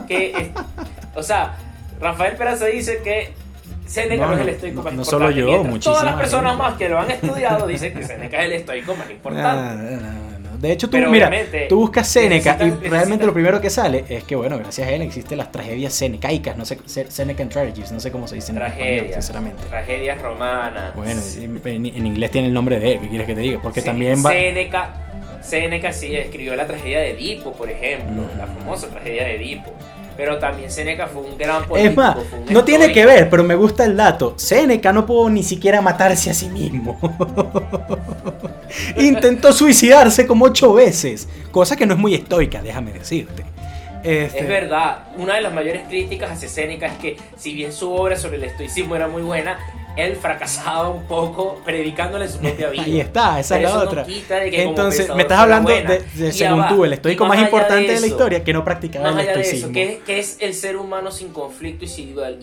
que 0.07 0.31
es- 0.31 0.49
o 1.15 1.21
sea, 1.23 1.57
Rafael 1.99 2.35
Peraza 2.37 2.65
dice 2.67 3.01
que 3.03 3.33
Séneca 3.85 4.25
No, 4.27 4.31
no, 4.31 4.33
es 4.35 4.39
el 4.41 4.45
no, 4.47 4.51
estoico 4.53 4.75
no, 4.77 4.83
más 4.83 4.93
no 4.93 5.01
importante. 5.01 5.25
solo 5.25 5.31
yo, 5.31 5.45
mientras 5.45 5.71
muchísima 5.73 5.93
Todas 5.95 6.05
las 6.11 6.15
personas 6.21 6.57
más 6.57 6.73
que 6.77 6.89
lo 6.89 6.99
han 6.99 7.11
estudiado 7.11 7.67
dicen 7.67 7.93
que 7.93 8.03
Séneca 8.03 8.37
es 8.39 8.45
el 8.45 8.53
estoico 8.53 8.95
más 8.95 9.09
importante. 9.09 9.83
no, 9.95 10.01
no, 10.01 10.11
no. 10.31 10.36
De 10.59 10.71
hecho, 10.71 10.87
tú, 10.87 10.97
Pero 10.97 11.11
mira, 11.11 11.31
tú 11.69 11.77
buscas 11.79 12.07
Séneca 12.07 12.57
y 12.61 12.87
realmente 12.87 13.25
lo 13.25 13.33
primero 13.33 13.61
que 13.61 13.69
sale 13.69 14.03
es 14.09 14.23
que, 14.23 14.35
bueno, 14.35 14.57
gracias 14.57 14.87
a 14.87 14.91
él 14.91 15.01
existen 15.03 15.37
las 15.37 15.51
tragedias 15.51 15.93
senecaicas, 15.93 16.57
no 16.57 16.65
sé, 16.65 16.77
Se- 16.85 17.09
Senecan 17.11 17.49
Tragedies, 17.49 17.91
no 17.91 17.99
sé 17.99 18.11
cómo 18.11 18.27
se 18.27 18.35
dicen 18.35 18.57
en 18.57 18.63
español, 18.63 19.07
sinceramente. 19.13 19.63
tragedias 19.69 20.21
romanas. 20.21 20.95
Bueno, 20.95 21.21
en, 21.37 21.85
en- 21.85 22.05
inglés 22.07 22.31
tiene 22.31 22.47
el 22.47 22.53
nombre 22.53 22.79
de 22.79 22.93
él, 22.93 22.99
¿qué 23.01 23.07
quieres 23.09 23.27
que 23.27 23.35
te 23.35 23.41
diga? 23.41 23.59
Porque 23.61 23.81
Sí, 23.81 23.85
también 23.85 24.23
va... 24.25 24.31
Séneca, 24.31 24.93
Séneca 25.41 25.93
sí 25.93 26.15
escribió 26.15 26.55
la 26.55 26.65
tragedia 26.67 26.99
de 26.99 27.11
Edipo, 27.11 27.53
por 27.53 27.69
ejemplo, 27.69 28.23
Mm. 28.33 28.37
la 28.37 28.47
famosa 28.47 28.87
tragedia 28.87 29.23
de 29.25 29.35
Edipo. 29.35 29.73
Pero 30.17 30.39
también 30.39 30.71
Séneca 30.71 31.07
fue 31.07 31.21
un 31.21 31.37
gran 31.37 31.65
político. 31.65 31.91
Es 31.91 31.95
más, 31.95 32.17
no 32.49 32.63
tiene 32.63 32.91
que 32.91 33.05
ver, 33.05 33.29
pero 33.29 33.43
me 33.43 33.55
gusta 33.55 33.85
el 33.85 33.95
dato. 33.95 34.33
Séneca 34.35 34.91
no 34.91 35.05
pudo 35.05 35.29
ni 35.29 35.43
siquiera 35.43 35.79
matarse 35.79 36.31
a 36.31 36.33
sí 36.33 36.49
mismo. 36.49 36.99
Intentó 38.97 39.53
suicidarse 39.53 40.25
como 40.25 40.45
ocho 40.45 40.73
veces, 40.73 41.29
cosa 41.51 41.75
que 41.75 41.85
no 41.85 41.93
es 41.93 41.99
muy 41.99 42.15
estoica, 42.15 42.61
déjame 42.63 42.91
decirte. 42.93 43.45
Este, 44.03 44.39
Es 44.39 44.47
verdad, 44.47 45.09
una 45.17 45.35
de 45.35 45.41
las 45.41 45.53
mayores 45.53 45.83
críticas 45.87 46.31
hacia 46.31 46.49
Séneca 46.49 46.87
es 46.87 46.97
que 46.97 47.17
si 47.35 47.53
bien 47.53 47.71
su 47.71 47.91
obra 47.91 48.15
sobre 48.15 48.37
el 48.37 48.43
estoicismo 48.43 48.95
era 48.95 49.07
muy 49.07 49.21
buena, 49.21 49.59
él 49.97 50.15
fracasaba 50.15 50.89
un 50.89 51.03
poco 51.05 51.61
predicándole 51.65 52.27
su 52.27 52.39
propia 52.39 52.69
vida. 52.71 52.83
Ahí 52.83 52.99
está, 52.99 53.39
esa 53.39 53.55
Pero 53.55 53.67
es 53.67 53.73
la 53.73 53.79
no 53.79 53.85
otra. 53.89 54.03
de 54.03 54.51
que 54.51 54.63
Entonces, 54.63 55.13
me 55.13 55.23
estás 55.23 55.39
hablando 55.39 55.69
de, 55.69 56.03
de, 56.15 56.31
según 56.31 56.61
va, 56.61 56.69
tú, 56.69 56.85
el 56.85 56.93
estoico 56.93 57.25
más 57.25 57.37
más 57.37 57.45
importante 57.45 57.81
de, 57.81 57.87
la 57.87 57.97
eso, 57.97 58.05
historia 58.07 58.43
que 58.43 58.53
no 58.53 58.63
practicaba 58.63 59.09
el 59.09 59.15
de 59.17 59.23
estoicismo. 59.23 59.73
que 59.73 59.93
es, 59.93 59.99
que 60.03 60.19
es 60.19 60.37
el 60.39 60.53
ser 60.53 60.77
humano 60.77 61.11
sin 61.11 61.29
conflicto 61.29 61.85
y 61.85 61.87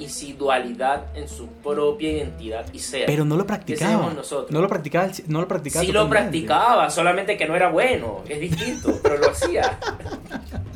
sin 0.08 0.38
dualidad 0.38 1.04
en 1.14 1.28
su 1.28 1.46
propia 1.46 2.10
identidad 2.10 2.66
y 2.72 2.78
ser. 2.78 3.06
Pero 3.06 3.24
no 3.24 3.36
lo 3.36 3.46
practicaba. 3.46 4.12
nosotros. 4.12 4.50
No 4.50 4.60
lo 4.60 4.68
practicaba, 4.68 5.08
no 5.28 5.40
lo 5.40 5.48
practicaba 5.48 5.84
sí 5.84 5.92
lo 5.92 6.08
practicaba, 6.08 6.90
solamente 6.90 7.36
que 7.36 7.46
no 7.46 7.54
era 7.54 7.68
bueno, 7.70 8.22
es 8.28 8.40
distinto, 8.40 8.98
pero 9.02 9.18
lo 9.18 9.30
hacía. 9.30 9.78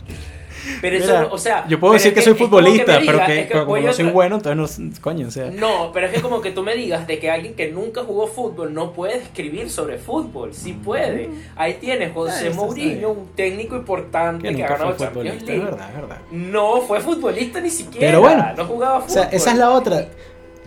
Pero 0.81 0.97
eso, 0.97 1.07
Mira, 1.07 1.29
o 1.31 1.39
sea, 1.39 1.67
yo 1.69 1.79
puedo 1.81 1.95
decir 1.95 2.09
es 2.09 2.15
que 2.15 2.23
soy 2.23 2.35
futbolista, 2.35 2.99
pero 3.05 3.25
que, 3.27 3.41
es 3.41 3.47
pero 3.49 3.65
como 3.67 3.79
no 3.79 3.89
a 3.89 3.93
soy 3.93 4.05
tra- 4.07 4.13
bueno, 4.13 4.37
entonces 4.37 4.79
no, 4.79 4.91
coño, 5.01 5.29
o 5.29 5.31
sea. 5.31 5.51
No, 5.51 5.91
pero 5.93 6.07
es 6.07 6.13
que 6.13 6.21
como 6.21 6.41
que 6.41 6.51
tú 6.51 6.63
me 6.63 6.75
digas 6.75 7.07
de 7.07 7.19
que 7.19 7.31
alguien 7.31 7.55
que 7.55 7.71
nunca 7.71 8.03
jugó 8.05 8.27
fútbol 8.27 8.73
no 8.75 8.93
puede 8.93 9.17
escribir 9.19 9.71
sobre 9.71 9.99
fútbol, 9.99 10.55
sí 10.55 10.73
puede. 10.73 11.31
Ahí 11.57 11.75
tienes 11.81 12.11
Ah, 12.11 12.15
José 12.15 12.49
está 12.49 12.57
Mourinho, 12.61 13.11
un 13.11 13.29
técnico 13.35 13.77
importante 13.77 14.49
que 14.49 14.55
que, 14.57 14.65
ha 14.65 14.69
ganado 14.69 14.91
Champions 14.97 15.13
futbolista, 15.13 15.37
es 15.41 15.47
League. 15.49 15.65
verdad, 15.65 15.89
es 15.89 15.95
verdad. 16.01 16.19
No 16.31 16.81
fue 16.83 17.01
futbolista 17.01 17.61
ni 17.61 17.71
siquiera. 17.71 18.07
Pero 18.07 18.21
bueno, 18.21 18.47
no 18.57 18.65
jugaba 18.65 18.99
O 18.99 19.01
fútbol. 19.03 19.13
sea, 19.15 19.25
esa 19.25 19.51
es 19.53 19.57
la 19.59 19.71
otra. 19.71 20.07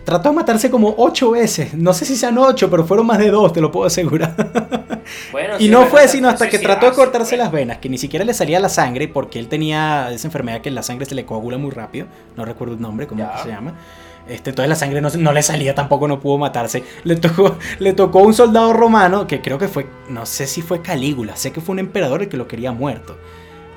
Trató 0.04 0.30
de 0.30 0.34
matarse 0.34 0.70
como 0.70 0.94
ocho 0.98 1.30
veces. 1.30 1.74
No 1.74 1.92
sé 1.92 2.04
si 2.04 2.16
sean 2.16 2.36
ocho, 2.38 2.68
pero 2.68 2.84
fueron 2.84 3.06
más 3.06 3.18
de 3.18 3.30
dos, 3.30 3.52
te 3.52 3.60
lo 3.60 3.70
puedo 3.70 3.86
asegurar. 3.86 4.34
Bueno, 5.30 5.54
Y 5.58 5.64
sí, 5.64 5.70
no 5.70 5.86
fue 5.86 6.08
sino 6.08 6.28
hasta 6.28 6.48
que 6.48 6.58
trató 6.58 6.86
de 6.86 6.92
cortarse 6.92 7.36
pues. 7.36 7.38
las 7.38 7.52
venas, 7.52 7.78
que 7.78 7.88
ni 7.88 7.98
siquiera 7.98 8.24
le 8.24 8.34
salía 8.34 8.58
la 8.60 8.68
sangre, 8.68 9.08
porque 9.08 9.38
él 9.38 9.48
tenía 9.48 10.10
esa 10.10 10.26
enfermedad 10.28 10.60
que 10.60 10.70
la 10.70 10.82
sangre 10.82 11.06
se 11.06 11.14
le 11.14 11.24
coagula 11.24 11.58
muy 11.58 11.70
rápido. 11.70 12.06
No 12.36 12.44
recuerdo 12.44 12.74
el 12.74 12.80
nombre, 12.80 13.06
¿cómo 13.06 13.28
se 13.42 13.48
llama? 13.48 13.74
Este, 14.28 14.50
entonces 14.50 14.68
la 14.68 14.76
sangre 14.76 15.00
no, 15.00 15.10
no 15.10 15.32
le 15.32 15.42
salía, 15.42 15.74
tampoco 15.74 16.06
no 16.06 16.20
pudo 16.20 16.38
matarse. 16.38 16.84
Le 17.04 17.16
tocó, 17.16 17.56
le 17.78 17.92
tocó 17.92 18.20
un 18.20 18.34
soldado 18.34 18.72
romano, 18.72 19.26
que 19.26 19.40
creo 19.40 19.58
que 19.58 19.68
fue, 19.68 19.86
no 20.08 20.26
sé 20.26 20.46
si 20.46 20.62
fue 20.62 20.80
Calígula, 20.80 21.36
sé 21.36 21.52
que 21.52 21.60
fue 21.60 21.72
un 21.72 21.80
emperador 21.80 22.22
el 22.22 22.28
que 22.28 22.36
lo 22.36 22.46
quería 22.46 22.72
muerto. 22.72 23.16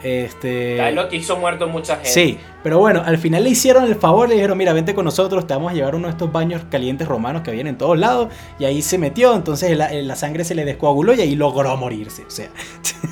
Este, 0.03 0.77
que 1.09 1.15
hizo 1.15 1.37
muerto 1.37 1.67
mucha 1.67 1.95
gente. 1.95 2.09
Sí, 2.09 2.37
pero 2.63 2.79
bueno, 2.79 3.01
al 3.03 3.17
final 3.17 3.43
le 3.43 3.49
hicieron 3.49 3.85
el 3.85 3.95
favor, 3.95 4.29
le 4.29 4.35
dijeron, 4.35 4.57
mira, 4.57 4.71
vente 4.73 4.93
con 4.93 5.05
nosotros, 5.05 5.47
te 5.47 5.53
vamos 5.53 5.71
a 5.71 5.75
llevar 5.75 5.95
uno 5.95 6.07
de 6.07 6.11
estos 6.11 6.31
baños 6.31 6.61
calientes 6.69 7.07
romanos 7.07 7.41
que 7.41 7.51
vienen 7.51 7.73
en 7.73 7.77
todos 7.77 7.97
lados, 7.97 8.29
y 8.59 8.65
ahí 8.65 8.81
se 8.81 8.97
metió, 8.97 9.33
entonces 9.33 9.75
la, 9.75 9.91
la 9.91 10.15
sangre 10.15 10.43
se 10.43 10.53
le 10.53 10.63
descoaguló 10.65 11.13
y 11.13 11.21
ahí 11.21 11.35
logró 11.35 11.75
morirse, 11.75 12.23
o 12.25 12.29
sea. 12.29 12.49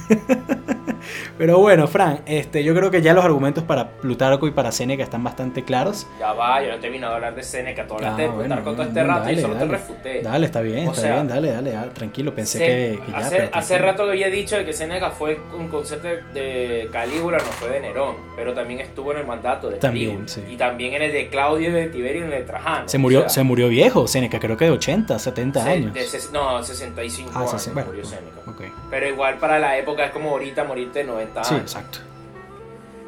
pero 1.37 1.59
bueno, 1.59 1.87
Fran, 1.87 2.21
este, 2.25 2.63
yo 2.63 2.73
creo 2.75 2.91
que 2.91 3.01
ya 3.01 3.13
los 3.13 3.23
argumentos 3.25 3.63
para 3.63 3.89
Plutarco 3.91 4.47
y 4.47 4.51
para 4.51 4.71
Séneca 4.71 5.03
están 5.03 5.23
bastante 5.23 5.63
claros. 5.63 6.07
Ya 6.19 6.33
va, 6.33 6.61
yo 6.61 6.69
no 6.69 6.75
he 6.75 6.79
terminado 6.79 7.11
de 7.13 7.15
hablar 7.17 7.35
de 7.35 7.43
Seneca, 7.43 7.85
tú 7.87 7.95
hablaste 7.95 8.23
Ah, 8.23 8.25
de 8.25 8.31
bueno, 8.31 8.55
Plutarco 8.55 8.69
todo 8.71 8.75
bueno, 8.85 8.89
este 8.89 9.03
rato 9.03 9.23
y 9.23 9.25
dale, 9.35 9.41
solo 9.41 9.53
dale. 9.55 9.65
te 9.67 9.71
refuté. 9.73 10.21
Dale, 10.21 10.45
está 10.45 10.61
bien, 10.61 10.87
O 10.87 10.91
está 10.91 11.01
sea, 11.01 11.13
bien, 11.15 11.27
dale, 11.27 11.51
dale, 11.51 11.71
dale, 11.71 11.91
tranquilo, 11.91 12.33
pensé 12.35 12.57
Se- 12.57 12.65
que, 12.65 12.99
que 13.05 13.11
ya. 13.11 13.49
hace, 13.53 13.77
rato 13.77 14.05
que 14.05 14.11
había 14.11 14.27
dicho 14.29 14.55
de 14.57 14.65
que 14.65 14.73
Seneca 14.73 15.11
fue 15.11 15.39
un 15.57 15.67
concepto 15.67 16.07
de 16.33 16.89
Calígula, 16.91 17.37
no 17.37 17.43
fue 17.45 17.69
de 17.69 17.79
Nerón, 17.79 18.15
pero 18.35 18.53
también 18.53 18.79
estuvo 18.79 19.11
en 19.11 19.19
el 19.19 19.25
mandato 19.27 19.69
de 19.69 19.77
También, 19.77 20.09
Calígula. 20.25 20.27
sí. 20.27 20.43
Y 20.49 20.57
también 20.57 20.93
en 20.93 21.01
el 21.03 21.11
de 21.11 21.29
Claudio 21.29 21.69
y 21.69 21.71
de 21.71 21.87
Tiberio 21.87 22.21
y 22.21 22.25
en 22.25 22.33
el 22.33 22.39
de 22.39 22.45
Trajano. 22.45 22.87
Se 22.89 22.97
murió, 22.97 23.19
O 23.19 23.21
sea, 23.23 23.29
se 23.29 23.43
murió 23.43 23.67
viejo, 23.69 24.07
Séneca, 24.07 24.39
creo 24.39 24.57
que 24.57 24.65
de 24.65 24.71
80, 24.71 25.19
70 25.19 25.63
se- 25.63 25.69
años. 25.69 25.93
de 25.93 26.05
no, 26.31 26.63
65 26.63 27.31
Ah, 27.33 27.39
años 27.41 27.69
bueno, 27.73 27.87
murió 27.89 28.05
Seneca. 28.05 28.39
ok. 28.47 28.61
Pero 28.89 29.07
igual 29.07 29.37
para 29.37 29.59
la 29.59 29.77
época 29.77 30.05
es 30.05 30.11
como 30.11 30.29
ahorita 30.31 30.63
morirte 30.93 30.99
de 30.99 31.05
90 31.05 31.43
Sí, 31.43 31.53
años. 31.55 31.63
exacto. 31.75 31.99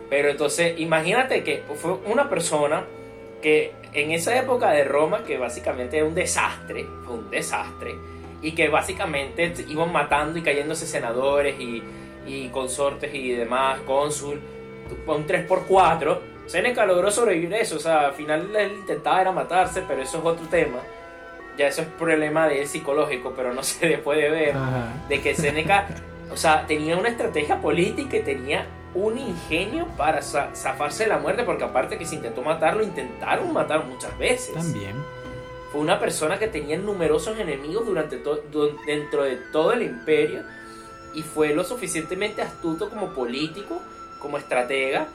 Pero 0.09 0.29
entonces, 0.29 0.79
imagínate 0.79 1.43
que 1.43 1.63
fue 1.75 1.93
una 2.05 2.29
persona 2.29 2.83
que 3.41 3.73
en 3.93 4.11
esa 4.11 4.37
época 4.37 4.71
de 4.71 4.83
Roma, 4.83 5.23
que 5.23 5.37
básicamente 5.37 5.97
era 5.97 6.05
un 6.05 6.15
desastre, 6.15 6.85
fue 7.05 7.15
un 7.15 7.29
desastre, 7.29 7.95
y 8.41 8.53
que 8.53 8.69
básicamente 8.69 9.53
iban 9.67 9.91
matando 9.91 10.37
y 10.37 10.41
cayéndose 10.43 10.85
senadores 10.85 11.59
y, 11.59 11.81
y 12.27 12.49
consortes 12.49 13.13
y 13.13 13.31
demás, 13.31 13.79
cónsul, 13.85 14.39
un 15.07 15.27
3x4. 15.27 16.19
Seneca 16.45 16.85
logró 16.85 17.09
sobrevivir 17.09 17.53
eso, 17.55 17.77
o 17.77 17.79
sea, 17.79 18.07
al 18.07 18.13
final 18.13 18.55
él 18.55 18.73
intentaba 18.79 19.21
era 19.21 19.31
matarse, 19.31 19.83
pero 19.87 20.01
eso 20.03 20.19
es 20.19 20.25
otro 20.25 20.45
tema. 20.47 20.77
Ya 21.57 21.67
eso 21.67 21.81
es 21.81 21.87
problema 21.87 22.47
de 22.47 22.61
él 22.61 22.67
psicológico, 22.67 23.33
pero 23.35 23.53
no 23.53 23.63
se 23.63 23.87
le 23.87 23.97
puede 23.97 24.29
ver 24.29 24.55
Ajá. 24.55 24.93
de 25.09 25.21
que 25.21 25.33
Seneca, 25.33 25.87
o 26.31 26.37
sea, 26.37 26.65
tenía 26.67 26.97
una 26.97 27.09
estrategia 27.09 27.61
política 27.61 28.17
y 28.17 28.21
tenía 28.21 28.65
un 28.93 29.17
ingenio 29.17 29.87
para 29.97 30.21
za- 30.21 30.51
zafarse 30.55 31.03
de 31.03 31.09
la 31.09 31.17
muerte, 31.19 31.43
porque 31.43 31.63
aparte 31.65 31.97
que 31.97 32.05
se 32.05 32.15
intentó 32.15 32.41
matarlo, 32.41 32.81
intentaron 32.83 33.51
matar 33.53 33.83
muchas 33.85 34.17
veces. 34.17 34.53
También. 34.53 34.95
Fue 35.71 35.81
una 35.81 35.99
persona 35.99 36.39
que 36.39 36.47
tenía 36.47 36.77
numerosos 36.77 37.37
enemigos 37.37 37.85
durante 37.85 38.21
dentro 38.85 39.23
de 39.23 39.35
todo 39.51 39.73
el 39.73 39.81
imperio 39.81 40.43
y 41.13 41.21
fue 41.21 41.53
lo 41.53 41.63
suficientemente 41.65 42.41
astuto 42.41 42.89
como 42.89 43.09
político, 43.09 43.81
como 44.21 44.37
estratega, 44.37 45.07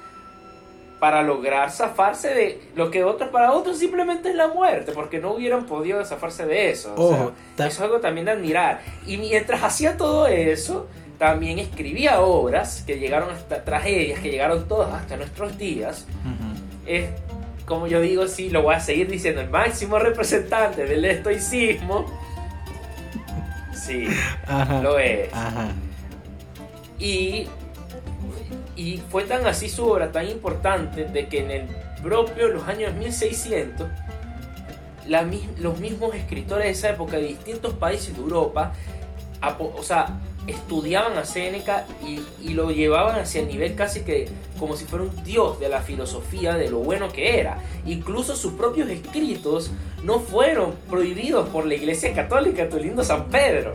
para 0.98 1.22
lograr 1.22 1.70
zafarse 1.70 2.34
de 2.34 2.60
lo 2.74 2.90
que 2.90 3.04
otros 3.04 3.30
para 3.30 3.52
otros 3.52 3.78
simplemente 3.78 4.28
es 4.28 4.34
la 4.34 4.48
muerte, 4.48 4.92
porque 4.92 5.18
no 5.18 5.32
hubieran 5.32 5.64
podido 5.64 6.04
zafarse 6.04 6.44
de 6.44 6.70
eso. 6.70 6.92
o 6.94 7.32
sea, 7.56 7.66
eso 7.68 7.76
es 7.76 7.80
algo 7.80 8.00
también 8.00 8.26
de 8.26 8.32
admirar. 8.32 8.82
Y 9.06 9.16
mientras 9.16 9.62
hacía 9.62 9.96
todo 9.96 10.26
eso, 10.26 10.88
también 11.20 11.58
escribía 11.58 12.22
obras 12.22 12.82
que 12.86 12.98
llegaron 12.98 13.28
hasta 13.28 13.62
tragedias, 13.62 14.20
que 14.20 14.30
llegaron 14.30 14.66
todas 14.66 14.94
hasta 14.94 15.18
nuestros 15.18 15.58
días, 15.58 16.06
es 16.86 17.10
como 17.66 17.86
yo 17.86 18.00
digo, 18.00 18.26
sí, 18.26 18.48
lo 18.48 18.62
voy 18.62 18.74
a 18.74 18.80
seguir 18.80 19.06
diciendo, 19.06 19.42
el 19.42 19.50
máximo 19.50 19.98
representante 19.98 20.86
del 20.86 21.04
estoicismo. 21.04 22.06
Sí, 23.74 24.06
Ajá. 24.46 24.80
lo 24.80 24.98
es. 24.98 25.30
Ajá. 25.34 25.72
Y, 26.98 27.46
y 28.74 28.96
fue 29.10 29.24
tan 29.24 29.46
así 29.46 29.68
su 29.68 29.84
obra, 29.86 30.10
tan 30.10 30.26
importante, 30.26 31.04
de 31.04 31.28
que 31.28 31.40
en 31.40 31.50
el 31.50 31.68
propio 32.02 32.48
los 32.48 32.66
años 32.66 32.94
1600, 32.94 33.86
la 35.06 35.28
los 35.58 35.78
mismos 35.78 36.14
escritores 36.14 36.64
de 36.64 36.70
esa 36.70 36.88
época 36.88 37.18
de 37.18 37.24
distintos 37.24 37.74
países 37.74 38.16
de 38.16 38.22
Europa, 38.22 38.72
o 39.58 39.82
sea, 39.82 40.18
estudiaban 40.50 41.16
a 41.18 41.24
Séneca 41.24 41.86
y, 42.06 42.20
y 42.46 42.54
lo 42.54 42.70
llevaban 42.70 43.18
hacia 43.18 43.40
el 43.40 43.48
nivel 43.48 43.74
casi 43.74 44.00
que 44.00 44.28
como 44.58 44.76
si 44.76 44.84
fuera 44.84 45.06
un 45.06 45.24
dios 45.24 45.58
de 45.58 45.68
la 45.68 45.80
filosofía, 45.80 46.54
de 46.54 46.68
lo 46.68 46.78
bueno 46.78 47.10
que 47.10 47.40
era. 47.40 47.58
Incluso 47.86 48.36
sus 48.36 48.52
propios 48.52 48.88
escritos 48.90 49.70
no 50.04 50.20
fueron 50.20 50.74
prohibidos 50.88 51.48
por 51.48 51.66
la 51.66 51.74
Iglesia 51.74 52.12
Católica, 52.12 52.68
tu 52.68 52.78
lindo 52.78 53.02
San 53.02 53.28
Pedro. 53.30 53.74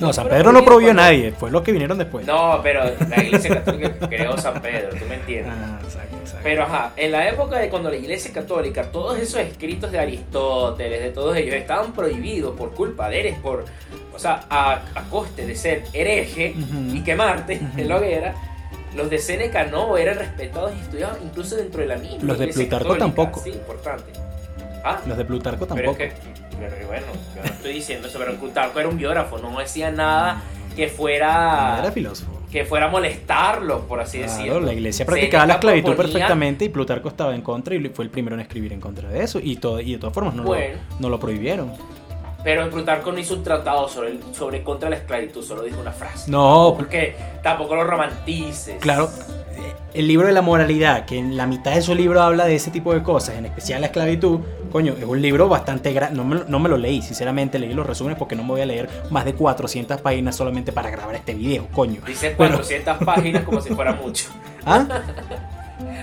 No, 0.00 0.12
San 0.12 0.24
Pero 0.24 0.36
Pedro 0.36 0.52
no 0.52 0.64
prohibió 0.64 0.90
a 0.90 0.94
nadie, 0.94 1.30
fue 1.32 1.50
los 1.50 1.62
que 1.62 1.70
vinieron 1.72 1.96
después. 1.96 2.26
No, 2.26 2.58
pero 2.62 2.82
la 3.08 3.22
iglesia 3.22 3.54
católica 3.62 4.08
creó 4.08 4.36
San 4.36 4.60
Pedro, 4.60 4.88
tú 4.90 5.04
me 5.08 5.14
entiendes. 5.14 5.52
Ah, 5.56 5.78
exacto, 5.84 6.16
exacto. 6.20 6.40
Pero 6.42 6.62
ajá, 6.64 6.92
en 6.96 7.12
la 7.12 7.28
época 7.28 7.58
de 7.58 7.68
cuando 7.68 7.90
la 7.90 7.96
iglesia 7.96 8.32
católica, 8.32 8.90
todos 8.90 9.18
esos 9.18 9.40
escritos 9.40 9.92
de 9.92 9.98
Aristóteles, 10.00 11.00
de 11.02 11.10
todos 11.10 11.36
ellos, 11.36 11.54
estaban 11.54 11.92
prohibidos 11.92 12.56
por 12.56 12.72
culpa 12.74 13.08
de 13.08 13.20
eres, 13.20 13.38
por, 13.38 13.64
o 14.14 14.18
sea, 14.18 14.44
a, 14.50 14.82
a 14.94 15.02
coste 15.10 15.46
de 15.46 15.54
ser 15.54 15.84
hereje 15.92 16.54
Ujú. 16.58 16.96
y 16.96 17.00
quemarte 17.02 17.60
Ujú. 17.62 17.80
en 17.80 17.88
la 17.88 17.96
hoguera, 17.96 18.34
los 18.96 19.08
de 19.10 19.18
Séneca 19.18 19.64
no, 19.64 19.96
eran 19.96 20.18
respetados 20.18 20.72
y 20.76 20.80
estudiados 20.80 21.18
incluso 21.24 21.56
dentro 21.56 21.80
de 21.82 21.86
la 21.86 21.96
misma 21.96 22.18
Los 22.22 22.38
de 22.38 22.48
Plutarco 22.48 22.88
católica. 22.88 23.04
tampoco. 23.06 23.40
Sí, 23.44 23.50
importante. 23.50 24.12
Ah, 24.84 25.00
Los 25.06 25.16
de 25.16 25.24
Plutarco 25.24 25.66
pero 25.66 25.92
tampoco. 25.92 26.02
es 26.02 26.12
que, 26.14 26.33
pero 26.58 26.86
bueno, 26.86 27.06
yo 27.34 27.42
no 27.42 27.48
estoy 27.48 27.72
diciendo 27.74 28.08
eso, 28.08 28.18
pero 28.18 28.34
Plutarco 28.36 28.78
era 28.80 28.88
un 28.88 28.96
biógrafo, 28.96 29.38
no 29.38 29.58
decía 29.58 29.90
nada 29.90 30.42
que 30.76 30.88
fuera 30.88 31.78
Era 31.80 31.92
filósofo. 31.92 32.32
que 32.50 32.64
fuera 32.64 32.86
a 32.86 32.88
molestarlos, 32.88 33.82
por 33.82 34.00
así 34.00 34.18
Claro, 34.18 34.32
decirlo. 34.32 34.60
la 34.60 34.72
iglesia 34.72 35.06
practicaba 35.06 35.46
la 35.46 35.54
esclavitud 35.54 35.90
proponía- 35.94 36.12
perfectamente 36.12 36.64
y 36.64 36.68
Plutarco 36.68 37.08
estaba 37.08 37.34
en 37.34 37.42
contra 37.42 37.74
y 37.74 37.88
fue 37.90 38.04
el 38.04 38.10
primero 38.10 38.34
en 38.34 38.40
escribir 38.40 38.72
en 38.72 38.80
contra 38.80 39.08
de 39.08 39.22
eso. 39.22 39.38
Y, 39.42 39.56
todo, 39.56 39.80
y 39.80 39.92
de 39.92 39.98
todas 39.98 40.14
formas 40.14 40.34
no, 40.34 40.42
Bueno. 40.44 40.78
lo, 40.90 41.00
no 41.00 41.08
lo 41.10 41.20
prohibieron. 41.20 41.72
Pero 42.42 42.68
Plutarco 42.68 43.10
no 43.10 43.18
hizo 43.18 43.34
un 43.34 43.42
tratado 43.42 43.88
sobre, 43.88 44.10
el- 44.10 44.20
sobre 44.34 44.62
contra 44.62 44.90
la 44.90 44.96
esclavitud, 44.96 45.42
solo 45.42 45.62
dijo 45.62 45.80
una 45.80 45.92
frase. 45.92 46.30
No, 46.30 46.74
Porque 46.76 47.16
tampoco 47.42 47.74
lo 47.74 47.84
romantices. 47.84 48.76
claro. 48.80 49.08
El 49.94 50.08
libro 50.08 50.26
de 50.26 50.32
la 50.32 50.42
moralidad, 50.42 51.04
que 51.04 51.16
en 51.18 51.36
la 51.36 51.46
mitad 51.46 51.72
de 51.74 51.80
su 51.82 51.94
libro 51.94 52.20
habla 52.20 52.46
de 52.46 52.56
ese 52.56 52.70
tipo 52.72 52.92
de 52.92 53.02
cosas, 53.02 53.36
en 53.36 53.46
especial 53.46 53.80
la 53.80 53.86
esclavitud, 53.86 54.40
coño, 54.72 54.94
es 54.98 55.04
un 55.04 55.22
libro 55.22 55.48
bastante 55.48 55.92
grande. 55.92 56.16
No 56.16 56.24
me, 56.24 56.34
lo- 56.36 56.44
no 56.48 56.58
me 56.58 56.68
lo 56.68 56.76
leí, 56.76 57.00
sinceramente, 57.00 57.58
leí 57.60 57.72
los 57.74 57.86
resúmenes 57.86 58.18
porque 58.18 58.34
no 58.34 58.42
me 58.42 58.48
voy 58.50 58.60
a 58.62 58.66
leer 58.66 58.88
más 59.10 59.24
de 59.24 59.34
400 59.34 60.00
páginas 60.00 60.34
solamente 60.34 60.72
para 60.72 60.90
grabar 60.90 61.14
este 61.14 61.34
video, 61.34 61.68
coño. 61.72 62.00
Dice 62.06 62.34
Pero- 62.36 62.50
400 62.56 62.98
páginas 63.04 63.44
como 63.44 63.60
si 63.60 63.70
fuera 63.72 63.92
mucho. 63.92 64.26
¿Ah? 64.66 64.84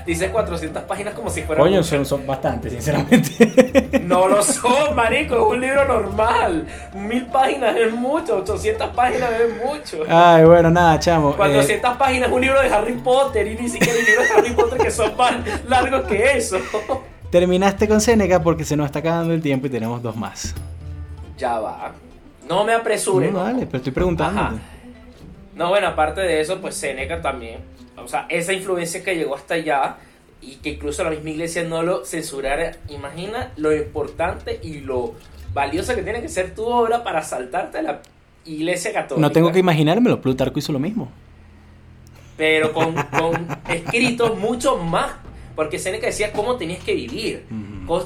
Dice 0.05 0.29
400 0.29 0.83
páginas 0.83 1.13
como 1.13 1.29
si 1.29 1.41
fuera 1.43 1.61
Coño, 1.61 1.77
mucho. 1.77 1.87
son, 1.89 2.05
son 2.05 2.25
bastantes, 2.27 2.71
sinceramente. 2.73 3.99
No 4.01 4.27
lo 4.27 4.43
son, 4.43 4.93
marico, 4.95 5.35
es 5.35 5.55
un 5.55 5.61
libro 5.61 5.85
normal. 5.85 6.67
Mil 6.95 7.25
páginas 7.27 7.75
es 7.77 7.93
mucho, 7.93 8.37
800 8.37 8.89
páginas 8.89 9.29
es 9.31 9.65
mucho. 9.65 10.03
Ay, 10.09 10.43
bueno, 10.43 10.69
nada, 10.69 10.99
chamo. 10.99 11.31
eh, 11.31 11.35
400 11.37 11.97
páginas 11.97 12.27
es 12.29 12.35
un 12.35 12.41
libro 12.41 12.61
de 12.61 12.67
Harry 12.69 12.93
Potter 12.93 13.47
y 13.47 13.55
ni 13.55 13.69
siquiera 13.69 13.93
hay 13.93 14.05
libros 14.05 14.27
de 14.27 14.33
Harry 14.35 14.49
Potter 14.51 14.79
que 14.79 14.91
son 14.91 15.15
más 15.15 15.33
largos 15.67 16.01
que 16.03 16.37
eso. 16.37 16.57
terminaste 17.31 17.87
con 17.87 18.01
Seneca 18.01 18.43
porque 18.43 18.65
se 18.65 18.75
nos 18.75 18.87
está 18.87 18.99
acabando 18.99 19.33
el 19.33 19.41
tiempo 19.41 19.67
y 19.67 19.69
tenemos 19.69 20.01
dos 20.01 20.15
más. 20.17 20.53
Ya 21.37 21.59
va. 21.59 21.93
No 22.47 22.63
me 22.65 22.73
apresure. 22.73 23.31
No, 23.31 23.39
¿no? 23.39 23.43
vale, 23.45 23.65
pero 23.65 23.77
estoy 23.77 23.93
preguntando. 23.93 24.59
No, 25.55 25.69
bueno, 25.69 25.87
aparte 25.87 26.21
de 26.21 26.41
eso, 26.41 26.59
pues 26.59 26.75
Seneca 26.75 27.21
también. 27.21 27.59
O 28.03 28.07
sea, 28.07 28.25
esa 28.29 28.53
influencia 28.53 29.03
que 29.03 29.15
llegó 29.15 29.35
hasta 29.35 29.55
allá 29.55 29.97
y 30.41 30.55
que 30.55 30.71
incluso 30.71 31.03
la 31.03 31.11
misma 31.11 31.29
iglesia 31.29 31.63
no 31.63 31.83
lo 31.83 32.05
censurara. 32.05 32.77
Imagina 32.89 33.51
lo 33.57 33.75
importante 33.75 34.59
y 34.61 34.79
lo 34.79 35.13
valiosa 35.53 35.95
que 35.95 36.03
tiene 36.03 36.21
que 36.21 36.29
ser 36.29 36.55
tu 36.55 36.65
obra 36.65 37.03
para 37.03 37.21
saltarte 37.21 37.79
a 37.79 37.81
la 37.81 38.01
iglesia 38.45 38.91
católica. 38.93 39.21
No 39.21 39.31
tengo 39.31 39.51
que 39.51 39.59
imaginármelo, 39.59 40.21
Plutarco 40.21 40.59
hizo 40.59 40.71
lo 40.71 40.79
mismo. 40.79 41.11
Pero 42.37 42.73
con, 42.73 42.93
con 43.19 43.47
escritos 43.69 44.37
mucho 44.37 44.77
más. 44.77 45.11
Porque 45.55 45.79
Seneca 45.79 46.07
decía 46.07 46.31
cómo 46.31 46.55
tenías 46.55 46.83
que 46.83 46.95
vivir. 46.95 47.45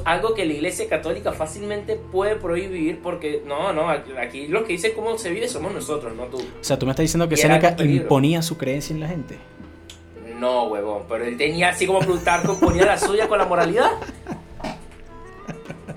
Algo 0.04 0.34
que 0.34 0.46
la 0.46 0.54
iglesia 0.54 0.90
católica 0.90 1.32
fácilmente 1.32 1.96
puede 1.96 2.36
prohibir 2.36 3.00
porque 3.04 3.44
no, 3.46 3.72
no, 3.72 3.88
aquí 3.90 4.48
lo 4.48 4.66
que 4.66 4.74
dice 4.74 4.94
cómo 4.94 5.16
se 5.20 5.30
vive 5.30 5.48
somos 5.48 5.72
nosotros, 5.72 6.16
no 6.16 6.24
tú. 6.24 6.38
O 6.38 6.64
sea, 6.64 6.80
tú 6.80 6.88
me 6.88 6.92
estás 6.92 7.04
diciendo 7.04 7.30
que 7.30 7.36
Y 7.36 7.38
Seneca 7.38 7.76
imponía 7.78 8.42
su 8.42 8.58
creencia 8.58 8.96
en 8.96 9.00
la 9.00 9.08
gente. 9.08 9.38
No, 10.46 10.64
huevón, 10.66 11.04
pero 11.10 11.26
él 11.26 11.38
tenía 11.38 11.70
así 11.70 11.88
como 11.88 12.00
Plutarco 12.00 12.54
imponía 12.54 12.86
la 12.86 12.98
suya 13.00 13.28
con 13.28 13.38
la 13.40 13.46
moralidad. 13.46 13.92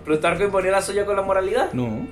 Plutarco 0.05 0.42
imponía 0.44 0.70
la 0.70 0.82
suya 0.82 1.05
con 1.05 1.16
la 1.16 1.22
moralidad. 1.22 1.72
No. 1.72 2.07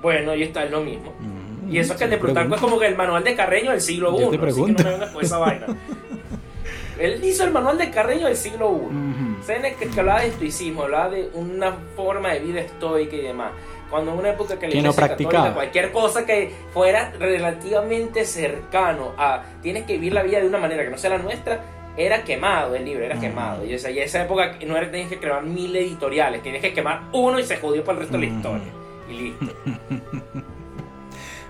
Bueno, 0.00 0.30
ahí 0.32 0.42
está, 0.44 0.64
es 0.64 0.70
lo 0.70 0.80
mismo. 0.80 1.12
Mm, 1.20 1.74
Y 1.74 1.78
eso 1.78 1.92
es 1.92 1.98
que 1.98 2.04
el 2.04 2.10
de 2.10 2.16
Plutarco 2.18 2.54
es 2.54 2.60
pregunto. 2.60 2.66
como 2.68 2.80
que 2.80 2.86
el 2.86 2.96
manual 2.96 3.22
de 3.24 3.34
Carreño 3.34 3.70
del 3.72 3.80
siglo 3.80 4.14
I. 4.16 4.20
Yo 4.20 4.20
te 4.20 4.24
así 4.24 4.30
que 4.32 4.38
pregunto. 4.42 4.82
no 4.82 4.88
me 4.88 4.94
vengas 4.94 5.10
con 5.10 5.24
esa 5.24 5.38
vaina. 5.38 5.66
Él 6.98 7.22
hizo 7.22 7.44
el 7.44 7.50
manual 7.50 7.76
de 7.76 7.90
Carreño 7.90 8.26
del 8.28 8.36
siglo 8.36 8.80
I. 8.90 9.44
Seneca 9.44 9.84
que 9.92 10.00
hablaba 10.00 10.20
de 10.22 10.28
estoicismo, 10.28 10.84
hablaba 10.84 11.10
de 11.10 11.28
una 11.34 11.72
forma 11.94 12.30
de 12.32 12.40
vida 12.40 12.60
estoica 12.60 13.14
y 13.14 13.20
demás. 13.20 13.52
Cuando 13.90 14.12
en 14.12 14.18
una 14.18 14.30
época 14.30 14.58
que 14.58 14.66
la 14.66 14.72
Que 14.72 14.78
no 14.82 14.90
iglesia 14.90 15.06
practicaba. 15.06 15.32
católica, 15.34 15.54
cualquier 15.54 15.92
cosa 15.92 16.26
que 16.26 16.52
fuera 16.72 17.12
relativamente 17.18 18.24
cercano 18.24 19.12
a 19.16 19.42
tienes 19.62 19.84
que 19.84 19.92
vivir 19.94 20.12
la 20.12 20.22
vida 20.22 20.40
de 20.40 20.48
una 20.48 20.58
manera 20.58 20.82
que 20.84 20.90
no 20.90 20.98
sea 20.98 21.10
la 21.10 21.18
nuestra, 21.18 21.60
era 21.96 22.24
quemado 22.24 22.74
el 22.74 22.84
libro, 22.84 23.04
era 23.04 23.14
Mm. 23.16 23.20
quemado. 23.20 23.64
Y 23.64 23.72
esa, 23.72 23.90
y 23.90 23.98
esa 24.00 24.22
época 24.24 24.56
no 24.66 24.76
era 24.76 24.90
tenías 24.90 25.08
que 25.08 25.18
crear 25.18 25.42
mil 25.42 25.74
editoriales, 25.76 26.42
tenías 26.42 26.62
que 26.62 26.72
quemar 26.74 27.02
uno 27.12 27.38
y 27.38 27.44
se 27.44 27.56
jodió 27.58 27.84
para 27.84 27.98
el 27.98 28.00
resto 28.08 28.18
de 28.18 28.26
la 28.26 28.32
Mm. 28.32 28.36
historia. 28.36 28.66
Y 29.08 29.12
listo. 29.14 29.46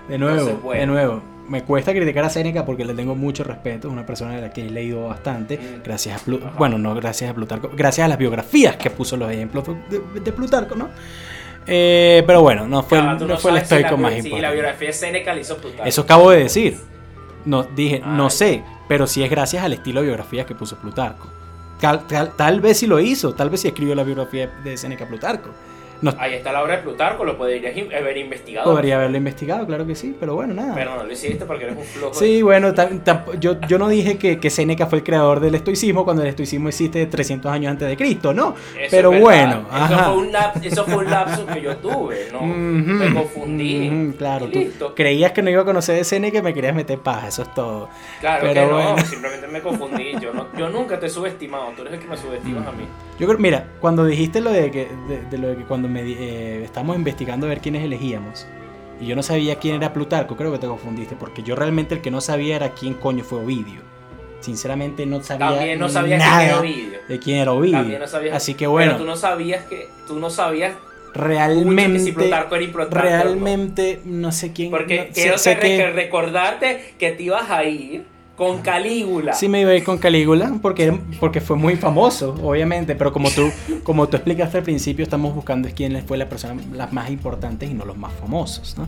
De 0.07 0.17
nuevo, 0.17 0.71
de 0.71 0.85
nuevo. 0.85 1.21
Me 1.49 1.63
cuesta 1.63 1.91
criticar 1.93 2.23
a 2.25 2.29
Seneca 2.29 2.65
porque 2.65 2.83
le 2.85 2.93
tengo 2.93 3.15
mucho 3.15 3.43
respeto. 3.43 3.87
Es 3.87 3.93
una 3.93 4.05
persona 4.05 4.35
de 4.35 4.41
la 4.41 4.51
que 4.51 4.65
he 4.65 4.69
leído 4.69 5.07
bastante. 5.07 5.57
Mm. 5.57 5.83
Gracias 5.83 6.21
a 6.21 6.25
Plu- 6.25 6.41
Ajá. 6.45 6.53
Bueno, 6.57 6.77
no 6.77 6.93
gracias 6.95 7.31
a 7.31 7.33
Plutarco. 7.33 7.69
Gracias 7.75 8.05
a 8.05 8.07
las 8.07 8.17
biografías 8.17 8.75
que 8.77 8.89
puso 8.89 9.15
los 9.17 9.31
ejemplos 9.31 9.65
de, 9.89 10.19
de 10.21 10.31
Plutarco, 10.31 10.75
¿no? 10.75 10.89
Eh, 11.67 12.23
pero 12.25 12.41
bueno, 12.41 12.67
no 12.67 12.81
fue, 12.83 12.97
Ah, 12.99 13.11
el- 13.13 13.17
tú 13.17 13.27
no 13.27 13.37
fue 13.37 13.51
el 13.51 13.57
si 13.57 13.63
estoico 13.63 13.91
la, 13.91 13.97
más 13.97 14.13
si 14.13 14.21
la 14.21 14.27
importante. 14.27 14.53
biografía 14.55 14.87
de 14.87 14.93
Seneca 14.93 15.33
la 15.33 15.41
hizo 15.41 15.57
Plutarco. 15.57 15.85
Eso 15.85 16.01
acabo 16.01 16.31
de 16.31 16.39
decir. 16.43 16.77
No, 17.45 17.63
dije, 17.63 18.01
no 18.05 18.25
Ay. 18.25 18.31
sé, 18.31 18.63
pero 18.87 19.07
sí 19.07 19.23
es 19.23 19.29
gracias 19.29 19.63
al 19.63 19.73
estilo 19.73 20.01
de 20.01 20.07
biografías 20.07 20.45
que 20.45 20.55
puso 20.55 20.75
Plutarco. 20.77 21.27
Tal, 21.79 22.07
tal- 22.07 22.35
tal 22.35 22.59
vez 22.61 22.79
sí 22.79 22.87
lo 22.87 22.99
hizo, 22.99 23.33
tal 23.35 23.49
vez 23.49 23.61
sí 23.61 23.67
escribió 23.67 23.95
la 23.95 24.03
biografía 24.03 24.47
de 24.63 24.77
Seneca 24.77 25.07
Plutarco. 25.07 25.49
No 26.01 26.13
Ahí 26.19 26.35
está 26.35 26.51
la 26.51 26.63
obra 26.63 26.77
de 26.77 26.83
Plutarco, 26.83 27.25
lo 27.25 27.37
podrías 27.37 27.73
haber 27.95 28.17
investigado. 28.17 28.71
podría 28.71 28.97
haberlo 28.97 29.17
investigado, 29.17 29.65
claro 29.65 29.85
que 29.87 29.95
sí, 29.95 30.15
pero 30.19 30.35
bueno, 30.35 30.53
nada. 30.53 30.75
Pero 30.75 30.95
no 30.95 31.03
lo 31.03 31.11
hiciste 31.11 31.45
porque 31.45 31.63
eres 31.65 31.77
un 31.77 31.83
flojo. 31.83 32.13
Sí, 32.13 32.41
bueno, 32.41 32.73
yo, 33.39 33.59
yo 33.67 33.77
no 33.79 33.87
dije 33.87 34.17
que, 34.17 34.39
que 34.39 34.49
Seneca 34.49 34.85
fue 34.87 34.99
el 34.99 35.03
creador 35.03 35.39
del 35.39 35.55
estoicismo 35.55 36.03
cuando 36.05 36.21
el 36.23 36.29
estoicismo 36.29 36.69
existe 36.69 37.05
300 37.05 37.51
años 37.51 37.71
antes 37.71 37.87
de 37.87 37.97
Cristo, 37.97 38.33
¿no? 38.33 38.55
Eso 38.79 38.87
Pero 38.91 39.11
es 39.13 39.21
bueno. 39.21 39.65
Eso 39.73 39.97
fue, 40.03 40.17
un 40.17 40.31
lap- 40.31 40.63
eso 40.63 40.85
fue 40.85 40.95
un 40.97 41.09
lapsus 41.09 41.45
que 41.45 41.61
yo 41.61 41.77
tuve, 41.77 42.27
¿no? 42.31 42.41
me 42.43 43.13
confundí. 43.13 44.13
claro, 44.17 44.47
Y 44.47 44.51
tú 44.51 44.59
listo. 44.59 44.95
creías 44.95 45.31
que 45.31 45.41
no 45.41 45.49
iba 45.49 45.61
a 45.61 45.65
conocer 45.65 45.95
de 45.95 46.03
Seneca 46.03 46.37
y 46.39 46.41
me 46.41 46.53
querías 46.53 46.75
meter 46.75 46.99
paja, 46.99 47.27
eso 47.27 47.41
es 47.41 47.53
todo. 47.53 47.89
Claro 48.19 48.41
pero 48.47 48.53
que 48.53 48.67
no, 48.67 48.73
bueno. 48.91 49.05
simplemente 49.05 49.47
me 49.47 49.61
confundí. 49.61 50.13
Yo, 50.21 50.33
no, 50.33 50.47
yo 50.57 50.69
nunca 50.69 50.99
te 50.99 51.07
he 51.07 51.09
subestimado, 51.09 51.71
tú 51.75 51.81
eres 51.81 51.93
el 51.95 51.99
que 51.99 52.07
me 52.07 52.17
subestimas 52.17 52.67
a 52.67 52.71
mí. 52.71 52.85
Yo 53.19 53.25
creo, 53.27 53.39
mira, 53.39 53.67
cuando 53.81 54.05
dijiste 54.05 54.41
lo 54.41 54.51
de 54.51 54.69
que, 54.71 54.87
de, 55.07 55.21
de 55.29 55.37
lo 55.37 55.47
de 55.49 55.55
que 55.57 55.63
cuando 55.63 55.87
me, 55.87 56.01
eh, 56.01 56.63
estamos 56.63 56.95
investigando 56.95 57.45
a 57.47 57.49
ver 57.49 57.59
quiénes 57.61 57.83
elegíamos, 57.83 58.45
y 59.01 59.05
yo 59.07 59.15
no 59.15 59.23
sabía 59.23 59.55
quién 59.57 59.75
era 59.75 59.93
Plutarco, 59.93 60.35
creo 60.35 60.51
que 60.51 60.59
te 60.59 60.67
confundiste, 60.67 61.15
porque 61.15 61.41
yo 61.43 61.55
realmente 61.55 61.95
el 61.95 62.01
que 62.01 62.11
no 62.11 62.21
sabía 62.21 62.55
era 62.55 62.69
quién 62.71 62.93
coño 62.93 63.23
fue 63.23 63.39
Ovidio. 63.39 63.81
Sinceramente 64.39 65.05
no 65.07 65.21
sabía 65.23 65.47
También 65.49 65.79
no 65.79 65.89
sabías 65.89 66.19
nada 66.19 66.37
quién 66.39 66.49
era 66.49 66.59
Ovidio. 66.59 66.99
de 67.09 67.19
quién 67.19 67.37
era 67.37 67.51
Ovidio. 67.53 67.77
También 67.79 67.99
no 67.99 68.07
sabías. 68.07 68.35
Así 68.35 68.53
que 68.53 68.67
bueno, 68.67 68.91
Pero 68.93 69.03
tú 69.03 69.07
no 69.09 69.15
sabías 69.15 69.65
que. 69.65 69.87
Tú 70.07 70.19
no 70.19 70.29
sabías 70.29 70.73
realmente, 71.13 71.99
si 71.99 72.11
Plutarco 72.11 72.55
era 72.55 72.63
importante. 72.63 73.09
no. 73.09 73.23
realmente 73.23 74.01
no 74.05 74.31
sé 74.31 74.53
quién. 74.53 74.69
Porque 74.69 75.07
no- 75.07 75.13
quiero 75.13 75.37
sé, 75.39 75.53
sé 75.55 75.59
que- 75.59 75.77
que 75.77 75.91
recordarte 75.91 76.93
que 76.99 77.11
te 77.11 77.23
ibas 77.23 77.49
a 77.49 77.63
ir 77.63 78.05
con 78.37 78.61
Calígula. 78.61 79.33
sí 79.33 79.49
me 79.49 79.61
iba 79.61 79.71
a 79.71 79.75
ir 79.75 79.83
con 79.83 79.97
Calígula 79.97 80.53
porque, 80.61 80.97
porque 81.19 81.41
fue 81.41 81.57
muy 81.57 81.75
famoso, 81.75 82.35
obviamente, 82.43 82.95
pero 82.95 83.11
como 83.11 83.31
tú, 83.31 83.49
como 83.83 84.07
tú 84.07 84.15
explicaste 84.15 84.59
al 84.59 84.63
principio, 84.63 85.03
estamos 85.03 85.33
buscando 85.33 85.67
quién 85.75 86.01
fue 86.05 86.17
la 86.17 86.29
persona 86.29 86.61
las 86.71 86.93
más 86.93 87.09
importantes 87.09 87.69
y 87.69 87.73
no 87.73 87.83
los 87.83 87.97
más 87.97 88.13
famosos, 88.13 88.77
¿no? 88.77 88.87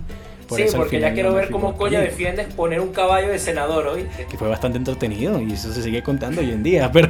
Sí, 0.50 0.66
porque 0.76 1.00
ya 1.00 1.14
quiero 1.14 1.34
ver 1.34 1.50
cómo 1.50 1.76
coño 1.76 2.00
defiendes 2.00 2.54
poner 2.54 2.80
un 2.80 2.92
caballo 2.92 3.30
de 3.30 3.40
senador, 3.40 3.88
¿oíste? 3.88 4.26
Que 4.26 4.38
fue 4.38 4.48
bastante 4.48 4.78
entretenido 4.78 5.42
y 5.42 5.54
eso 5.54 5.72
se 5.72 5.82
sigue 5.82 6.04
contando 6.04 6.42
hoy 6.42 6.52
en 6.52 6.64
día, 6.64 6.92
pero... 6.94 7.10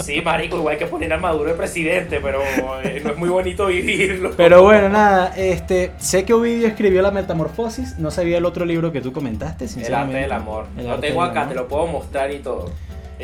sí, 0.00 0.20
marico, 0.20 0.56
igual 0.56 0.74
hay 0.74 0.78
que 0.78 0.86
poner 0.86 1.12
armadura 1.12 1.52
de 1.52 1.56
presidente, 1.56 2.20
pero 2.20 2.40
eh, 2.84 3.00
no 3.04 3.10
es 3.10 3.16
muy 3.16 3.28
bonito 3.28 3.66
vivirlo. 3.66 4.32
Pero 4.36 4.62
bueno, 4.62 4.88
nada, 4.88 5.32
este, 5.36 5.92
sé 5.98 6.24
que 6.24 6.32
Ovidio 6.32 6.66
escribió 6.68 7.02
La 7.02 7.10
Metamorfosis, 7.10 7.98
no 7.98 8.10
sabía 8.10 8.38
el 8.38 8.44
otro 8.44 8.64
libro 8.64 8.92
que 8.92 9.00
tú 9.00 9.12
comentaste, 9.12 9.68
sinceramente. 9.68 10.24
El 10.24 10.32
arte 10.32 10.34
del 10.34 10.42
amor. 10.48 10.66
lo 10.76 10.98
tengo 10.98 11.22
acá, 11.22 11.48
te 11.48 11.54
lo 11.54 11.68
puedo 11.68 11.86
mostrar 11.86 12.30
y 12.32 12.38
todo. 12.38 12.70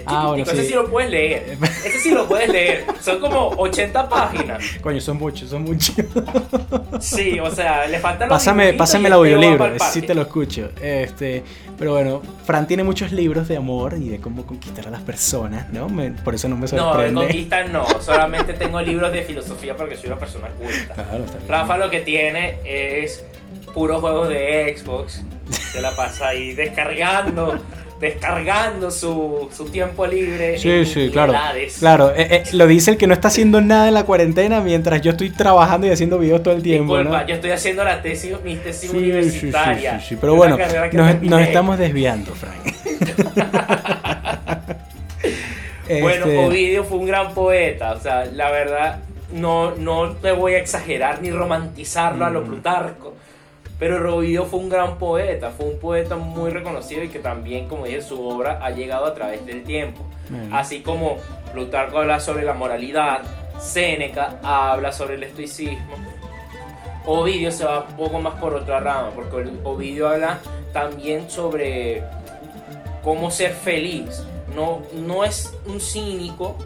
Ah, 0.06 0.28
bueno, 0.28 0.42
ese 0.42 0.64
sí. 0.64 0.74
lo 0.74 0.90
puedes 0.90 1.10
leer. 1.10 1.56
Ese 1.62 1.98
sí 1.98 2.10
lo 2.10 2.26
puedes 2.26 2.48
leer. 2.48 2.84
Son 3.00 3.20
como 3.20 3.48
80 3.56 4.08
páginas. 4.08 4.62
Coño, 4.82 5.00
son 5.00 5.16
muchos, 5.18 5.50
son 5.50 5.62
muchos. 5.62 5.94
Sí, 7.00 7.38
o 7.40 7.50
sea, 7.50 7.86
le 7.86 7.98
faltan 7.98 8.28
los 8.28 8.36
Pásame, 8.36 8.72
pásame 8.74 9.08
el 9.08 9.14
audiolibro, 9.14 9.72
sí 9.78 10.02
te 10.02 10.14
lo 10.14 10.22
escucho. 10.22 10.70
Este, 10.80 11.42
pero 11.78 11.92
bueno, 11.92 12.22
Fran 12.44 12.66
tiene 12.66 12.84
muchos 12.84 13.12
libros 13.12 13.48
de 13.48 13.56
amor 13.56 13.94
y 13.98 14.08
de 14.08 14.18
cómo 14.18 14.46
conquistar 14.46 14.86
a 14.88 14.90
las 14.90 15.02
personas, 15.02 15.72
¿no? 15.72 15.88
por 16.24 16.34
eso 16.34 16.48
no 16.48 16.56
me 16.56 16.66
sorprende. 16.68 17.12
No, 17.12 17.20
de 17.20 17.26
conquistar 17.26 17.70
no, 17.70 17.86
solamente 18.00 18.54
tengo 18.54 18.80
libros 18.80 19.12
de 19.12 19.22
filosofía 19.22 19.76
porque 19.76 19.96
soy 19.96 20.08
una 20.08 20.18
persona 20.18 20.48
culta. 20.48 20.94
Claro. 20.94 21.24
Rafa 21.48 21.78
lo 21.78 21.90
que 21.90 22.00
tiene 22.00 22.58
es 22.64 23.24
puros 23.74 24.00
juegos 24.00 24.28
de 24.28 24.74
Xbox. 24.76 25.22
Se 25.50 25.80
la 25.80 25.94
pasa 25.94 26.28
ahí 26.28 26.54
descargando 26.54 27.58
descargando 28.00 28.90
su, 28.90 29.48
su 29.54 29.66
tiempo 29.66 30.06
libre. 30.06 30.58
Sí, 30.58 30.84
sí, 30.84 31.10
claro. 31.10 31.32
Claro, 31.78 32.10
eh, 32.14 32.28
eh, 32.30 32.42
lo 32.52 32.66
dice 32.66 32.92
el 32.92 32.96
que 32.96 33.06
no 33.06 33.14
está 33.14 33.28
haciendo 33.28 33.60
nada 33.60 33.88
en 33.88 33.94
la 33.94 34.04
cuarentena 34.04 34.60
mientras 34.60 35.00
yo 35.00 35.12
estoy 35.12 35.30
trabajando 35.30 35.86
y 35.86 35.90
haciendo 35.90 36.18
videos 36.18 36.42
todo 36.42 36.54
el 36.54 36.62
tiempo. 36.62 37.00
Yo 37.00 37.34
estoy 37.34 37.50
haciendo 37.50 37.84
la 37.84 38.02
tesis, 38.02 38.34
mi 38.44 38.56
tesis 38.56 38.90
universitaria. 38.90 40.00
Sí, 40.00 40.08
sí, 40.10 40.18
pero 40.20 40.34
bueno, 40.34 40.58
nos, 41.22 41.40
estamos 41.40 41.78
desviando, 41.78 42.34
Frank. 42.34 42.74
bueno, 46.00 46.26
este 46.26 46.38
Ovidio 46.38 46.84
fue 46.84 46.98
un 46.98 47.06
gran 47.06 47.32
poeta, 47.32 47.92
o 47.92 48.00
sea, 48.00 48.26
la 48.26 48.50
verdad, 48.50 49.00
no, 49.32 49.74
no 49.76 50.12
te 50.12 50.32
voy 50.32 50.54
a 50.54 50.58
exagerar 50.58 51.22
ni 51.22 51.30
romantizarlo 51.30 52.24
a 52.24 52.30
lo 52.30 52.42
mm. 52.42 52.46
Plutarco 52.46 53.15
pero 53.78 53.98
Robido 53.98 54.46
fue 54.46 54.60
un 54.60 54.68
gran 54.68 54.98
poeta, 54.98 55.50
fue 55.50 55.66
un 55.66 55.78
poeta 55.78 56.16
muy 56.16 56.50
reconocido 56.50 57.02
y 57.02 57.08
que 57.08 57.18
también, 57.18 57.68
como 57.68 57.84
dije, 57.84 58.00
su 58.00 58.26
obra 58.26 58.58
ha 58.62 58.70
llegado 58.70 59.06
a 59.06 59.14
través 59.14 59.44
del 59.44 59.64
tiempo. 59.64 60.02
Así 60.50 60.80
como 60.80 61.18
Plutarco 61.52 61.98
habla 61.98 62.18
sobre 62.18 62.44
la 62.44 62.54
moralidad, 62.54 63.20
Séneca 63.60 64.38
habla 64.42 64.92
sobre 64.92 65.14
el 65.14 65.22
estoicismo. 65.24 65.94
Ovidio 67.04 67.52
se 67.52 67.64
va 67.64 67.86
un 67.88 67.96
poco 67.96 68.18
más 68.18 68.34
por 68.40 68.54
otra 68.54 68.80
rama, 68.80 69.10
porque 69.14 69.48
Ovidio 69.62 70.08
habla 70.08 70.40
también 70.72 71.30
sobre 71.30 72.02
cómo 73.04 73.30
ser 73.30 73.52
feliz. 73.52 74.24
No, 74.54 74.82
no 74.94 75.22
es 75.22 75.54
un 75.66 75.80
cínico, 75.80 76.56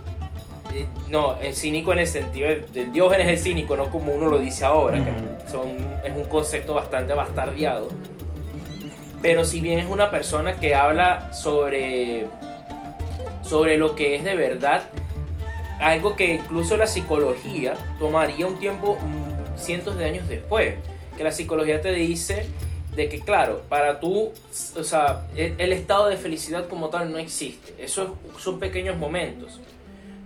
no, 1.08 1.36
el 1.40 1.54
cínico 1.54 1.92
en 1.92 2.00
el 2.00 2.06
sentido 2.06 2.48
del 2.72 2.92
Diógenes 2.92 3.26
es 3.26 3.32
el 3.32 3.38
cínico, 3.38 3.76
no 3.76 3.90
como 3.90 4.12
uno 4.12 4.28
lo 4.28 4.38
dice 4.38 4.64
ahora, 4.64 4.98
que 4.98 5.50
son, 5.50 5.76
es 6.04 6.14
un 6.14 6.24
concepto 6.24 6.74
bastante 6.74 7.14
bastardeado. 7.14 7.88
Pero 9.22 9.44
si 9.44 9.60
bien 9.60 9.78
es 9.78 9.86
una 9.88 10.10
persona 10.10 10.58
que 10.58 10.74
habla 10.74 11.32
sobre, 11.32 12.26
sobre 13.42 13.76
lo 13.76 13.94
que 13.94 14.14
es 14.14 14.24
de 14.24 14.34
verdad, 14.34 14.84
algo 15.80 16.16
que 16.16 16.34
incluso 16.34 16.76
la 16.76 16.86
psicología 16.86 17.74
tomaría 17.98 18.46
un 18.46 18.58
tiempo 18.58 18.96
mm, 18.96 19.58
cientos 19.58 19.96
de 19.98 20.04
años 20.04 20.28
después, 20.28 20.74
que 21.16 21.24
la 21.24 21.32
psicología 21.32 21.80
te 21.80 21.92
dice 21.92 22.46
de 22.94 23.08
que 23.08 23.20
claro, 23.20 23.62
para 23.68 24.00
tú, 24.00 24.32
o 24.76 24.84
sea, 24.84 25.26
el, 25.36 25.54
el 25.58 25.72
estado 25.72 26.08
de 26.08 26.16
felicidad 26.16 26.68
como 26.68 26.88
tal 26.88 27.12
no 27.12 27.18
existe, 27.18 27.74
esos 27.78 28.10
son 28.38 28.58
pequeños 28.58 28.96
momentos 28.96 29.60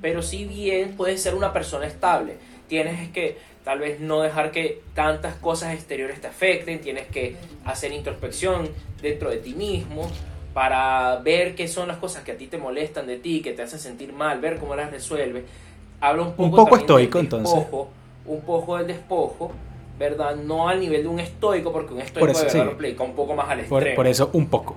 pero 0.04 0.20
si 0.20 0.44
bien 0.44 0.96
puedes 0.98 1.22
ser 1.22 1.34
una 1.34 1.54
persona 1.54 1.86
estable, 1.86 2.34
tienes 2.68 3.08
que 3.08 3.38
tal 3.64 3.78
vez 3.78 4.00
no 4.00 4.20
dejar 4.20 4.50
que 4.50 4.82
tantas 4.92 5.34
cosas 5.36 5.72
exteriores 5.72 6.20
te 6.20 6.26
afecten, 6.26 6.82
tienes 6.82 7.06
que 7.06 7.36
hacer 7.64 7.90
introspección 7.90 8.68
dentro 9.00 9.30
de 9.30 9.38
ti 9.38 9.54
mismo 9.54 10.10
para 10.52 11.16
ver 11.24 11.54
qué 11.54 11.68
son 11.68 11.88
las 11.88 11.96
cosas 11.96 12.22
que 12.22 12.32
a 12.32 12.36
ti 12.36 12.48
te 12.48 12.58
molestan 12.58 13.06
de 13.06 13.16
ti, 13.16 13.40
que 13.40 13.52
te 13.52 13.62
hacen 13.62 13.78
sentir 13.78 14.12
mal, 14.12 14.42
ver 14.42 14.58
cómo 14.58 14.76
las 14.76 14.90
resuelves. 14.90 15.44
Habla 16.02 16.24
un 16.24 16.32
poco, 16.32 16.42
un 16.42 16.50
poco 16.50 16.76
estoico 16.76 17.18
entonces. 17.18 17.64
Un 18.26 18.42
poco 18.42 18.76
del 18.76 18.88
despojo, 18.88 19.52
¿verdad? 19.98 20.36
No 20.36 20.68
al 20.68 20.80
nivel 20.80 21.04
de 21.04 21.08
un 21.08 21.20
estoico, 21.20 21.72
porque 21.72 21.94
un 21.94 22.02
estoico 22.02 22.26
de 22.26 22.44
verdad 22.44 22.66
lo 22.66 22.72
aplica 22.72 23.02
un 23.04 23.14
poco 23.14 23.34
más 23.34 23.48
al 23.48 23.60
extremo. 23.60 23.96
por 23.96 24.06
eso 24.06 24.28
un 24.34 24.48
poco. 24.48 24.76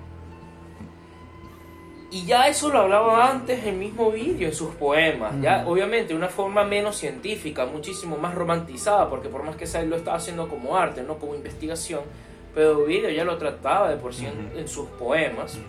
Y 2.09 2.25
ya 2.25 2.47
eso 2.47 2.69
lo 2.69 2.79
hablaba 2.79 3.29
antes 3.29 3.65
el 3.65 3.75
mismo 3.75 4.11
vídeo, 4.11 4.47
en 4.47 4.53
sus 4.53 4.73
poemas. 4.75 5.33
Ya, 5.41 5.65
obviamente, 5.67 6.09
de 6.09 6.15
una 6.15 6.29
forma 6.29 6.63
menos 6.63 6.95
científica, 6.95 7.65
muchísimo 7.65 8.17
más 8.17 8.33
romantizada, 8.33 9.09
porque 9.09 9.27
por 9.27 9.43
más 9.43 9.57
que 9.57 9.67
sea, 9.67 9.81
él 9.81 9.89
lo 9.89 9.97
estaba 9.97 10.15
haciendo 10.15 10.47
como 10.47 10.77
arte, 10.77 11.03
no 11.03 11.17
como 11.17 11.35
investigación. 11.35 12.01
Pero 12.55 12.85
vídeo 12.85 13.09
ya 13.09 13.25
lo 13.25 13.37
trataba 13.37 13.89
de 13.89 13.97
por 13.97 14.13
sí 14.13 14.25
en, 14.25 14.67
sus 14.67 14.87
poemas. 14.87 15.59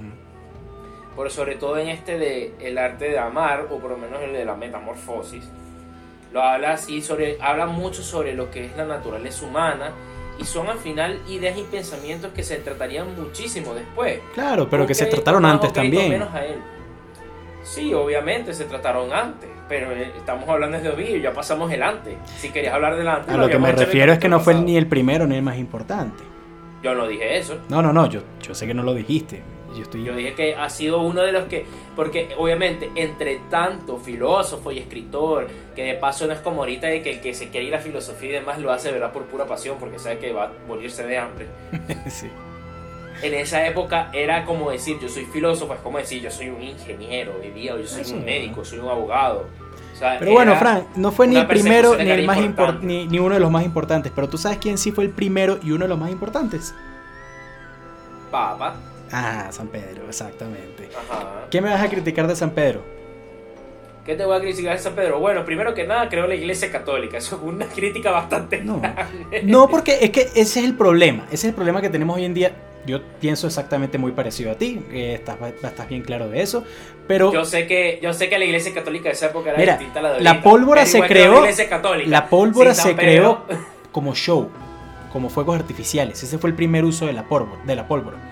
Por 1.16 1.30
sobre 1.30 1.57
todo 1.57 1.76
en 1.78 1.89
este 1.89 2.16
de 2.16 2.55
El 2.61 2.78
arte 2.78 3.11
de 3.11 3.18
amar, 3.18 3.66
o 3.70 3.78
por 3.78 3.91
lo 3.91 3.99
menos 3.99 4.22
el 4.22 4.32
de 4.32 4.45
la 4.45 4.55
metamorfosis. 4.55 5.45
Lo 6.32 6.41
habla 6.41 6.72
así, 6.72 7.03
sobre, 7.03 7.36
habla 7.41 7.66
mucho 7.66 8.03
sobre 8.03 8.34
lo 8.34 8.51
que 8.51 8.66
es 8.66 8.76
la 8.76 8.84
naturaleza 8.84 9.45
humana 9.45 9.93
y 10.39 10.45
son 10.45 10.68
al 10.68 10.78
final 10.78 11.20
ideas 11.28 11.59
y 11.59 11.62
pensamientos 11.62 12.32
que 12.32 12.43
se 12.43 12.57
tratarían 12.57 13.14
muchísimo 13.16 13.74
después. 13.74 14.20
Claro, 14.34 14.68
pero 14.70 14.86
que 14.86 14.95
se 14.95 15.07
trataron 15.07 15.45
antes 15.45 15.72
también. 15.72 16.11
Menos 16.11 16.32
a 16.32 16.45
él. 16.45 16.59
Sí, 17.64 17.93
obviamente 17.93 18.55
se 18.55 18.64
trataron 18.64 19.12
antes, 19.12 19.51
pero 19.68 19.93
eh, 19.93 20.11
estamos 20.16 20.49
hablando 20.49 20.80
de 20.80 20.89
Ovidio, 20.89 21.18
ya 21.18 21.32
pasamos 21.32 21.70
el 21.70 21.82
antes. 21.82 22.16
Si 22.39 22.51
querías 22.51 22.74
hablar 22.74 22.97
del 22.97 23.09
antes. 23.09 23.34
A 23.34 23.36
lo, 23.36 23.49
que 23.49 23.59
me 23.59 23.72
refiero 23.72 24.12
es 24.12 24.18
que 24.18 24.28
no 24.28 24.41
fue 24.41 24.55
ni 24.55 24.76
el 24.76 24.86
primero 24.86 25.26
ni 25.26 25.36
el 25.36 25.43
más 25.43 25.59
importante. 25.59 26.22
Yo 26.82 26.95
no 26.95 27.07
dije 27.07 27.36
eso. 27.36 27.59
No, 27.68 27.82
no, 27.82 27.93
no, 27.93 28.07
yo, 28.07 28.20
yo 28.41 28.55
sé 28.55 28.66
que 28.66 28.74
no 28.74 28.82
lo 28.82 28.95
dijiste. 28.95 29.43
Yo, 29.75 30.14
dije 30.14 30.35
que 30.35 30.55
ha 30.55 30.71
sido 30.71 31.01
uno 31.03 31.23
de 31.23 31.33
los 31.33 31.45
que, 31.45 31.66
porque 31.95 32.35
obviamente 32.37 32.91
entre 32.95 33.41
tanto 33.51 33.99
filósofo 33.99 34.73
y 34.73 34.79
escritor, 34.79 35.47
que 35.77 35.85
de 35.85 35.95
paso 35.95 36.27
no 36.27 36.33
es 36.33 36.41
como 36.41 36.62
ahorita 36.62 36.87
de 36.87 37.03
que 37.03 37.12
el 37.12 37.21
que 37.21 37.35
se 37.35 37.49
quiere 37.49 37.66
ir 37.66 37.75
a 37.75 37.79
filosofía 37.79 38.31
y 38.31 38.33
demás 38.33 38.59
lo 38.59 38.73
hace 38.73 38.91
¿verdad? 38.91 39.12
por 39.12 39.25
pura 39.25 39.45
pasión, 39.47 39.77
porque 39.79 39.99
sabe 39.99 40.19
que 40.19 40.33
va 40.33 40.45
a 40.45 40.51
morirse 40.66 41.07
de 41.07 41.19
hambre. 41.19 41.47
sí. 42.09 42.29
En 43.23 43.35
esa 43.35 43.66
época 43.66 44.11
era 44.12 44.45
como 44.45 44.71
decir 44.71 44.99
yo 45.01 45.09
soy 45.09 45.25
filósofo, 45.27 45.75
es 45.75 45.81
como 45.81 45.99
decir 45.99 46.23
yo 46.23 46.31
soy 46.31 46.49
un 46.49 46.62
ingeniero, 46.62 47.39
vivía, 47.43 47.77
yo 47.77 47.87
soy 47.87 48.11
un 48.12 48.25
médico, 48.25 48.64
soy 48.64 48.79
un 48.79 48.89
abogado. 48.89 49.47
pero 50.19 50.33
bueno, 50.33 50.57
Frank, 50.57 50.85
no 50.95 51.11
fue 51.11 51.27
ni 51.27 51.37
el 51.37 51.47
primero 51.47 51.97
ni, 51.97 52.09
el 52.09 52.27
más 52.27 52.39
ni, 52.83 53.07
ni 53.07 53.19
uno 53.19 53.35
de 53.35 53.41
los 53.41 53.51
más 53.51 53.64
importantes, 53.64 54.12
pero 54.14 54.29
tú 54.29 54.39
sabes 54.39 54.59
quién 54.59 54.79
sí 54.79 54.93
fue 54.93 55.05
el 55.05 55.11
primero 55.11 55.59
y 55.62 55.73
uno 55.73 55.85
de 55.85 55.89
los 55.89 55.99
más 55.99 56.11
importantes. 56.11 56.75
Papa. 58.31 58.77
Ah, 59.13 59.49
San 59.51 59.69
Pedro, 59.69 60.07
exactamente. 60.09 60.89
Ajá. 61.11 61.47
¿Qué 61.51 61.61
me 61.61 61.71
vas 61.71 61.83
a 61.83 61.89
criticar 61.89 62.27
de 62.27 62.37
San 62.37 62.51
Pedro? 62.51 62.83
¿Qué 64.09 64.15
te 64.15 64.25
voy 64.25 64.39
a 64.39 64.41
criticar 64.41 64.75
de 64.75 64.83
San 64.83 64.95
Pedro? 64.95 65.21
Bueno, 65.21 65.45
primero 65.45 65.75
que 65.75 65.87
nada, 65.87 66.09
creo 66.09 66.27
la 66.27 66.35
iglesia 66.35 66.73
católica. 66.73 67.19
Eso 67.19 67.37
es 67.43 67.43
una 67.43 67.67
crítica 67.67 68.11
bastante 68.11 68.63
no. 68.63 68.81
no, 69.43 69.69
porque 69.69 69.99
es 70.01 70.11
que 70.11 70.23
ese 70.23 70.41
es 70.41 70.57
el 70.65 70.75
problema. 70.75 71.25
Ese 71.27 71.35
es 71.35 71.45
el 71.45 71.55
problema 71.55 71.83
que 71.83 71.91
tenemos 71.91 72.17
hoy 72.17 72.25
en 72.25 72.33
día. 72.33 72.53
Yo 72.87 73.03
pienso 73.21 73.47
exactamente 73.47 73.99
muy 73.99 74.13
parecido 74.13 74.51
a 74.51 74.55
ti. 74.55 74.81
estás, 74.91 75.37
estás 75.63 75.89
bien 75.91 76.01
claro 76.01 76.31
de 76.31 76.41
eso. 76.41 76.65
Pero. 77.07 77.31
Yo 77.35 77.45
sé 77.45 77.67
que, 77.67 77.99
yo 78.03 78.15
sé 78.15 78.31
que 78.31 78.39
la 78.39 78.47
iglesia 78.47 78.73
católica 78.73 79.11
de 79.11 79.15
esa 79.15 79.27
época 79.27 79.53
era 79.53 79.77
distinta 79.77 79.99
a 79.99 80.03
la 80.03 80.13
de 80.15 80.21
La 80.23 80.43
pólvora 80.43 80.87
se 80.87 81.03
creó. 81.03 81.45
La, 82.07 82.31
pólvora 82.31 82.73
se 82.73 82.97
creó 82.97 83.45
como 83.93 84.15
show. 84.15 84.49
Como 85.13 85.29
fuegos 85.29 85.57
artificiales. 85.57 86.23
Ese 86.23 86.39
fue 86.39 86.49
el 86.49 86.57
primer 86.57 86.87
uso 86.87 87.05
de 87.05 87.13
la 87.13 87.25
pólvora. 87.25 87.61
De 87.67 87.77
la 87.77 87.87
pólvora 87.87 88.28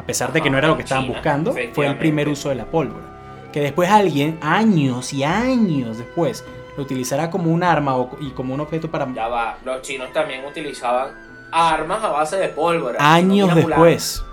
a 0.00 0.02
pesar 0.02 0.32
de 0.32 0.40
que 0.40 0.48
no 0.48 0.56
era 0.56 0.66
lo 0.66 0.76
que 0.78 0.82
estaban 0.82 1.06
buscando, 1.06 1.54
fue 1.74 1.86
el 1.86 1.98
primer 1.98 2.26
uso 2.26 2.48
de 2.48 2.54
la 2.54 2.64
pólvora. 2.64 3.04
Que 3.52 3.60
después 3.60 3.90
alguien, 3.90 4.38
años 4.40 5.12
y 5.12 5.24
años 5.24 5.98
después, 5.98 6.42
lo 6.78 6.84
utilizará 6.84 7.28
como 7.28 7.50
un 7.50 7.62
arma 7.62 7.94
y 8.18 8.30
como 8.30 8.54
un 8.54 8.60
objeto 8.60 8.90
para... 8.90 9.12
Ya 9.12 9.28
va, 9.28 9.58
los 9.62 9.82
chinos 9.82 10.10
también 10.14 10.42
utilizaban 10.46 11.10
armas 11.52 12.02
a 12.02 12.08
base 12.08 12.38
de 12.38 12.48
pólvora. 12.48 12.96
Años 12.98 13.54
después. 13.54 14.24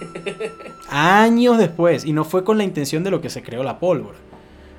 años 0.88 1.58
después. 1.58 2.06
Y 2.06 2.14
no 2.14 2.24
fue 2.24 2.42
con 2.42 2.56
la 2.56 2.64
intención 2.64 3.04
de 3.04 3.10
lo 3.10 3.20
que 3.20 3.28
se 3.28 3.42
creó 3.42 3.62
la 3.64 3.78
pólvora. 3.78 4.16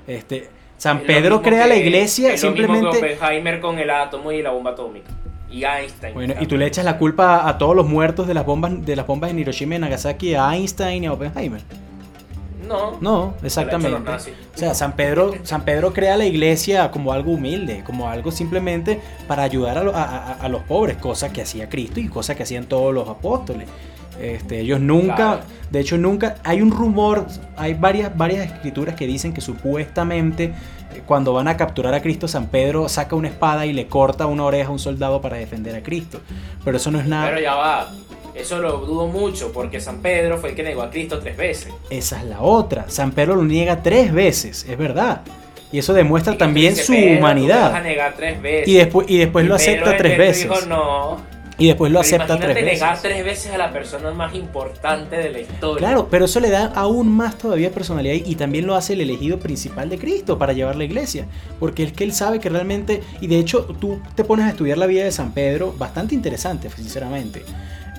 Este, 0.08 0.50
San 0.78 1.02
Pedro 1.02 1.44
crea 1.44 1.68
la 1.68 1.76
iglesia 1.76 2.36
simplemente... 2.40 3.20
con 3.62 3.78
el 3.78 3.92
átomo 3.92 4.32
y 4.32 4.42
la 4.42 4.50
bomba 4.50 4.72
atómica 4.72 5.12
y 5.50 5.64
Einstein. 5.64 6.14
Bueno, 6.14 6.34
y 6.40 6.46
tú 6.48 6.58
le 6.58 6.66
echas 6.66 6.86
la 6.86 6.98
culpa 6.98 7.48
a 7.48 7.58
todos 7.58 7.76
los 7.76 7.88
muertos 7.88 8.28
de 8.28 8.34
las 8.34 8.46
bombas 8.46 8.86
de 8.86 8.96
las 8.96 9.08
bombas 9.08 9.32
en 9.32 9.40
Hiroshima 9.40 9.76
y 9.76 9.80
Nagasaki 9.80 10.36
a 10.36 10.54
Einstein 10.56 11.04
y 11.04 11.08
a 11.08 11.14
Oppenheimer. 11.14 11.62
No. 12.68 12.98
No, 13.00 13.34
exactamente. 13.44 14.12
O 14.12 14.58
sea, 14.58 14.74
San 14.74 14.94
Pedro, 14.94 15.34
San 15.44 15.64
Pedro 15.64 15.94
crea 15.94 16.18
la 16.18 16.26
iglesia 16.26 16.90
como 16.92 17.14
algo 17.14 17.32
humilde, 17.34 17.84
como 17.86 18.10
algo 18.10 18.32
simplemente 18.32 19.00
para 19.28 19.44
ayudar 19.44 19.78
a, 19.78 20.50
los 20.50 20.64
pobres, 20.64 20.98
cosa 20.98 21.32
que 21.32 21.42
hacía 21.42 21.70
Cristo 21.70 22.00
y 22.00 22.08
cosa 22.08 22.36
que 22.36 22.44
hacían 22.44 22.66
todos 22.66 22.94
los 22.94 23.08
apóstoles. 23.08 23.68
Este, 24.20 24.62
ellos 24.62 24.80
nunca, 24.80 25.42
de 25.70 25.80
hecho 25.82 25.98
nunca, 25.98 26.38
hay 26.44 26.62
un 26.62 26.72
rumor, 26.72 27.28
hay 27.58 27.74
varias, 27.74 28.16
varias 28.18 28.46
escrituras 28.48 28.96
que 28.96 29.06
dicen 29.06 29.34
que 29.34 29.42
supuestamente 29.42 30.54
cuando 31.06 31.34
van 31.34 31.48
a 31.48 31.58
capturar 31.58 31.94
a 31.94 32.02
Cristo, 32.02 32.28
San 32.28 32.48
Pedro 32.48 32.90
saca 32.90 33.16
una 33.16 33.28
espada 33.28 33.66
y 33.66 33.74
le 33.74 33.88
corta 33.88 34.26
una 34.26 34.44
oreja 34.46 34.70
a 34.70 34.72
un 34.72 34.80
soldado 34.80 35.22
para 35.22 35.38
defender 35.38 35.76
a 35.76 35.84
Cristo. 35.84 36.22
Pero 36.64 36.78
eso 36.78 36.92
no 36.92 37.00
es 37.00 37.06
nada. 37.06 37.28
Pero 37.28 37.42
ya 37.42 37.56
va, 37.56 37.92
eso 38.36 38.60
lo 38.60 38.80
dudo 38.80 39.08
mucho 39.08 39.52
porque 39.54 39.80
San 39.80 40.02
Pedro 40.02 40.38
fue 40.38 40.50
el 40.50 40.56
que 40.56 40.64
negó 40.64 40.82
a 40.82 40.90
Cristo 40.90 41.20
tres 41.20 41.38
veces. 41.38 41.74
Esa 41.90 42.20
es 42.20 42.26
la 42.26 42.42
otra. 42.42 42.90
San 42.90 43.12
Pedro 43.12 43.36
lo 43.36 43.44
niega 43.44 43.82
tres 43.82 44.14
veces, 44.14 44.66
es 44.70 44.78
verdad. 44.78 45.22
Y 45.72 45.80
eso 45.80 45.94
demuestra 45.94 46.38
también 46.38 46.76
su 46.76 46.94
humanidad. 46.94 47.84
Y 48.66 48.76
después, 48.76 49.10
y 49.10 49.18
después 49.18 49.46
lo 49.46 49.56
acepta 49.56 49.98
tres 49.98 50.18
veces. 50.18 50.50
Y 51.58 51.68
después 51.68 51.92
lo 51.92 52.00
acepta 52.00 52.38
tres 52.38 52.56
veces. 52.56 52.74
negar 52.74 53.02
tres 53.02 53.24
veces 53.24 53.54
a 53.54 53.58
la 53.58 53.72
persona 53.72 54.12
más 54.12 54.36
importante 54.36 55.16
de 55.16 55.30
la 55.30 55.40
historia. 55.40 55.88
Claro, 55.88 56.08
pero 56.10 56.26
eso 56.26 56.40
le 56.40 56.50
da 56.50 56.66
aún 56.76 57.10
más 57.10 57.38
todavía 57.38 57.72
personalidad 57.72 58.16
y 58.16 58.36
también 58.36 58.68
lo 58.68 58.76
hace 58.76 58.94
el 58.94 59.02
elegido 59.02 59.40
principal 59.40 59.90
de 59.90 59.98
Cristo 59.98 60.38
para 60.38 60.54
llevar 60.54 60.76
la 60.76 60.84
iglesia. 60.84 61.28
Porque 61.60 61.84
es 61.84 61.94
que 61.94 62.04
él 62.04 62.14
sabe 62.14 62.40
que 62.40 62.50
realmente, 62.50 63.02
y 63.22 63.28
de 63.28 63.40
hecho 63.40 63.66
tú 63.80 64.02
te 64.16 64.24
pones 64.24 64.46
a 64.46 64.50
estudiar 64.50 64.78
la 64.78 64.86
vida 64.86 65.06
de 65.06 65.12
San 65.12 65.32
Pedro, 65.34 65.74
bastante 65.78 66.14
interesante, 66.14 66.70
sinceramente. 66.70 67.44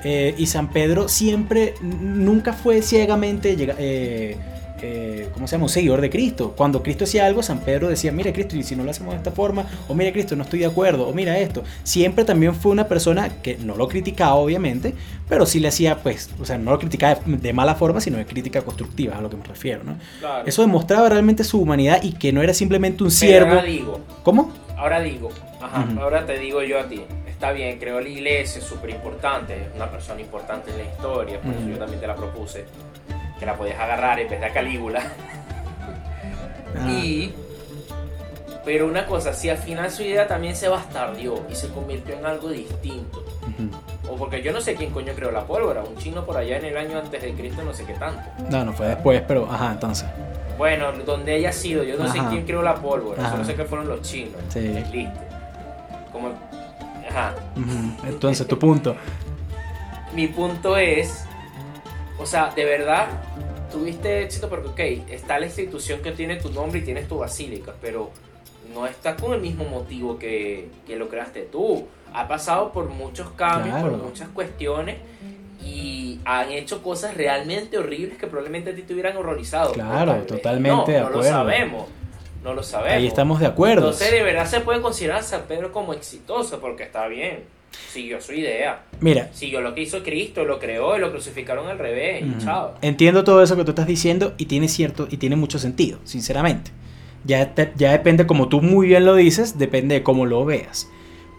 Eh, 0.05 0.35
y 0.37 0.47
San 0.47 0.71
Pedro 0.71 1.09
siempre, 1.09 1.75
nunca 1.81 2.53
fue 2.53 2.83
ciegamente, 2.83 3.57
eh, 3.79 4.37
eh, 4.83 5.29
¿cómo 5.33 5.47
se 5.47 5.53
llama? 5.53 5.64
Un 5.64 5.70
seguidor 5.70 6.01
de 6.01 6.11
Cristo. 6.11 6.55
Cuando 6.57 6.83
Cristo 6.83 7.05
hacía 7.05 7.27
algo, 7.27 7.43
San 7.43 7.61
Pedro 7.61 7.89
decía, 7.89 8.12
mira 8.12 8.33
Cristo, 8.33 8.57
y 8.57 8.62
si 8.62 8.77
no 8.77 8.85
lo 8.85 8.91
hacemos 8.91 9.12
de 9.12 9.18
esta 9.18 9.31
forma, 9.31 9.66
o 9.89 9.95
mira 9.95 10.12
Cristo, 10.12 10.37
no 10.37 10.45
estoy 10.45 10.61
de 10.61 10.66
acuerdo, 10.66 11.09
o 11.09 11.12
mira 11.12 11.39
esto. 11.39 11.64
Siempre 11.83 12.24
también 12.24 12.55
fue 12.55 12.72
una 12.72 12.89
persona 12.89 13.29
que 13.43 13.57
no 13.57 13.77
lo 13.77 13.89
criticaba, 13.89 14.35
obviamente, 14.35 14.95
pero 15.29 15.47
sí 15.47 15.61
le 15.61 15.68
hacía, 15.68 16.03
pues, 16.03 16.31
o 16.41 16.45
sea, 16.45 16.59
no 16.59 16.70
lo 16.70 16.79
criticaba 16.79 17.20
de 17.24 17.53
mala 17.53 17.74
forma, 17.74 18.01
sino 18.01 18.18
de 18.18 18.27
crítica 18.27 18.62
constructiva, 18.62 19.18
a 19.18 19.20
lo 19.20 19.31
que 19.31 19.37
me 19.37 19.45
refiero, 19.45 19.83
¿no? 19.85 19.99
Eso 20.45 20.62
demostraba 20.62 21.09
realmente 21.09 21.45
su 21.45 21.61
humanidad 21.61 22.03
y 22.03 22.12
que 22.12 22.33
no 22.33 22.43
era 22.43 22.55
simplemente 22.55 23.05
un 23.05 23.11
siervo. 23.11 23.51
Ahora 23.51 23.62
digo. 23.62 24.01
¿Cómo? 24.22 24.53
Ahora 24.77 25.01
digo, 25.01 25.31
ajá, 25.61 25.87
ahora 26.01 26.27
te 26.27 26.39
digo 26.39 26.62
yo 26.62 26.79
a 26.79 26.87
ti 26.87 27.01
está 27.37 27.53
bien, 27.53 27.79
creó 27.79 28.01
la 28.01 28.09
iglesia, 28.09 28.61
es 28.61 28.64
súper 28.64 28.89
importante, 28.89 29.55
es 29.55 29.74
una 29.74 29.91
persona 29.91 30.22
importante 30.22 30.70
en 30.70 30.79
la 30.79 30.85
historia, 30.85 31.39
por 31.39 31.53
eso 31.53 31.68
yo 31.68 31.77
también 31.77 32.01
te 32.01 32.07
la 32.07 32.16
propuse, 32.16 32.64
que 33.39 33.47
la 33.47 33.57
podías 33.57 33.78
agarrar 33.78 34.18
en 34.20 34.28
vez 34.28 34.41
de 34.41 34.47
a 34.47 34.53
Calígula. 34.53 35.03
Ah. 36.78 36.91
Y, 36.91 37.32
pero 38.64 38.87
una 38.87 39.07
cosa, 39.07 39.32
si 39.32 39.49
al 39.49 39.59
final 39.59 39.91
su 39.91 40.03
idea 40.03 40.26
también 40.26 40.57
se 40.57 40.68
bastardió 40.68 41.45
y 41.51 41.55
se 41.55 41.68
convirtió 41.68 42.18
en 42.18 42.26
algo 42.26 42.49
distinto, 42.51 43.24
o 44.11 44.16
porque 44.16 44.43
yo 44.43 44.53
no 44.53 44.61
sé 44.61 44.74
quién 44.74 44.91
coño 44.91 45.12
creó 45.14 45.30
la 45.30 45.45
pólvora, 45.45 45.82
un 45.82 45.97
chino 45.97 46.24
por 46.24 46.37
allá 46.37 46.59
en 46.59 46.64
el 46.66 46.76
año 46.76 46.99
antes 46.99 47.22
de 47.22 47.32
Cristo, 47.32 47.62
no 47.62 47.72
sé 47.72 47.84
qué 47.84 47.95
tanto. 47.95 48.22
No, 48.51 48.64
no 48.64 48.72
fue 48.72 48.89
después, 48.89 49.22
pero 49.26 49.51
ajá, 49.51 49.72
entonces. 49.72 50.07
Bueno, 50.59 50.93
donde 50.93 51.34
haya 51.34 51.53
sido, 51.53 51.82
yo 51.84 51.97
no 51.97 52.11
sé 52.11 52.18
quién 52.28 52.45
creó 52.45 52.62
la 52.62 52.74
pólvora, 52.74 53.30
solo 53.30 53.45
sé 53.45 53.55
que 53.55 53.64
fueron 53.64 53.89
los 53.89 54.03
chinos. 54.03 54.41
Sí. 54.49 54.84
Listo. 54.93 55.20
Como 56.12 56.32
entonces, 58.07 58.47
tu 58.47 58.59
punto. 58.59 58.97
Mi 60.14 60.26
punto 60.28 60.76
es, 60.76 61.26
o 62.19 62.27
sea, 62.27 62.53
de 62.55 62.64
verdad, 62.64 63.09
tuviste 63.71 64.23
éxito 64.23 64.49
porque, 64.49 64.69
ok, 64.69 65.11
está 65.11 65.39
la 65.39 65.47
institución 65.47 66.03
que 66.03 66.12
tiene 66.12 66.37
tu 66.37 66.51
nombre 66.51 66.81
y 66.81 66.83
tienes 66.83 67.09
tu 67.09 67.19
basílica, 67.19 67.75
pero 67.81 68.11
no 68.73 68.87
está 68.87 69.17
con 69.17 69.33
el 69.35 69.41
mismo 69.41 69.64
motivo 69.64 70.19
que, 70.19 70.69
lo 70.89 71.09
creaste 71.09 71.43
tú. 71.43 71.87
Ha 72.12 72.29
pasado 72.29 72.73
por 72.73 72.89
muchos 72.89 73.31
cambios, 73.31 73.81
por 73.81 73.93
muchas 73.93 74.29
cuestiones 74.29 74.97
y 75.62 76.21
han 76.25 76.51
hecho 76.51 76.83
cosas 76.83 77.17
realmente 77.17 77.79
horribles 77.79 78.17
que 78.19 78.27
probablemente 78.27 78.71
a 78.71 78.75
ti 78.75 78.83
te 78.83 78.95
hubieran 78.95 79.17
horrorizado. 79.17 79.73
Claro, 79.73 80.14
totalmente 80.27 80.93
de 80.93 80.99
acuerdo. 80.99 81.19
No 81.19 81.23
lo 81.23 81.31
sabemos 81.31 81.87
no 82.47 82.55
lo 82.55 82.62
sabemos. 82.62 82.97
Ahí 82.97 83.07
estamos 83.09 83.41
de 83.41 83.47
acuerdo. 83.47 83.87
Entonces, 83.87 84.12
de 84.12 84.23
verdad 84.23 84.47
se 84.47 84.61
puede 84.61 84.81
considerar 84.81 85.19
a 85.19 85.23
San 85.23 85.43
Pedro 85.43 85.73
como 85.73 85.93
exitoso 85.93 86.61
porque 86.61 86.85
está 86.85 87.09
bien. 87.09 87.45
Siguió 87.93 88.21
su 88.21 88.33
idea. 88.33 88.83
Mira. 89.01 89.31
Siguió 89.33 89.61
lo 89.61 89.75
que 89.75 89.83
hizo 89.83 90.03
Cristo, 90.03 90.45
lo 90.45 90.59
creó 90.59 90.97
y 90.97 91.01
lo 91.01 91.11
crucificaron 91.11 91.69
al 91.69 91.79
revés. 91.79 92.25
chao. 92.43 92.75
Entiendo 92.83 93.25
todo 93.25 93.43
eso 93.43 93.57
que 93.57 93.64
tú 93.64 93.71
estás 93.71 93.87
diciendo 93.87 94.35
y 94.37 94.47
tiene 94.47 94.69
cierto 94.69 95.09
y 95.11 95.17
tiene 95.17 95.37
mucho 95.37 95.59
sentido, 95.59 95.99
sinceramente. 96.05 96.71
Ya, 97.25 97.55
ya 97.77 97.93
depende, 97.93 98.27
como 98.27 98.49
tú 98.49 98.61
muy 98.61 98.89
bien 98.89 99.05
lo 99.05 99.14
dices, 99.14 99.59
depende 99.59 99.97
de 99.97 100.03
cómo 100.03 100.27
lo 100.27 100.45
veas. 100.45 100.89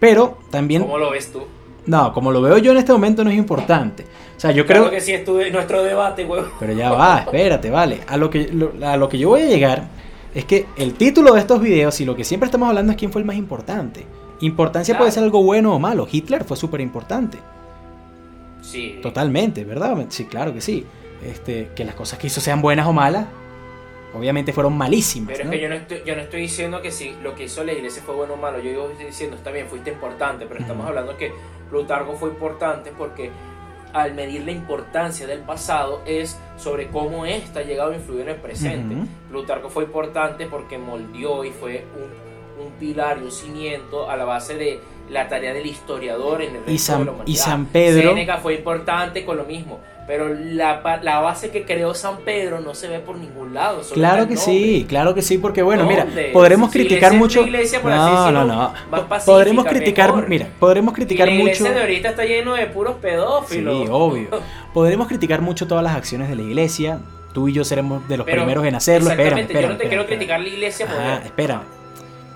Pero 0.00 0.38
también. 0.50 0.82
¿Cómo 0.82 0.98
lo 0.98 1.10
ves 1.10 1.32
tú? 1.32 1.42
No, 1.86 2.12
como 2.12 2.30
lo 2.30 2.42
veo 2.42 2.58
yo 2.58 2.72
en 2.72 2.76
este 2.78 2.92
momento 2.92 3.24
no 3.24 3.30
es 3.30 3.36
importante. 3.36 4.04
O 4.36 4.40
sea, 4.40 4.52
yo 4.52 4.66
creo 4.66 4.90
que 4.90 5.00
sí 5.00 5.12
es 5.12 5.26
nuestro 5.52 5.82
debate, 5.82 6.24
huevo. 6.24 6.48
Pero 6.60 6.72
ya 6.74 6.92
va, 6.92 7.20
espérate, 7.20 7.70
vale. 7.70 8.00
A 8.06 8.16
lo 8.16 8.28
que 8.30 8.50
a 8.82 8.96
lo 8.96 9.08
que 9.08 9.18
yo 9.18 9.30
voy 9.30 9.42
a 9.42 9.46
llegar 9.46 9.88
es 10.34 10.44
que 10.44 10.66
el 10.76 10.94
título 10.94 11.32
de 11.32 11.40
estos 11.40 11.60
videos 11.60 12.00
y 12.00 12.04
lo 12.04 12.14
que 12.14 12.24
siempre 12.24 12.46
estamos 12.46 12.68
hablando 12.68 12.92
es 12.92 12.98
quién 12.98 13.10
fue 13.10 13.22
el 13.22 13.26
más 13.26 13.36
importante. 13.36 14.04
Importancia 14.40 14.96
puede 14.96 15.10
ser 15.10 15.24
algo 15.24 15.42
bueno 15.42 15.74
o 15.74 15.78
malo. 15.78 16.06
Hitler 16.10 16.44
fue 16.44 16.56
súper 16.56 16.80
importante. 16.80 17.38
Sí. 18.62 18.98
Totalmente, 19.02 19.64
¿verdad? 19.64 20.06
Sí, 20.08 20.26
claro 20.26 20.52
que 20.52 20.60
sí. 20.60 20.86
Este, 21.24 21.70
que 21.74 21.84
las 21.84 21.94
cosas 21.94 22.18
que 22.18 22.28
hizo 22.28 22.40
sean 22.40 22.62
buenas 22.62 22.86
o 22.86 22.92
malas, 22.92 23.26
obviamente 24.14 24.52
fueron 24.52 24.76
malísimas. 24.76 25.32
Pero 25.32 25.44
es 25.44 25.50
que 25.50 25.60
yo 25.60 25.68
no, 25.68 25.74
estoy, 25.74 26.02
yo 26.06 26.14
no 26.14 26.22
estoy 26.22 26.42
diciendo 26.42 26.80
que 26.80 26.92
si 26.92 27.14
lo 27.22 27.34
que 27.34 27.44
hizo 27.44 27.64
la 27.64 27.72
iglesia 27.72 28.02
fue 28.04 28.14
bueno 28.14 28.34
o 28.34 28.36
malo. 28.36 28.60
Yo 28.60 28.90
estoy 28.90 29.06
diciendo, 29.06 29.36
está 29.36 29.50
bien, 29.50 29.66
fuiste 29.66 29.90
importante, 29.90 30.46
pero 30.46 30.60
estamos 30.60 30.86
hablando 30.86 31.16
que 31.16 31.32
Plutarco 31.70 32.14
fue 32.14 32.30
importante 32.30 32.92
porque 32.96 33.30
al 33.92 34.14
medir 34.14 34.44
la 34.44 34.52
importancia 34.52 35.26
del 35.26 35.40
pasado 35.40 36.02
es 36.06 36.38
sobre 36.56 36.88
cómo 36.88 37.26
ésta 37.26 37.60
ha 37.60 37.62
llegado 37.62 37.92
a 37.92 37.96
influir 37.96 38.22
en 38.22 38.28
el 38.28 38.36
presente. 38.36 38.94
Plutarco 39.30 39.70
fue 39.70 39.84
importante 39.84 40.46
porque 40.46 40.78
moldeó 40.78 41.44
y 41.44 41.50
fue 41.50 41.84
un, 41.96 42.27
un, 42.58 42.72
pilar 42.78 43.18
y 43.20 43.24
un 43.24 43.32
cimiento 43.32 44.10
a 44.10 44.16
la 44.16 44.24
base 44.24 44.54
de 44.54 44.80
la 45.10 45.28
tarea 45.28 45.52
del 45.52 45.66
historiador 45.66 46.42
en 46.42 46.56
el 46.56 46.62
y 46.72 46.78
San, 46.78 47.10
y 47.26 47.36
San 47.36 47.66
Pedro. 47.66 48.10
Séneca 48.10 48.38
fue 48.38 48.54
importante 48.54 49.24
con 49.24 49.36
lo 49.36 49.44
mismo. 49.44 49.80
Pero 50.08 50.30
la, 50.32 50.80
la, 51.02 51.20
base 51.20 51.50
que 51.50 51.66
creó 51.66 51.92
San 51.92 52.20
Pedro 52.20 52.60
no 52.60 52.74
se 52.74 52.88
ve 52.88 52.98
por 52.98 53.18
ningún 53.18 53.52
lado. 53.52 53.82
Claro 53.92 54.26
que 54.26 54.38
sí, 54.38 54.86
claro 54.88 55.14
que 55.14 55.20
sí, 55.20 55.36
porque 55.36 55.60
bueno, 55.60 55.84
mira, 55.84 56.06
podremos 56.32 56.72
criticar 56.72 57.12
mucho. 57.12 57.46
no, 57.84 58.32
no, 58.32 58.44
no. 58.46 58.72
Podremos 59.26 59.66
criticar, 59.66 60.26
mira, 60.26 60.48
podremos 60.58 60.94
criticar 60.94 61.28
mucho. 61.28 61.34
La 61.34 61.50
iglesia 61.50 61.72
de 61.72 61.80
ahorita 61.80 62.08
está 62.08 62.24
lleno 62.24 62.54
de 62.54 62.64
puros 62.68 62.96
pedófilos. 63.02 63.82
Sí, 63.82 63.88
obvio. 63.90 64.28
podremos 64.72 65.08
criticar 65.08 65.42
mucho 65.42 65.66
todas 65.66 65.84
las 65.84 65.94
acciones 65.94 66.30
de 66.30 66.36
la 66.36 66.42
iglesia. 66.42 67.00
Tú 67.34 67.48
y 67.48 67.52
yo 67.52 67.62
seremos 67.62 68.08
de 68.08 68.16
los 68.16 68.26
primeros 68.26 68.64
en 68.64 68.76
hacerlo. 68.76 69.10
Espérame, 69.10 69.40
espérame, 69.40 69.62
yo 69.62 69.68
no 69.68 69.76
te 69.76 69.88
quiero 69.88 70.06
criticar 70.06 70.40
la 70.40 70.48
iglesia. 70.48 70.86
Ah, 70.88 71.20
espérame. 71.22 71.77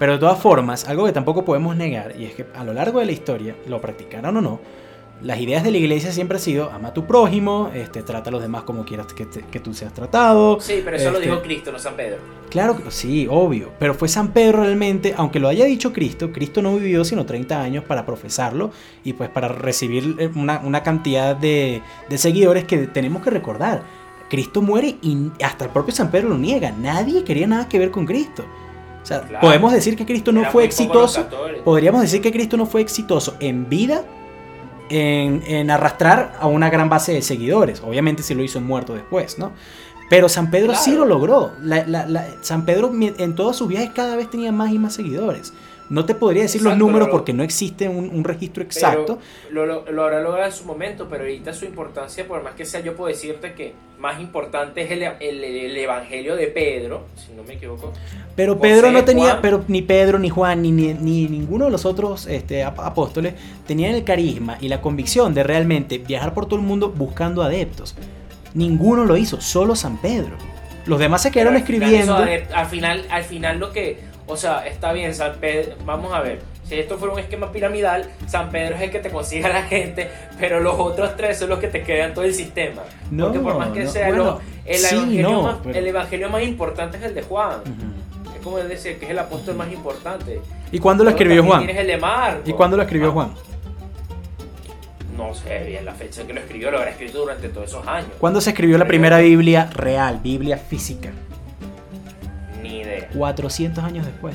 Pero 0.03 0.14
de 0.14 0.18
todas 0.18 0.40
formas, 0.40 0.88
algo 0.88 1.07
que 1.07 1.12
tampoco 1.12 1.44
podemos 1.44 1.76
negar, 1.76 2.16
y 2.18 2.24
es 2.24 2.34
que 2.34 2.44
a 2.57 2.64
lo 2.64 2.72
largo 2.72 2.98
de 2.98 3.07
la 3.07 3.12
historia, 3.12 3.55
lo 3.68 3.80
practicaron 3.80 4.36
o 4.36 4.40
no, 4.40 4.61
las 5.22 5.38
ideas 5.38 5.62
de 5.62 5.70
la 5.70 5.76
iglesia 5.76 6.11
siempre 6.11 6.38
han 6.38 6.42
sido 6.42 6.72
ama 6.72 6.88
a 6.88 6.92
tu 6.92 7.07
prójimo, 7.07 7.70
este, 7.72 8.03
trata 8.03 8.28
a 8.28 8.32
los 8.32 8.42
demás 8.42 8.64
como 8.64 8.84
quieras 8.84 9.07
que, 9.12 9.28
que 9.28 9.61
tú 9.61 9.72
seas 9.72 9.94
tratado. 9.94 10.61
Sí, 10.61 10.82
pero 10.84 10.96
eso 10.96 11.12
lo 11.12 11.20
dijo 11.20 11.34
este, 11.34 11.46
Cristo, 11.46 11.70
no 11.70 11.78
San 11.78 11.94
Pedro. 11.94 12.18
Claro 12.50 12.76
sí, 12.88 13.28
obvio. 13.30 13.70
Pero 13.78 13.94
fue 13.94 14.09
San 14.09 14.32
Pedro 14.32 14.64
realmente, 14.64 15.14
aunque 15.16 15.38
lo 15.38 15.46
haya 15.46 15.66
dicho 15.66 15.92
Cristo, 15.92 16.32
Cristo 16.32 16.62
no 16.62 16.74
vivió 16.74 17.05
sino 17.05 17.24
30 17.24 17.62
años 17.62 17.84
para 17.84 18.05
profesarlo 18.05 18.72
y 19.05 19.12
pues 19.12 19.30
para 19.30 19.46
recibir 19.46 20.16
eh, 20.18 20.28
una, 20.34 20.82
cantidad 20.82 21.36
de, 21.36 21.80
de 22.09 22.18
seguidores 22.18 22.64
que 22.64 22.88
tenemos 22.88 23.22
que 23.22 23.30
recordar. 23.30 23.84
Cristo 24.28 24.62
muere 24.62 24.96
y 25.00 25.30
hasta 25.44 25.66
el 25.66 25.70
propio 25.70 25.94
San 25.94 26.11
Pedro 26.11 26.30
lo 26.30 26.38
niega. 26.38 26.72
Nadie 26.72 27.22
quería 27.22 27.46
nada 27.46 27.68
que 27.68 27.78
ver 27.78 27.92
con 27.92 28.05
Cristo. 28.05 28.44
O 29.03 29.07
sea, 29.07 29.40
podemos 29.40 29.72
decir 29.72 29.96
que 29.96 30.07
Cristo 30.07 30.30
no 30.32 30.44
fue 30.50 30.64
exitoso. 30.64 31.26
Podríamos 31.64 32.03
decir 32.03 32.20
que 32.20 32.30
Cristo 32.30 32.57
no 32.57 32.66
fue 32.66 32.80
exitoso 32.80 33.36
en 33.40 33.68
vida 33.68 34.05
en, 34.88 35.70
arrastrar 35.70 36.36
a 36.38 36.46
una 36.46 36.70
gran 36.70 36.88
base 36.88 37.12
de 37.12 37.22
seguidores. 37.22 37.82
Obviamente 37.82 38.22
si 38.22 38.34
lo 38.34 38.42
hizo 38.42 38.61
muerto 38.61 38.94
después, 38.94 39.38
¿no? 39.38 39.53
Pero 40.09 40.28
San 40.28 40.50
Pedro 40.50 40.74
sí 40.74 40.92
lo 40.92 41.05
logró. 41.05 41.53
San 42.42 42.64
Pedro 42.64 42.92
en 43.00 43.34
todos 43.34 43.57
sus 43.57 43.68
viajes 43.68 43.90
cada 43.94 44.14
vez 44.14 44.30
tenía 44.30 44.53
más 44.53 44.70
y 44.72 44.78
más 44.78 44.92
seguidores. 44.92 45.53
No 45.91 46.05
te 46.05 46.14
podría 46.14 46.43
decir 46.43 46.62
los 46.62 46.76
números 46.76 47.09
porque 47.11 47.33
no 47.33 47.43
existe 47.43 47.89
un, 47.89 48.24
registro 48.24 48.62
exacto. 48.62 49.18
Lo, 49.51 49.66
lo, 49.66 49.91
lo, 49.91 50.05
habrá 50.05 50.20
logrado 50.20 50.47
en 50.47 50.53
su 50.53 50.64
momento, 50.64 51.07
pero 51.11 51.24
ahorita 51.24 51.53
su 51.53 51.64
importancia, 51.64 52.26
por 52.26 52.43
más 52.43 52.55
que 52.55 52.64
sea, 52.64 52.80
yo 52.80 52.95
puedo 52.97 53.09
decirte 53.09 53.53
que 53.53 53.74
más 54.03 54.20
importante 54.20 54.83
es 54.83 54.91
el, 54.91 55.03
el, 55.03 55.76
evangelio 55.76 56.35
de 56.35 56.49
Pedro, 56.49 57.07
si 57.16 57.33
no 57.35 57.45
me 57.45 57.55
equivoco. 57.55 57.93
Pero 58.35 58.59
Pedro 58.59 58.91
no 58.91 59.05
tenía, 59.05 59.41
pero 59.41 59.64
ni 59.68 59.80
Pedro, 59.83 60.18
ni 60.18 60.28
Juan, 60.28 60.61
ni, 60.61 60.72
ni, 60.72 61.28
ninguno 61.28 61.66
de 61.66 61.70
los 61.70 61.87
otros 61.87 62.26
este, 62.26 62.64
apóstoles 62.64 63.35
tenían 63.66 63.95
el 63.95 64.03
carisma 64.03 64.59
y 64.61 64.68
la 64.68 64.80
convicción 64.80 65.35
de 65.35 65.45
realmente 65.45 65.99
viajar 65.99 66.35
por 66.35 66.47
todo 66.47 66.57
el 66.57 66.66
mundo 66.66 66.91
buscando 66.91 67.43
adeptos. 67.43 67.95
Ninguno 68.55 69.05
lo 69.05 69.16
hizo, 69.16 69.41
solo 69.41 69.76
San 69.76 69.99
Pedro. 69.99 70.37
Los 70.85 70.99
demás 70.99 71.22
se 71.22 71.30
quedaron 71.30 71.55
al 71.55 71.61
escribiendo. 71.61 72.16
al 72.16 72.66
final, 72.66 73.05
al 73.09 73.22
final 73.22 73.61
lo 73.61 73.70
que, 73.70 74.01
o 74.26 74.36
sea, 74.36 74.66
está 74.66 74.92
bien, 74.92 75.14
San 75.14 75.34
Pedro, 75.36 75.74
vamos 75.84 76.12
a 76.12 76.20
ver, 76.20 76.40
si 76.64 76.78
esto 76.78 76.96
fuera 76.98 77.12
un 77.14 77.20
esquema 77.20 77.50
piramidal, 77.52 78.08
San 78.26 78.50
Pedro 78.50 78.76
es 78.76 78.82
el 78.82 78.90
que 78.90 78.98
te 79.00 79.10
consigue 79.10 79.44
a 79.44 79.48
la 79.50 79.62
gente, 79.64 80.08
pero 80.38 80.60
los 80.60 80.74
otros 80.78 81.16
tres 81.16 81.38
son 81.38 81.48
los 81.50 81.58
que 81.58 81.68
te 81.68 81.82
crean 81.82 82.14
todo 82.14 82.24
el 82.24 82.34
sistema. 82.34 82.82
No, 83.10 83.26
Porque 83.26 83.40
por 83.40 83.58
más 83.58 83.68
que 83.70 83.84
no, 83.84 83.90
sea, 83.90 84.08
bueno, 84.08 84.40
el, 84.64 84.76
sí, 84.78 84.94
evangelio 84.94 85.30
no, 85.30 85.42
más, 85.42 85.56
pero- 85.62 85.78
el 85.78 85.86
evangelio 85.86 86.28
más 86.30 86.42
importante 86.42 86.96
es 86.98 87.02
el 87.02 87.14
de 87.14 87.22
Juan. 87.22 87.58
Es 88.34 88.42
como 88.42 88.58
decía, 88.58 88.98
que 88.98 89.04
es 89.04 89.10
el 89.10 89.18
apóstol 89.18 89.54
más 89.56 89.70
importante. 89.72 90.40
¿Y 90.70 90.78
cuándo 90.78 91.04
lo 91.04 91.10
escribió 91.10 91.44
Juan? 91.44 91.64
Tienes 91.66 91.76
el 91.78 91.86
de. 91.88 92.40
¿Y 92.46 92.52
cuándo 92.54 92.76
lo 92.76 92.82
escribió 92.82 93.08
Ah, 93.08 93.12
Juan? 93.12 93.34
No 95.16 95.34
sé 95.34 95.64
bien 95.64 95.84
la 95.84 95.92
fecha 95.92 96.22
en 96.22 96.26
que 96.26 96.32
lo 96.32 96.40
escribió, 96.40 96.70
lo 96.70 96.78
habrá 96.78 96.90
escrito 96.90 97.18
durante 97.18 97.48
todos 97.50 97.68
esos 97.68 97.86
años. 97.86 98.08
¿Cuándo 98.18 98.40
se 98.40 98.50
escribió 98.50 98.78
la 98.78 98.86
primera 98.86 99.18
Biblia 99.18 99.68
real, 99.72 100.20
Biblia 100.22 100.56
física? 100.56 101.10
Idea. 102.99 103.09
400 103.16 103.82
años 103.84 104.07
después. 104.07 104.34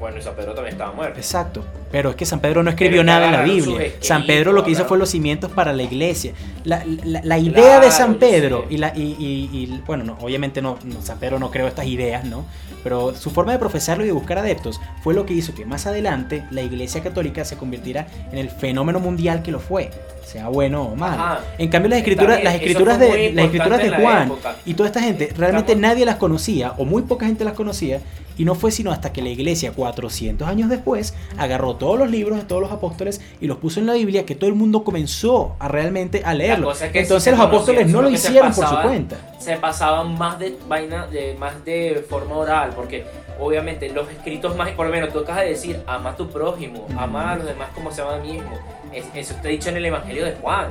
Bueno, 0.00 0.18
y 0.18 0.22
San 0.22 0.34
Pedro 0.34 0.52
también 0.54 0.72
estaba 0.74 0.92
muerto. 0.92 1.18
Exacto. 1.18 1.64
Pero 1.92 2.10
es 2.10 2.16
que 2.16 2.24
San 2.26 2.40
Pedro 2.40 2.62
no 2.64 2.70
escribió 2.70 3.04
nada 3.04 3.26
en 3.26 3.32
la 3.32 3.42
Biblia. 3.42 3.92
San 4.00 4.26
Pedro 4.26 4.52
lo 4.52 4.64
que 4.64 4.72
hizo 4.72 4.84
fue 4.84 4.98
los 4.98 5.10
cimientos 5.10 5.50
para 5.52 5.72
la 5.72 5.82
iglesia. 5.84 6.32
La, 6.64 6.82
la- 7.04 7.20
la 7.22 7.38
idea 7.38 7.78
de 7.78 7.90
San 7.90 8.14
Pedro 8.16 8.64
y, 8.68 8.78
la, 8.78 8.92
y, 8.96 9.00
y- 9.18 9.50
y, 9.52 9.82
bueno, 9.86 10.02
no, 10.02 10.16
obviamente 10.20 10.60
no, 10.60 10.76
no, 10.82 11.00
San 11.02 11.18
Pedro 11.18 11.38
no 11.38 11.50
creó 11.52 11.68
estas 11.68 11.86
ideas, 11.86 12.24
¿no? 12.24 12.44
Pero 12.82 13.14
su 13.14 13.30
forma 13.30 13.52
de 13.52 13.58
profesarlo 13.58 14.02
y 14.04 14.06
de 14.06 14.12
buscar 14.12 14.38
adeptos 14.38 14.80
fue 15.02 15.14
lo 15.14 15.24
que 15.26 15.34
hizo 15.34 15.54
que 15.54 15.64
más 15.64 15.86
adelante 15.86 16.44
la 16.50 16.62
iglesia 16.62 17.02
católica 17.02 17.44
se 17.44 17.56
convirtiera 17.56 18.06
en 18.32 18.38
el 18.38 18.50
fenómeno 18.50 18.98
mundial 19.00 19.42
que 19.42 19.52
lo 19.52 19.60
fue, 19.60 19.90
sea 20.24 20.48
bueno 20.48 20.82
o 20.82 20.96
malo. 20.96 21.22
Ajá. 21.22 21.40
En 21.58 21.68
cambio 21.68 21.90
las 21.90 21.98
escrituras, 21.98 22.42
las 22.42 22.54
escrituras 22.54 22.98
de 22.98 23.32
las 23.32 23.44
escrituras 23.46 23.78
de 23.82 23.90
Juan 23.90 24.26
época. 24.26 24.56
y 24.64 24.74
toda 24.74 24.88
esta 24.88 25.00
gente 25.00 25.32
realmente 25.36 25.72
Estamos- 25.72 25.90
nadie 25.92 26.04
las 26.06 26.16
conocía 26.16 26.72
o 26.78 26.84
muy 26.84 27.02
poca 27.02 27.26
gente 27.26 27.44
las 27.44 27.54
conocía 27.54 28.00
y 28.38 28.44
no 28.44 28.54
fue 28.54 28.70
sino 28.70 28.90
hasta 28.92 29.12
que 29.12 29.22
la 29.22 29.28
iglesia 29.28 29.72
400 29.72 30.46
años 30.48 30.68
después 30.68 31.14
agarró 31.38 31.76
todos 31.76 31.98
los 31.98 32.10
libros 32.10 32.38
de 32.38 32.44
todos 32.44 32.62
los 32.62 32.72
apóstoles 32.72 33.20
y 33.40 33.46
los 33.46 33.58
puso 33.58 33.80
en 33.80 33.86
la 33.86 33.94
Biblia 33.94 34.24
que 34.26 34.34
todo 34.34 34.48
el 34.48 34.54
mundo 34.56 34.84
comenzó 34.84 35.56
a 35.58 35.68
realmente 35.68 36.22
a 36.24 36.34
leerlo. 36.34 36.72
es 36.72 36.78
que 36.90 37.00
Entonces 37.00 37.32
los 37.36 37.40
apóstoles 37.46 37.88
no 37.88 38.02
lo 38.02 38.10
hicieron 38.10 38.52
por 38.52 38.66
su 38.66 38.76
cuenta. 38.82 39.16
se 39.38 39.56
pasaban 39.56 40.16
más 40.18 40.38
de 40.38 40.56
vaina 40.68 41.06
de 41.06 41.34
más 41.38 41.64
de 41.64 42.04
forma 42.08 42.36
oral 42.36 42.70
porque 42.76 43.04
obviamente 43.40 43.88
los 43.90 44.08
escritos 44.10 44.56
más 44.56 44.70
por 44.72 44.86
lo 44.86 44.92
menos 44.92 45.12
tú 45.12 45.20
acabas 45.20 45.42
de 45.42 45.48
decir 45.50 45.80
ama 45.86 46.10
a 46.10 46.16
tu 46.16 46.28
prójimo 46.28 46.86
ama 46.96 47.32
a 47.32 47.36
los 47.36 47.46
demás 47.46 47.68
como 47.74 47.90
se 47.90 48.02
ama 48.02 48.16
a 48.16 48.18
mí 48.18 48.32
mismo 48.34 48.50
Es- 48.92 49.06
eso 49.14 49.34
está 49.34 49.48
dicho 49.48 49.68
en 49.70 49.78
el 49.78 49.86
evangelio 49.86 50.24
de 50.24 50.32
Juan 50.32 50.66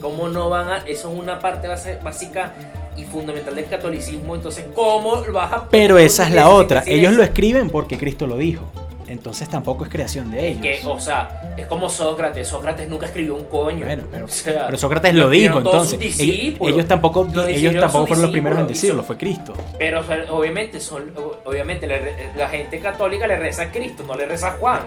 cómo 0.00 0.28
no 0.28 0.50
van 0.50 0.68
a 0.68 0.76
eso 0.78 1.10
es 1.12 1.18
una 1.18 1.38
parte 1.38 1.68
base- 1.68 1.98
básica 2.04 2.52
y 2.96 3.04
fundamental 3.04 3.54
del 3.54 3.66
catolicismo 3.66 4.34
entonces 4.34 4.64
cómo 4.74 5.16
lo 5.26 5.32
vas 5.32 5.52
a 5.52 5.68
Pero 5.68 5.98
esa 5.98 6.24
es 6.28 6.32
la 6.32 6.48
otra. 6.48 6.82
Ellos 6.86 7.12
lo 7.14 7.22
escriben 7.22 7.70
porque 7.70 7.98
Cristo 7.98 8.26
lo 8.26 8.36
dijo. 8.36 8.64
Entonces 9.08 9.48
tampoco 9.48 9.84
es 9.84 9.90
creación 9.90 10.32
de 10.32 10.48
ellos. 10.48 10.62
que, 10.62 10.80
o 10.84 10.98
sea, 10.98 11.54
es 11.56 11.66
como 11.66 11.88
Sócrates. 11.88 12.48
Sócrates 12.48 12.88
nunca 12.88 13.06
escribió 13.06 13.36
un 13.36 13.44
coño. 13.44 13.86
Bueno, 13.86 14.02
pero, 14.10 14.24
O 14.24 14.28
sea, 14.28 14.66
pero 14.66 14.76
Sócrates 14.76 15.14
lo 15.14 15.30
dijo, 15.30 15.58
entonces. 15.58 16.00
Ellos, 16.18 16.58
ellos 16.60 16.86
tampoco, 16.88 17.28
Lo 17.32 17.46
ellos 17.46 17.76
tampoco 17.78 18.06
fueron 18.08 18.22
los 18.22 18.32
primeros 18.32 18.58
en 18.58 18.66
decirlo, 18.66 19.04
fue 19.04 19.16
Cristo. 19.16 19.54
Pero 19.78 20.00
o 20.00 20.04
sea, 20.04 20.24
obviamente, 20.30 20.80
son, 20.80 21.12
obviamente 21.44 21.86
re- 21.86 22.30
la 22.36 22.48
gente 22.48 22.80
católica 22.80 23.28
le 23.28 23.36
reza 23.36 23.62
a 23.62 23.70
Cristo, 23.70 24.02
no 24.04 24.16
le 24.16 24.26
reza 24.26 24.48
a 24.48 24.52
Juan. 24.52 24.80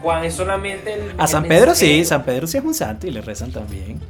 Juan 0.00 0.24
es 0.24 0.32
solamente 0.32 0.94
el. 0.94 1.10
A 1.18 1.24
el 1.24 1.28
San 1.28 1.44
Pedro 1.44 1.74
sí, 1.74 1.84
mensajero. 1.84 2.08
San 2.08 2.24
Pedro 2.24 2.46
sí 2.46 2.56
es 2.56 2.64
un 2.64 2.74
santo 2.74 3.06
y 3.06 3.10
le 3.10 3.20
rezan 3.20 3.52
también. 3.52 4.00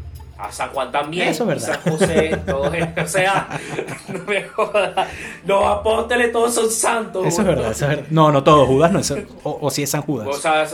A 0.42 0.50
San 0.52 0.70
Juan 0.70 0.90
también. 0.90 1.28
Eso 1.28 1.44
es 1.44 1.48
verdad. 1.48 1.80
San 1.82 1.92
José, 1.92 2.40
todos. 2.46 2.72
O 2.72 3.06
sea, 3.06 3.48
no 4.08 4.24
me 4.24 4.42
jodas. 4.44 5.08
Los 5.46 5.64
apóstoles 5.64 6.32
todos 6.32 6.54
son 6.54 6.70
santos. 6.70 7.26
Eso 7.26 7.42
es 7.42 7.46
verdad, 7.46 7.72
eso 7.72 7.84
es 7.84 7.90
verdad. 7.90 8.06
No, 8.10 8.32
no 8.32 8.42
todos, 8.42 8.66
Judas 8.66 8.90
no 8.92 9.00
es. 9.00 9.10
O, 9.42 9.58
o 9.60 9.70
sí 9.70 9.82
es 9.82 9.90
San 9.90 10.02
Judas. 10.02 10.28
O 10.28 10.32
sea, 10.32 10.66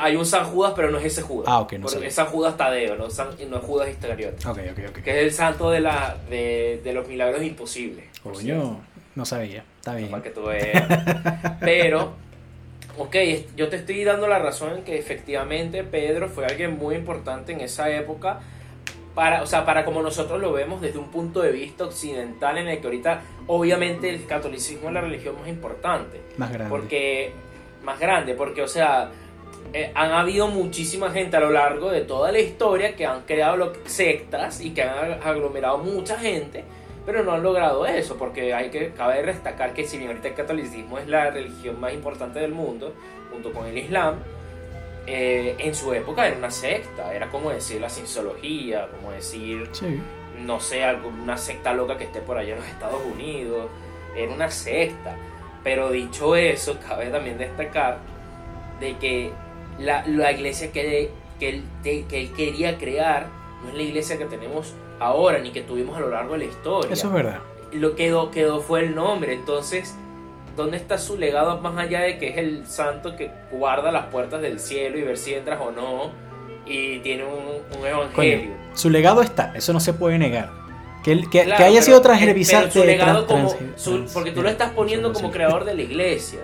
hay 0.00 0.16
un 0.16 0.24
San 0.24 0.44
Judas, 0.44 0.72
pero 0.74 0.90
no 0.90 0.98
es 0.98 1.04
ese 1.04 1.22
Judas. 1.22 1.46
Ah, 1.48 1.60
ok, 1.60 1.74
no 1.74 1.88
sabía. 1.88 2.08
Es 2.08 2.14
San 2.14 2.26
Judas 2.26 2.56
Tadeo, 2.56 2.96
no, 2.96 3.10
San, 3.10 3.28
no 3.48 3.56
es 3.58 3.62
Judas 3.62 3.88
Iscariote. 3.90 4.48
ok, 4.48 4.58
ok, 4.72 4.78
ok. 4.88 5.02
Que 5.02 5.10
es 5.10 5.24
el 5.24 5.32
santo 5.32 5.70
de, 5.70 5.80
la, 5.80 6.16
de, 6.30 6.80
de 6.82 6.92
los 6.94 7.06
milagros 7.06 7.42
imposibles. 7.42 8.06
Coño, 8.22 8.80
no 9.14 9.24
sabía. 9.26 9.64
Está 9.78 9.94
bien. 9.94 10.10
Para 10.10 10.22
que 10.22 10.30
tú 10.30 10.44
veas. 10.44 10.88
Pero, 11.60 12.14
ok, 12.96 13.16
yo 13.56 13.68
te 13.68 13.76
estoy 13.76 14.02
dando 14.04 14.26
la 14.26 14.38
razón 14.38 14.78
en 14.78 14.84
que 14.84 14.98
efectivamente 14.98 15.84
Pedro 15.84 16.30
fue 16.30 16.46
alguien 16.46 16.78
muy 16.78 16.94
importante 16.94 17.52
en 17.52 17.60
esa 17.60 17.90
época. 17.90 18.40
Para, 19.14 19.42
o 19.42 19.46
sea, 19.46 19.64
para 19.64 19.84
como 19.84 20.02
nosotros 20.02 20.40
lo 20.40 20.52
vemos 20.52 20.80
desde 20.80 20.98
un 20.98 21.08
punto 21.08 21.40
de 21.40 21.52
vista 21.52 21.84
occidental, 21.84 22.58
en 22.58 22.66
el 22.68 22.80
que 22.80 22.86
ahorita, 22.86 23.20
obviamente, 23.46 24.10
el 24.10 24.26
catolicismo 24.26 24.88
es 24.88 24.94
la 24.94 25.00
religión 25.02 25.36
más 25.38 25.48
importante. 25.48 26.20
Más 26.36 26.50
grande. 26.52 26.68
Porque, 26.70 27.32
más 27.84 28.00
grande, 28.00 28.34
porque, 28.34 28.62
o 28.62 28.66
sea, 28.68 29.10
eh, 29.72 29.92
han 29.94 30.10
habido 30.12 30.48
muchísima 30.48 31.10
gente 31.10 31.36
a 31.36 31.40
lo 31.40 31.50
largo 31.50 31.90
de 31.90 32.00
toda 32.00 32.32
la 32.32 32.40
historia 32.40 32.96
que 32.96 33.06
han 33.06 33.22
creado 33.22 33.56
lo- 33.56 33.72
sectas 33.86 34.60
y 34.60 34.70
que 34.70 34.82
han 34.82 35.20
aglomerado 35.22 35.78
mucha 35.78 36.18
gente, 36.18 36.64
pero 37.06 37.22
no 37.22 37.32
han 37.32 37.42
logrado 37.42 37.86
eso, 37.86 38.16
porque 38.16 38.52
hay 38.52 38.70
que, 38.70 38.90
cabe 38.92 39.22
destacar 39.22 39.74
que 39.74 39.84
si 39.86 39.96
bien 39.98 40.10
ahorita 40.10 40.28
el 40.28 40.34
catolicismo 40.34 40.98
es 40.98 41.06
la 41.06 41.30
religión 41.30 41.78
más 41.80 41.92
importante 41.92 42.40
del 42.40 42.52
mundo, 42.52 42.92
junto 43.32 43.52
con 43.52 43.66
el 43.66 43.78
Islam, 43.78 44.16
eh, 45.06 45.56
en 45.58 45.74
su 45.74 45.92
época 45.92 46.26
era 46.26 46.36
una 46.36 46.50
secta, 46.50 47.14
era 47.14 47.28
como 47.30 47.50
decir 47.50 47.80
la 47.80 47.90
cienciología, 47.90 48.88
como 48.88 49.12
decir 49.12 49.68
Sí. 49.72 50.00
no 50.44 50.60
sé, 50.60 50.84
alguna 50.84 51.36
secta 51.36 51.72
loca 51.74 51.96
que 51.98 52.04
esté 52.04 52.20
por 52.20 52.38
allá 52.38 52.54
en 52.54 52.60
los 52.60 52.68
Estados 52.68 53.00
Unidos. 53.04 53.68
Era 54.16 54.32
una 54.32 54.50
secta. 54.50 55.16
Pero 55.62 55.90
dicho 55.90 56.36
eso, 56.36 56.78
cabe 56.88 57.06
también 57.06 57.38
destacar 57.38 57.98
de 58.80 58.96
que 58.98 59.32
la, 59.78 60.06
la 60.06 60.32
iglesia 60.32 60.72
que, 60.72 61.10
que, 61.38 61.48
él, 61.48 61.64
que 61.82 62.20
él 62.20 62.32
quería 62.32 62.78
crear 62.78 63.28
no 63.62 63.70
es 63.70 63.74
la 63.76 63.82
iglesia 63.82 64.18
que 64.18 64.26
tenemos 64.26 64.74
ahora, 65.00 65.38
ni 65.38 65.50
que 65.50 65.62
tuvimos 65.62 65.96
a 65.96 66.00
lo 66.00 66.10
largo 66.10 66.32
de 66.34 66.38
la 66.40 66.44
historia. 66.44 66.92
Eso 66.92 67.08
es 67.08 67.12
verdad. 67.12 67.40
Lo 67.72 67.96
quedó, 67.96 68.30
quedó 68.30 68.60
fue 68.60 68.80
el 68.80 68.94
nombre. 68.94 69.32
Entonces, 69.34 69.96
¿dónde 70.56 70.76
está 70.76 70.98
su 70.98 71.16
legado 71.18 71.60
más 71.60 71.76
allá 71.78 72.00
de 72.00 72.18
que 72.18 72.28
es 72.30 72.38
el 72.38 72.66
santo 72.66 73.16
que 73.16 73.30
guarda 73.50 73.90
las 73.92 74.06
puertas 74.06 74.40
del 74.42 74.58
cielo 74.60 74.98
y 74.98 75.02
ver 75.02 75.16
si 75.18 75.34
entras 75.34 75.60
o 75.60 75.70
no? 75.70 76.10
Y 76.66 77.00
tiene 77.00 77.24
un, 77.24 77.78
un 77.78 77.86
evangelio. 77.86 78.50
Coño, 78.50 78.56
su 78.74 78.88
legado 78.90 79.20
está, 79.22 79.52
eso 79.54 79.72
no 79.72 79.80
se 79.80 79.92
puede 79.92 80.18
negar. 80.18 80.50
Que, 81.02 81.20
que, 81.30 81.42
Claro, 81.44 81.58
que 81.58 81.64
haya 81.64 81.82
sido 81.82 81.98
pero 81.98 82.08
transrevisado. 82.14 82.70
su 82.70 82.82
legado 82.82 83.26
como 83.26 83.54
su- 83.76 84.06
porque 84.14 84.32
tú 84.32 84.42
lo 84.42 84.48
estás 84.48 84.70
poniendo 84.70 85.12
como 85.12 85.30
creador 85.30 85.64
de 85.64 85.74
la 85.74 85.82
iglesia. 85.82 86.40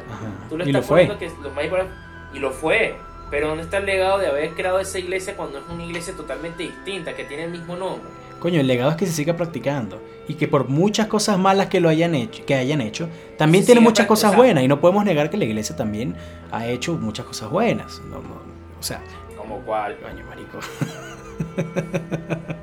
Tú 0.50 0.58
lo 0.58 0.64
y 0.68 0.72
lo 0.72 0.80
estás 0.80 0.88
fue. 0.88 1.06
poniendo 1.06 1.18
que 1.18 1.26
es 1.26 1.38
lo 1.38 1.50
más 1.50 1.64
importante- 1.64 1.94
y 2.34 2.38
lo 2.38 2.50
fue. 2.50 2.94
Pero 3.30 3.48
¿dónde 3.48 3.62
está 3.62 3.78
el 3.78 3.86
legado 3.86 4.18
de 4.18 4.26
haber 4.26 4.50
creado 4.50 4.78
esa 4.80 4.98
iglesia 4.98 5.36
cuando 5.36 5.58
es 5.58 5.64
una 5.70 5.84
iglesia 5.84 6.14
totalmente 6.14 6.64
distinta, 6.64 7.14
que 7.14 7.24
tiene 7.24 7.44
el 7.44 7.50
mismo 7.52 7.76
nombre? 7.76 8.11
Coño, 8.41 8.61
el 8.61 8.66
legado 8.66 8.91
es 8.91 8.97
que 8.97 9.07
se 9.07 9.12
siga 9.12 9.36
practicando. 9.36 10.01
Y 10.26 10.34
que 10.34 10.49
por 10.49 10.68
muchas 10.68 11.07
cosas 11.07 11.38
malas 11.38 11.68
que 11.68 11.80
lo 11.80 11.88
hayan 11.88 12.14
hecho, 12.14 12.45
que 12.47 12.55
hayan 12.55 12.80
hecho, 12.80 13.09
también 13.36 13.64
Se 13.64 13.66
tiene 13.66 13.80
muchas 13.80 14.07
cosas 14.07 14.34
buenas. 14.34 14.64
Y 14.64 14.68
no 14.68 14.80
podemos 14.80 15.05
negar 15.05 15.30
que 15.30 15.36
la 15.36 15.45
iglesia 15.45 15.76
también 15.76 16.16
ha 16.51 16.66
hecho 16.66 16.95
muchas 16.95 17.26
cosas 17.26 17.51
buenas. 17.51 18.01
No, 18.11 18.16
no, 18.16 18.41
o 18.78 18.82
sea, 18.82 19.03
Como 19.36 19.59
cual. 19.61 19.97
coño, 20.01 20.24
marico. 20.26 20.59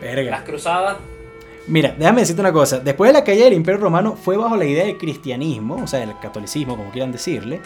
Verga. 0.00 0.30
Las 0.30 0.42
cruzadas, 0.42 0.96
Mira, 1.68 1.94
déjame 1.96 2.22
decirte 2.22 2.40
una 2.40 2.52
cosa. 2.52 2.80
Después 2.80 3.12
de 3.12 3.18
la 3.18 3.24
caída 3.24 3.44
del 3.44 3.52
Imperio 3.52 3.80
Romano 3.80 4.16
fue 4.16 4.36
bajo 4.36 4.56
la 4.56 4.64
idea 4.64 4.84
del 4.84 4.98
cristianismo, 4.98 5.76
o 5.76 5.86
sea, 5.86 6.00
del 6.00 6.18
catolicismo, 6.20 6.76
como 6.76 6.90
quieran 6.90 7.12
decirle, 7.12 7.60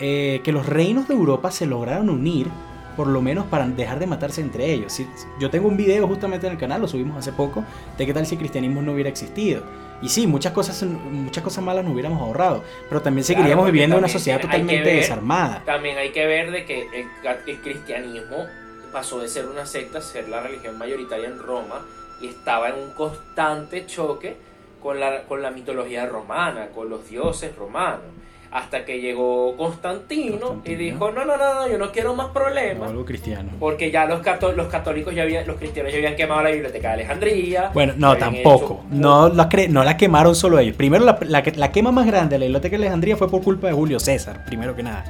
eh, 0.00 0.40
que 0.44 0.52
los 0.52 0.66
reinos 0.66 1.08
de 1.08 1.14
Europa 1.14 1.50
se 1.50 1.66
lograron 1.66 2.10
unir, 2.10 2.46
por 2.98 3.06
lo 3.06 3.22
menos 3.22 3.46
para 3.46 3.64
dejar 3.68 4.00
de 4.00 4.08
matarse 4.08 4.40
entre 4.40 4.72
ellos. 4.72 4.92
Si- 4.92 5.06
Yo 5.38 5.50
tengo 5.50 5.68
un 5.68 5.76
video 5.76 6.08
justamente 6.08 6.48
en 6.48 6.54
el 6.54 6.58
canal, 6.58 6.80
lo 6.80 6.88
subimos 6.88 7.16
hace 7.16 7.30
poco, 7.32 7.62
de 7.96 8.04
qué 8.04 8.12
tal 8.12 8.26
si 8.26 8.34
el 8.34 8.40
cristianismo 8.40 8.82
no 8.82 8.92
hubiera 8.92 9.08
existido. 9.08 9.62
Y 10.02 10.08
sí, 10.08 10.26
muchas 10.26 10.52
cosas, 10.52 10.82
muchas 10.82 11.44
cosas 11.44 11.62
malas 11.62 11.84
nos 11.84 11.94
hubiéramos 11.94 12.20
ahorrado, 12.20 12.64
pero 12.88 13.00
también 13.00 13.24
Claro, 13.24 13.36
seguiríamos 13.38 13.62
porque 13.62 13.72
viviendo 13.72 13.94
en 13.96 14.00
una 14.00 14.08
sociedad 14.08 14.40
totalmente 14.40 14.82
ver- 14.82 14.96
desarmada. 14.96 15.62
también 15.64 15.96
hay 15.96 16.10
que 16.10 16.26
ver 16.26 16.50
de 16.50 16.64
que 16.64 16.82
el, 16.82 17.06
el 17.46 17.60
cristianismo 17.60 18.36
pasó 18.92 19.20
de 19.20 19.28
ser 19.28 19.46
una 19.46 19.64
secta 19.64 19.98
a 19.98 20.02
ser 20.02 20.28
la 20.28 20.40
religión 20.40 20.76
mayoritaria 20.76 21.28
en 21.28 21.38
Roma 21.38 21.82
y 22.20 22.26
estaba 22.26 22.70
en 22.70 22.80
un 22.82 22.90
constante 22.90 23.86
choque 23.86 24.36
con 24.82 24.98
la, 24.98 25.22
con 25.22 25.40
la 25.40 25.52
mitología 25.52 26.04
romana, 26.06 26.66
con 26.74 26.90
los 26.90 27.08
dioses 27.08 27.54
romanos. 27.54 28.02
Hasta 28.50 28.84
que 28.84 29.00
llegó 29.00 29.56
Constantino, 29.56 30.62
y 30.64 30.74
dijo, 30.74 31.10
no, 31.10 31.24
no, 31.24 31.36
no, 31.36 31.54
no, 31.54 31.68
yo 31.68 31.76
no 31.78 31.92
quiero 31.92 32.14
más 32.14 32.28
problemas. 32.28 32.88
algo 32.88 33.04
cristiano. 33.04 33.50
Porque 33.60 33.90
ya 33.90 34.06
los, 34.06 34.20
cató- 34.20 34.52
los 34.52 34.68
católicos 34.68 35.14
ya 35.14 35.22
habían, 35.22 35.46
los 35.46 35.56
cristianos 35.56 35.92
ya 35.92 35.98
habían 35.98 36.16
quemado 36.16 36.42
la 36.42 36.50
biblioteca 36.50 36.88
de 36.88 36.94
Alejandría. 36.94 37.70
Bueno, 37.74 37.92
no, 37.96 38.16
tampoco. 38.16 38.64
hecho- 38.64 38.80
No 38.90 39.28
la, 39.28 39.48
cre- 39.48 39.68
no 39.68 39.84
la 39.84 39.96
quemaron 39.96 40.34
solo 40.34 40.58
ellos. 40.58 40.76
Primero, 40.76 41.04
la, 41.04 41.18
la, 41.22 41.42
la 41.54 41.72
quema 41.72 41.92
más 41.92 42.06
grande 42.06 42.34
de 42.36 42.38
la 42.40 42.44
biblioteca 42.46 42.76
de 42.76 42.82
Alejandría 42.84 43.16
fue 43.16 43.30
por 43.30 43.42
culpa 43.42 43.66
de 43.68 43.72
Julio 43.74 44.00
César, 44.00 44.44
primero 44.46 44.74
que 44.74 44.82
nada. 44.82 45.04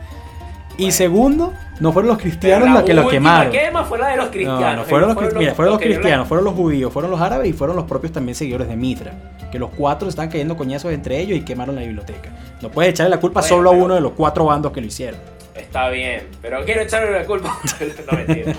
Y 0.78 0.92
segundo, 0.92 1.52
no 1.80 1.92
fueron 1.92 2.08
los 2.08 2.18
cristianos 2.18 2.70
los 2.70 2.82
que 2.84 2.94
lo 2.94 3.08
quemaron. 3.08 3.52
quema 3.52 3.84
fue 3.84 3.98
la 3.98 4.08
de 4.08 4.16
los 4.16 4.28
cristianos. 4.28 4.60
No, 4.60 4.76
no 4.76 4.84
fueron, 4.84 5.14
los, 5.14 5.34
mira, 5.34 5.54
fueron 5.54 5.74
los 5.74 5.82
cristianos, 5.82 6.28
fueron 6.28 6.44
los 6.44 6.54
judíos, 6.54 6.92
fueron 6.92 7.10
los 7.10 7.20
árabes 7.20 7.50
y 7.50 7.52
fueron 7.52 7.74
los 7.76 7.84
propios 7.84 8.12
también 8.12 8.36
seguidores 8.36 8.68
de 8.68 8.76
Mitra. 8.76 9.12
Que 9.50 9.58
los 9.58 9.70
cuatro 9.70 10.08
están 10.08 10.28
cayendo 10.28 10.56
coñazos 10.56 10.92
entre 10.92 11.18
ellos 11.18 11.36
y 11.36 11.42
quemaron 11.44 11.74
la 11.74 11.82
biblioteca. 11.82 12.30
No 12.62 12.70
puedes 12.70 12.92
echarle 12.92 13.10
la 13.10 13.20
culpa 13.20 13.42
solo 13.42 13.70
a 13.70 13.72
uno 13.72 13.94
de 13.94 14.00
los 14.00 14.12
cuatro 14.12 14.44
bandos 14.44 14.72
que 14.72 14.80
lo 14.80 14.86
hicieron. 14.86 15.20
Está 15.54 15.88
bien, 15.88 16.28
pero 16.40 16.64
quiero 16.64 16.82
echarle 16.82 17.10
la 17.10 17.26
culpa. 17.26 17.58
no, 18.10 18.16
mentira. 18.16 18.54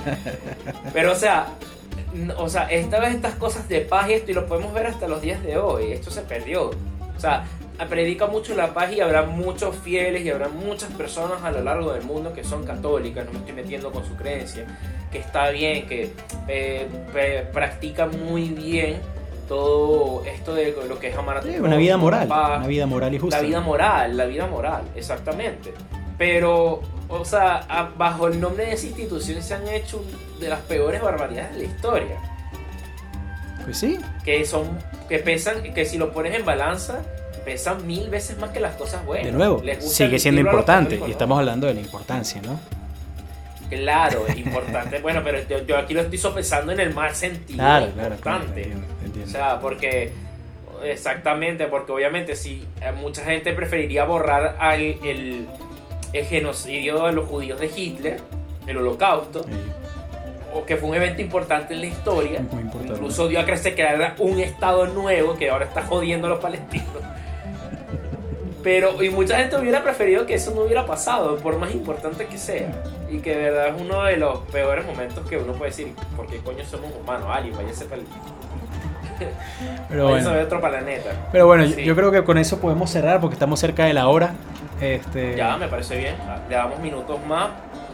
Pero 0.92 1.14
o 1.14 1.16
sea, 1.16 1.48
o 2.38 2.50
sea, 2.50 2.64
esta 2.64 3.00
vez 3.00 3.16
estas 3.16 3.36
cosas 3.36 3.70
de 3.70 3.82
paz 3.82 4.10
y 4.10 4.14
esto 4.14 4.32
y 4.32 4.34
lo 4.34 4.46
podemos 4.46 4.74
ver 4.74 4.88
hasta 4.88 5.08
los 5.08 5.22
días 5.22 5.42
de 5.42 5.58
hoy. 5.58 5.94
Esto 5.94 6.12
se 6.12 6.22
perdió. 6.22 6.72
O 7.16 7.20
sea, 7.20 7.46
predica 7.88 8.28
mucho 8.28 8.56
la 8.56 8.74
paz 8.74 8.92
y 8.92 9.00
habrá 9.00 9.24
muchos 9.24 9.76
fieles 9.78 10.24
y 10.24 10.30
habrá 10.30 10.50
muchas 10.50 10.92
personas 10.92 11.44
a 11.44 11.52
lo 11.52 11.62
largo 11.64 11.94
del 11.94 12.04
mundo 12.04 12.34
que 12.34 12.44
son 12.44 12.66
católicas, 12.66 13.26
no 13.26 13.34
me 13.34 13.40
estoy 13.40 13.54
metiendo 13.54 13.92
con 13.92 14.06
su 14.06 14.16
creencia, 14.16 14.66
que 15.12 15.20
está 15.20 15.50
bien, 15.50 15.88
que 15.88 16.12
eh, 16.48 16.88
practican 17.54 18.12
muy 18.26 18.50
bien 18.50 18.98
todo 19.48 20.24
esto 20.26 20.54
de 20.54 20.76
lo 20.88 21.00
que 21.00 21.08
es 21.08 21.18
amar 21.18 21.38
a 21.38 21.42
sí, 21.42 21.56
Una 21.60 21.78
vida 21.78 21.98
moral, 21.98 22.28
una 22.28 22.68
vida 22.68 22.86
moral 22.86 23.14
y 23.14 23.20
justa. 23.20 23.38
La 23.38 23.48
vida 23.48 23.62
moral, 23.62 24.18
la 24.18 24.26
vida 24.26 24.46
moral, 24.46 24.84
exactamente. 24.96 25.74
Pero, 26.18 26.82
o 27.08 27.26
sea, 27.26 27.92
bajo 27.98 28.28
el 28.28 28.40
nombre 28.40 28.66
de 28.66 28.74
esa 28.74 28.86
institución 28.86 29.42
se 29.42 29.56
han 29.56 29.68
hecho 29.68 30.04
de 30.40 30.50
las 30.50 30.60
peores 30.62 31.02
barbaridades 31.02 31.54
de 31.54 31.58
la 31.60 31.64
historia. 31.64 32.18
Pues 33.64 33.78
sí. 33.78 33.98
Que 34.24 34.46
son, 34.46 34.78
que 35.08 35.20
pesan, 35.20 35.74
que 35.74 35.86
si 35.86 35.98
lo 35.98 36.12
pones 36.12 36.36
en 36.36 36.46
balanza, 36.46 37.02
pesan 37.50 37.88
mil 37.88 38.12
veces 38.12 38.38
más 38.38 38.52
que 38.52 38.60
las 38.60 38.76
cosas 38.76 39.04
buenas. 39.04 39.26
De 39.26 39.32
nuevo, 39.32 39.60
sigue 39.80 40.20
siendo 40.20 40.40
importante 40.40 41.02
y 41.08 41.10
estamos 41.10 41.40
hablando 41.40 41.66
de 41.66 41.74
la 41.74 41.82
importancia, 41.82 42.40
¿no? 42.44 42.60
Claro, 43.72 44.28
es 44.28 44.38
importante. 44.46 45.00
bueno, 45.00 45.22
pero 45.24 45.40
yo, 45.66 45.76
aquí 45.76 45.96
lo 45.96 46.02
estoy 46.02 46.20
sopesando 46.20 46.72
en 46.72 46.80
el 46.80 46.94
mal 46.94 47.16
sentido. 47.16 47.58
Claro, 47.58 47.88
claro. 47.94 48.16
Importante. 48.16 48.74
O 49.24 49.28
sea, 49.28 49.60
porque. 49.60 50.14
Exactamente, 50.84 51.66
porque 51.66 51.92
obviamente 51.92 52.38
si 52.38 52.66
eh, 52.82 52.94
mucha 52.94 53.26
gente 53.26 53.52
preferiría 53.52 54.06
borrar 54.06 54.56
al, 54.60 54.80
el, 54.80 55.46
el, 56.14 56.26
genocidio 56.26 57.06
de 57.06 57.12
los 57.12 57.28
judíos 57.28 57.60
de 57.60 57.70
Hitler, 57.76 58.22
el 58.66 58.78
holocausto, 58.78 59.46
o 60.54 60.66
que 60.66 60.78
fue 60.78 60.88
un 60.88 60.96
evento 60.96 61.22
importante 61.22 61.74
en 61.74 61.82
la 61.82 61.88
historia, 61.88 62.42
incluso 62.90 63.28
dio 63.28 63.42
a 63.42 63.46
crecer 63.46 63.76
que 63.76 63.82
era 63.82 64.16
un 64.20 64.40
estado 64.40 64.86
nuevo 64.88 65.36
que 65.36 65.50
ahora 65.50 65.66
está 65.66 65.84
jodiendo 65.84 66.28
a 66.28 66.30
los 66.30 66.40
palestinos. 66.40 66.88
Pero, 68.64 69.02
y 69.02 69.10
mucha 69.10 69.38
gente 69.38 69.58
hubiera 69.58 69.84
preferido 69.84 70.26
que 70.26 70.34
eso 70.34 70.52
no 70.54 70.62
hubiera 70.62 70.86
pasado, 70.86 71.38
por 71.38 71.58
más 71.58 71.74
importante 71.74 72.26
que 72.26 72.38
sea. 72.38 72.70
Y 73.10 73.20
que 73.20 73.36
de 73.36 73.44
verdad 73.44 73.68
es 73.70 73.82
uno 73.82 74.04
de 74.04 74.18
los 74.18 74.40
peores 74.52 74.86
momentos 74.86 75.26
que 75.28 75.38
uno 75.38 75.54
puede 75.54 75.72
decir, 75.72 75.94
¿por 76.16 76.28
qué 76.28 76.38
coño 76.38 76.66
somos 76.66 76.92
humanos? 77.02 77.28
Ali, 77.32 77.52
váyase 77.52 77.86
para 77.86 78.02
el... 78.02 78.08
Pero 79.90 80.10
bueno. 80.10 80.30
de 80.32 80.44
otro 80.44 80.62
planeta. 80.62 81.10
Pero 81.32 81.46
bueno, 81.46 81.66
yo 81.66 81.96
creo 81.96 82.12
que 82.12 82.24
con 82.24 82.38
eso 82.38 82.60
podemos 82.60 82.90
cerrar 82.90 83.20
porque 83.20 83.34
estamos 83.34 83.60
cerca 83.60 83.86
de 83.86 83.94
la 83.94 84.08
hora. 84.08 84.34
Este... 84.82 85.36
Ya, 85.36 85.58
me 85.58 85.68
parece 85.68 85.98
bien. 85.98 86.16
Le 86.50 86.56
damos 86.56 86.80
minutos 86.80 87.20
más 87.26 87.50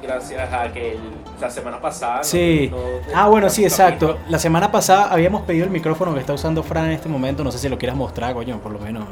gracias 0.05 0.53
a 0.53 0.72
que 0.72 0.97
la 1.41 1.49
semana 1.49 1.82
pasada. 1.82 2.24
Sí. 2.24 2.72
ah, 3.13 3.28
bueno, 3.28 3.49
sí, 3.49 3.63
exacto. 3.63 4.20
La 4.30 4.39
semana 4.39 4.72
pasada 4.72 5.11
habíamos 5.11 5.43
pedido 5.43 5.66
el 5.66 5.72
micrófono 5.72 6.13
que 6.13 6.20
está 6.20 6.34
usando 6.34 6.63
Fran 6.63 6.86
en 6.86 6.91
este 6.91 7.09
momento. 7.09 7.43
No 7.43 7.51
sé 7.51 7.57
si 7.57 7.70
lo 7.70 7.78
quieras 7.78 7.97
mostrar, 7.97 8.34
coño, 8.34 8.59
por 8.59 8.72
lo 8.72 8.80
menos 8.80 9.05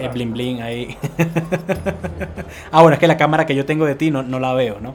es 0.00 0.12
bling 0.12 0.32
bling 0.32 0.62
ahí. 0.62 0.96
ah, 2.72 2.82
bueno, 2.82 2.94
es 2.94 3.00
que 3.00 3.06
la 3.06 3.16
cámara 3.16 3.46
que 3.46 3.54
yo 3.54 3.64
tengo 3.64 3.86
de 3.86 3.94
ti 3.94 4.10
no, 4.10 4.22
no 4.22 4.40
la 4.40 4.52
veo, 4.54 4.80
¿no? 4.80 4.94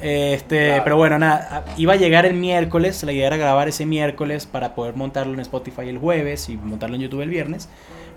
Este, 0.00 0.80
pero 0.82 0.96
bueno, 0.96 1.18
nada, 1.18 1.64
iba 1.76 1.94
a 1.94 1.96
llegar 1.96 2.24
el 2.24 2.34
miércoles, 2.34 3.02
la 3.02 3.12
idea 3.12 3.26
era 3.26 3.36
grabar 3.36 3.68
ese 3.68 3.84
miércoles 3.84 4.46
para 4.46 4.74
poder 4.74 4.94
montarlo 4.94 5.34
en 5.34 5.40
Spotify 5.40 5.88
el 5.88 5.98
jueves 5.98 6.48
y 6.48 6.56
montarlo 6.56 6.96
en 6.96 7.02
YouTube 7.02 7.22
el 7.22 7.30
viernes. 7.30 7.68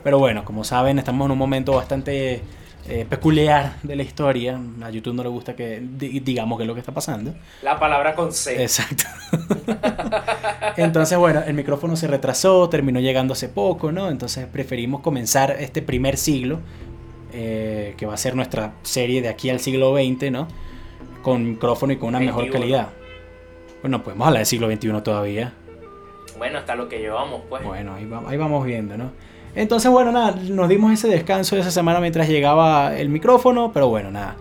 Pero 0.04 0.20
bueno, 0.20 0.46
como 0.46 0.64
saben, 0.64 1.00
estamos 1.00 1.26
en 1.26 1.32
un 1.32 1.38
momento 1.38 1.74
bastante 1.74 2.42
eh, 2.88 3.06
peculiar 3.08 3.76
de 3.84 3.96
la 3.96 4.04
historia. 4.04 4.60
A 4.82 4.90
YouTube 4.90 5.14
no 5.14 5.24
le 5.24 5.30
gusta 5.30 5.56
que 5.56 5.82
digamos 5.82 6.58
qué 6.58 6.64
es 6.64 6.68
lo 6.68 6.74
que 6.74 6.80
está 6.80 6.94
pasando. 6.94 7.34
La 7.62 7.80
palabra 7.80 8.16
con 8.16 8.34
C. 8.34 8.62
Exacto. 8.62 9.04
Entonces, 10.78 11.18
bueno, 11.18 11.44
el 11.46 11.54
micrófono 11.54 11.96
se 11.96 12.08
retrasó, 12.08 12.70
terminó 12.70 13.00
llegando 13.00 13.34
hace 13.34 13.50
poco, 13.50 13.92
¿no? 13.92 14.10
Entonces 14.10 14.48
preferimos 14.48 15.02
comenzar 15.02 15.52
este 15.60 15.82
primer 15.82 16.18
siglo, 16.18 16.60
eh, 17.34 17.94
que 17.98 18.06
va 18.06 18.16
a 18.16 18.18
ser 18.18 18.36
nuestra 18.36 18.74
serie 18.82 19.22
de 19.22 19.30
aquí 19.30 19.50
al 19.50 19.60
siglo 19.60 19.96
XX, 19.96 20.32
¿no? 20.32 20.48
Con 21.22 21.52
micrófono 21.52 21.94
y 21.94 21.98
con 21.98 22.10
una 22.10 22.20
mejor 22.20 22.50
calidad. 22.50 22.90
Bueno, 23.82 24.04
podemos 24.04 24.28
hablar 24.28 24.40
del 24.40 24.48
siglo 24.48 24.72
XXI 24.72 25.02
todavía. 25.04 25.54
Bueno, 26.38 26.58
hasta 26.58 26.76
lo 26.76 26.90
que 26.90 27.00
llevamos, 27.00 27.42
pues. 27.48 27.64
Bueno, 27.64 27.94
ahí 27.94 28.38
vamos 28.38 28.66
viendo, 28.66 28.98
¿no? 28.98 29.12
Entonces, 29.56 29.92
bueno, 29.92 30.12
nada, 30.12 30.36
nos 30.50 30.70
dimos 30.70 30.94
ese 30.94 31.08
descanso 31.08 31.58
esa 31.58 31.72
semana 31.72 32.00
mientras 32.00 32.30
llegaba 32.30 32.96
el 32.96 33.10
micrófono, 33.10 33.72
pero 33.74 33.90
bueno, 33.90 34.12
nada. 34.12 34.36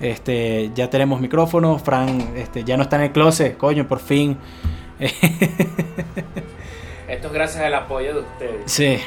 Este, 0.00 0.70
ya 0.74 0.90
tenemos 0.90 1.20
micrófono, 1.20 1.78
Fran 1.78 2.32
este, 2.36 2.64
ya 2.64 2.76
no 2.76 2.82
está 2.82 2.96
en 2.96 3.02
el 3.02 3.12
closet, 3.12 3.56
coño, 3.56 3.86
por 3.88 4.00
fin. 4.00 4.36
Esto 7.08 7.28
es 7.28 7.32
gracias 7.32 7.64
al 7.64 7.74
apoyo 7.74 8.14
de 8.14 8.20
ustedes. 8.20 8.62
Sí. 8.66 8.98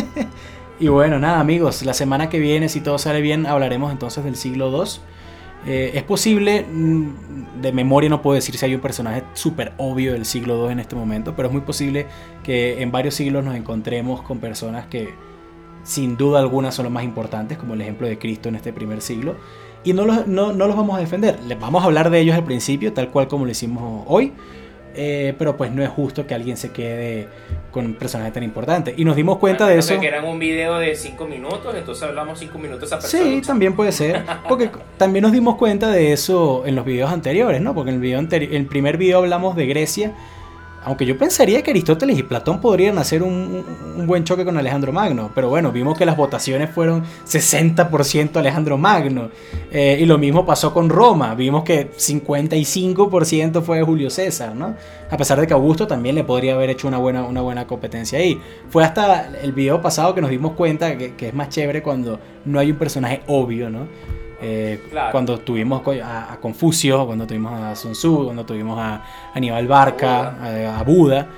y 0.80 0.88
bueno, 0.88 1.18
nada, 1.18 1.40
amigos, 1.40 1.82
la 1.82 1.94
semana 1.94 2.28
que 2.28 2.38
viene, 2.38 2.68
si 2.68 2.80
todo 2.80 2.98
sale 2.98 3.20
bien, 3.20 3.46
hablaremos 3.46 3.90
entonces 3.90 4.22
del 4.24 4.36
siglo 4.36 4.70
II. 4.70 5.00
Eh, 5.66 5.92
es 5.94 6.02
posible, 6.02 6.64
mm, 6.64 7.60
de 7.60 7.72
memoria 7.72 8.10
no 8.10 8.20
puedo 8.20 8.34
decir 8.34 8.56
si 8.56 8.64
hay 8.64 8.74
un 8.74 8.80
personaje 8.80 9.22
súper 9.34 9.72
obvio 9.76 10.12
del 10.12 10.24
siglo 10.24 10.66
II 10.66 10.72
en 10.72 10.80
este 10.80 10.96
momento, 10.96 11.34
pero 11.36 11.48
es 11.48 11.52
muy 11.52 11.62
posible 11.62 12.06
que 12.42 12.82
en 12.82 12.90
varios 12.90 13.14
siglos 13.14 13.44
nos 13.44 13.54
encontremos 13.54 14.22
con 14.22 14.38
personas 14.38 14.86
que 14.86 15.14
sin 15.84 16.16
duda 16.16 16.40
alguna 16.40 16.72
son 16.72 16.84
los 16.84 16.92
más 16.92 17.04
importantes, 17.04 17.58
como 17.58 17.74
el 17.74 17.80
ejemplo 17.80 18.06
de 18.06 18.18
Cristo 18.18 18.48
en 18.48 18.56
este 18.56 18.72
primer 18.72 19.00
siglo. 19.00 19.36
Y 19.84 19.92
no 19.92 20.04
los, 20.04 20.26
no, 20.26 20.52
no 20.52 20.66
los 20.66 20.76
vamos 20.76 20.96
a 20.96 21.00
defender, 21.00 21.40
les 21.46 21.58
vamos 21.58 21.82
a 21.82 21.86
hablar 21.86 22.10
de 22.10 22.20
ellos 22.20 22.36
al 22.36 22.44
principio, 22.44 22.92
tal 22.92 23.10
cual 23.10 23.28
como 23.28 23.44
lo 23.44 23.50
hicimos 23.50 24.04
hoy. 24.06 24.32
Eh, 24.94 25.34
pero 25.38 25.56
pues 25.56 25.70
no 25.72 25.82
es 25.82 25.88
justo 25.88 26.26
que 26.26 26.34
alguien 26.34 26.56
se 26.56 26.70
quede 26.70 27.28
con 27.70 27.86
un 27.86 27.94
personaje 27.94 28.30
tan 28.30 28.42
importante. 28.42 28.94
Y 28.96 29.04
nos 29.04 29.16
dimos 29.16 29.38
cuenta 29.38 29.66
de 29.66 29.78
eso. 29.78 29.98
que 29.98 30.06
eran 30.06 30.24
un 30.24 30.38
video 30.38 30.78
de 30.78 30.94
5 30.94 31.26
minutos, 31.26 31.74
entonces 31.74 32.04
hablamos 32.04 32.38
5 32.38 32.58
minutos 32.58 32.92
a 32.92 32.98
persona. 32.98 33.24
Sí, 33.24 33.40
también 33.40 33.74
puede 33.74 33.92
ser. 33.92 34.24
Porque 34.48 34.70
también 34.98 35.22
nos 35.22 35.32
dimos 35.32 35.56
cuenta 35.56 35.90
de 35.90 36.12
eso 36.12 36.64
en 36.66 36.74
los 36.74 36.84
videos 36.84 37.10
anteriores, 37.10 37.60
¿no? 37.60 37.74
Porque 37.74 37.90
en 37.90 37.96
el, 37.96 38.02
video 38.02 38.18
anterior, 38.18 38.54
el 38.54 38.66
primer 38.66 38.96
video 38.96 39.18
hablamos 39.18 39.56
de 39.56 39.66
Grecia 39.66 40.12
aunque 40.84 41.06
yo 41.06 41.16
pensaría 41.16 41.62
que 41.62 41.70
Aristóteles 41.70 42.18
y 42.18 42.22
Platón 42.22 42.60
podrían 42.60 42.98
hacer 42.98 43.22
un, 43.22 43.64
buen 44.06 44.24
choque 44.24 44.44
con 44.44 44.56
Alejandro 44.56 44.92
Magno, 44.92 45.30
pero 45.34 45.48
bueno, 45.48 45.70
vimos 45.70 45.96
que 45.96 46.04
las 46.04 46.16
votaciones 46.16 46.70
fueron 46.70 47.04
60% 47.26 48.36
Alejandro 48.36 48.78
Magno. 48.78 49.30
Eh, 49.70 49.98
y 50.00 50.06
lo 50.06 50.18
mismo 50.18 50.44
pasó 50.44 50.72
con 50.74 50.88
Roma, 50.88 51.34
vimos 51.34 51.62
que 51.62 51.92
55% 51.92 53.62
fue 53.62 53.82
Julio 53.82 54.10
César, 54.10 54.54
¿no? 54.54 54.74
A 55.10 55.16
pesar 55.16 55.40
de 55.40 55.46
que 55.46 55.52
Augusto 55.52 55.86
también 55.86 56.14
le 56.14 56.24
podría 56.24 56.54
haber 56.54 56.70
hecho 56.70 56.88
una 56.88 56.98
buena, 56.98 57.24
una 57.24 57.42
buena 57.42 57.66
competencia 57.66 58.18
ahí. 58.18 58.40
Fue 58.68 58.82
hasta 58.84 59.30
el 59.40 59.52
video 59.52 59.80
pasado 59.80 60.14
que 60.14 60.20
nos 60.20 60.30
dimos 60.30 60.52
cuenta 60.52 60.96
que, 60.98 61.14
que 61.14 61.28
es 61.28 61.34
más 61.34 61.48
chévere 61.48 61.82
cuando 61.82 62.18
no 62.44 62.58
hay 62.58 62.70
un 62.70 62.76
personaje 62.76 63.22
obvio, 63.26 63.70
¿no? 63.70 63.86
Eh, 64.44 64.82
cuando 65.12 65.38
tuvimos 65.38 65.82
a, 66.02 66.36
Confucio, 66.40 67.06
cuando 67.06 67.26
tuvimos 67.26 67.52
a 67.52 67.76
Sun 67.76 67.92
Tzu, 67.92 68.24
cuando 68.24 68.44
tuvimos 68.44 68.76
a 68.78 69.02
Aníbal 69.34 69.68
Barca, 69.68 70.78
a, 70.78 70.82
Buda, 70.82 71.28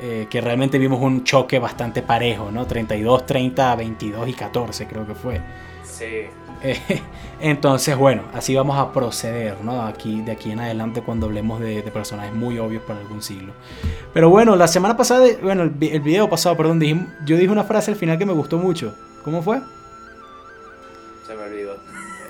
eh, 0.00 0.26
que 0.28 0.40
realmente 0.40 0.76
vimos 0.76 1.00
un 1.00 1.22
choque 1.22 1.60
bastante 1.60 2.02
parejo, 2.02 2.50
¿no? 2.50 2.66
32, 2.66 3.24
30, 3.24 3.76
22 3.76 4.28
y 4.28 4.32
14 4.32 4.86
creo 4.86 5.06
que 5.06 5.14
fue. 5.14 5.40
Sí. 5.84 6.26
Eh, 6.62 6.80
entonces, 7.40 7.96
bueno, 7.96 8.24
así 8.34 8.56
vamos 8.56 8.76
a 8.76 8.92
proceder, 8.92 9.62
¿no? 9.62 9.82
Aquí, 9.82 10.20
de 10.22 10.32
aquí 10.32 10.50
en 10.50 10.58
adelante 10.58 11.02
cuando 11.02 11.26
hablemos 11.26 11.60
de, 11.60 11.82
personajes 11.82 12.34
muy 12.34 12.58
obvios 12.58 12.82
para 12.82 12.98
algún 12.98 13.22
siglo. 13.22 13.52
Pero 14.12 14.28
bueno, 14.28 14.56
la 14.56 14.66
semana 14.66 14.96
pasada, 14.96 15.24
bueno, 15.40 15.62
el, 15.62 15.70
video 15.70 16.28
pasado, 16.28 16.56
perdón, 16.56 16.80
yo 17.24 17.36
dije 17.36 17.48
una 17.48 17.64
frase 17.64 17.92
al 17.92 17.96
final 17.96 18.18
que 18.18 18.26
me 18.26 18.32
gustó 18.32 18.58
mucho. 18.58 18.94
¿Cómo 19.24 19.40
fue? 19.40 19.60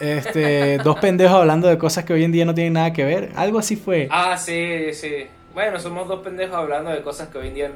Este, 0.01 0.79
dos 0.79 0.99
pendejos 0.99 1.37
hablando 1.37 1.69
de 1.69 1.79
cosas 1.79 2.05
que 2.05 2.13
hoy 2.13 2.25
en 2.25 2.33
día 2.33 2.45
no 2.45 2.55
tienen 2.55 2.73
nada 2.73 2.93
que 2.93 3.05
ver. 3.05 3.31
Algo 3.37 3.59
así 3.59 3.77
fue. 3.77 4.09
Ah, 4.11 4.37
sí, 4.37 4.93
sí. 4.93 5.27
Bueno, 5.55 5.79
somos 5.79 6.09
dos 6.09 6.21
pendejos 6.21 6.57
hablando 6.57 6.91
de 6.91 7.03
cosas 7.03 7.29
que 7.29 7.39
hoy 7.39 7.49
en 7.49 7.55
día 7.55 7.71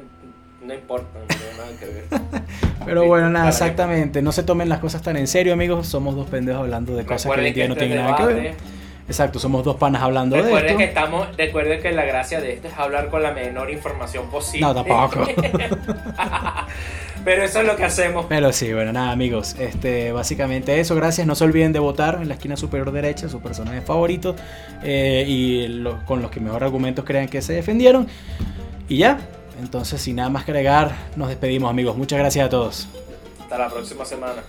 no 0.65 0.73
importan, 0.73 1.21
no 1.21 1.27
tienen 1.27 1.57
nada 1.57 1.79
que 1.79 1.85
ver. 1.85 2.05
Pero 2.85 3.05
bueno, 3.05 3.29
nada, 3.29 3.49
exactamente. 3.49 4.21
No 4.21 4.31
se 4.31 4.43
tomen 4.43 4.69
las 4.69 4.79
cosas 4.79 5.01
tan 5.01 5.17
en 5.17 5.27
serio, 5.27 5.53
amigos. 5.53 5.87
Somos 5.87 6.15
dos 6.15 6.27
pendejos 6.27 6.61
hablando 6.61 6.95
de 6.95 7.05
cosas 7.05 7.33
que 7.33 7.41
hoy 7.41 7.47
en 7.47 7.53
día 7.53 7.67
no 7.67 7.75
tienen 7.75 7.97
nada 7.97 8.17
que 8.17 8.25
ver. 8.25 8.55
Exacto, 9.07 9.37
somos 9.37 9.63
dos 9.63 9.75
panas 9.75 10.01
hablando 10.01 10.35
de 10.35 10.41
Recuerden 10.41 10.67
esto. 10.71 10.77
que 10.79 10.83
estamos, 10.85 11.27
recuerden 11.37 11.79
que 11.81 11.91
la 11.91 12.05
gracia 12.05 12.41
de 12.41 12.53
esto 12.53 12.67
es 12.69 12.73
hablar 12.75 13.09
con 13.09 13.21
la 13.21 13.31
menor 13.31 13.69
información 13.69 14.29
posible. 14.31 14.65
No, 14.65 14.73
tampoco. 14.73 15.27
Pero 17.23 17.43
eso 17.43 17.59
es 17.61 17.65
lo 17.67 17.75
que 17.75 17.83
hacemos. 17.85 18.25
Pero 18.29 18.51
sí, 18.53 18.71
bueno, 18.73 18.93
nada, 18.93 19.11
amigos. 19.11 19.55
Este, 19.59 20.11
básicamente 20.11 20.79
eso. 20.79 20.95
Gracias. 20.95 21.25
No 21.25 21.33
se 21.35 21.43
olviden 21.43 21.73
de 21.73 21.79
votar 21.79 22.19
en 22.21 22.27
la 22.27 22.35
esquina 22.35 22.55
superior 22.55 22.91
derecha 22.91 23.29
sus 23.29 23.41
personajes 23.41 23.83
favoritos 23.83 24.35
eh, 24.83 25.23
y 25.27 25.67
lo- 25.67 26.03
con 26.05 26.21
los 26.21 26.29
que 26.29 26.39
mejor 26.39 26.63
argumentos 26.63 27.03
crean 27.05 27.27
que 27.27 27.41
se 27.41 27.53
defendieron. 27.53 28.07
Y 28.87 28.97
ya. 28.97 29.17
Entonces, 29.59 30.01
sin 30.01 30.17
nada 30.17 30.29
más 30.29 30.45
que 30.45 30.51
agregar, 30.51 30.91
nos 31.15 31.29
despedimos, 31.29 31.69
amigos. 31.69 31.97
Muchas 31.97 32.19
gracias 32.19 32.45
a 32.45 32.49
todos. 32.49 32.87
Hasta 33.41 33.57
la 33.57 33.69
próxima 33.69 34.05
semana. 34.05 34.43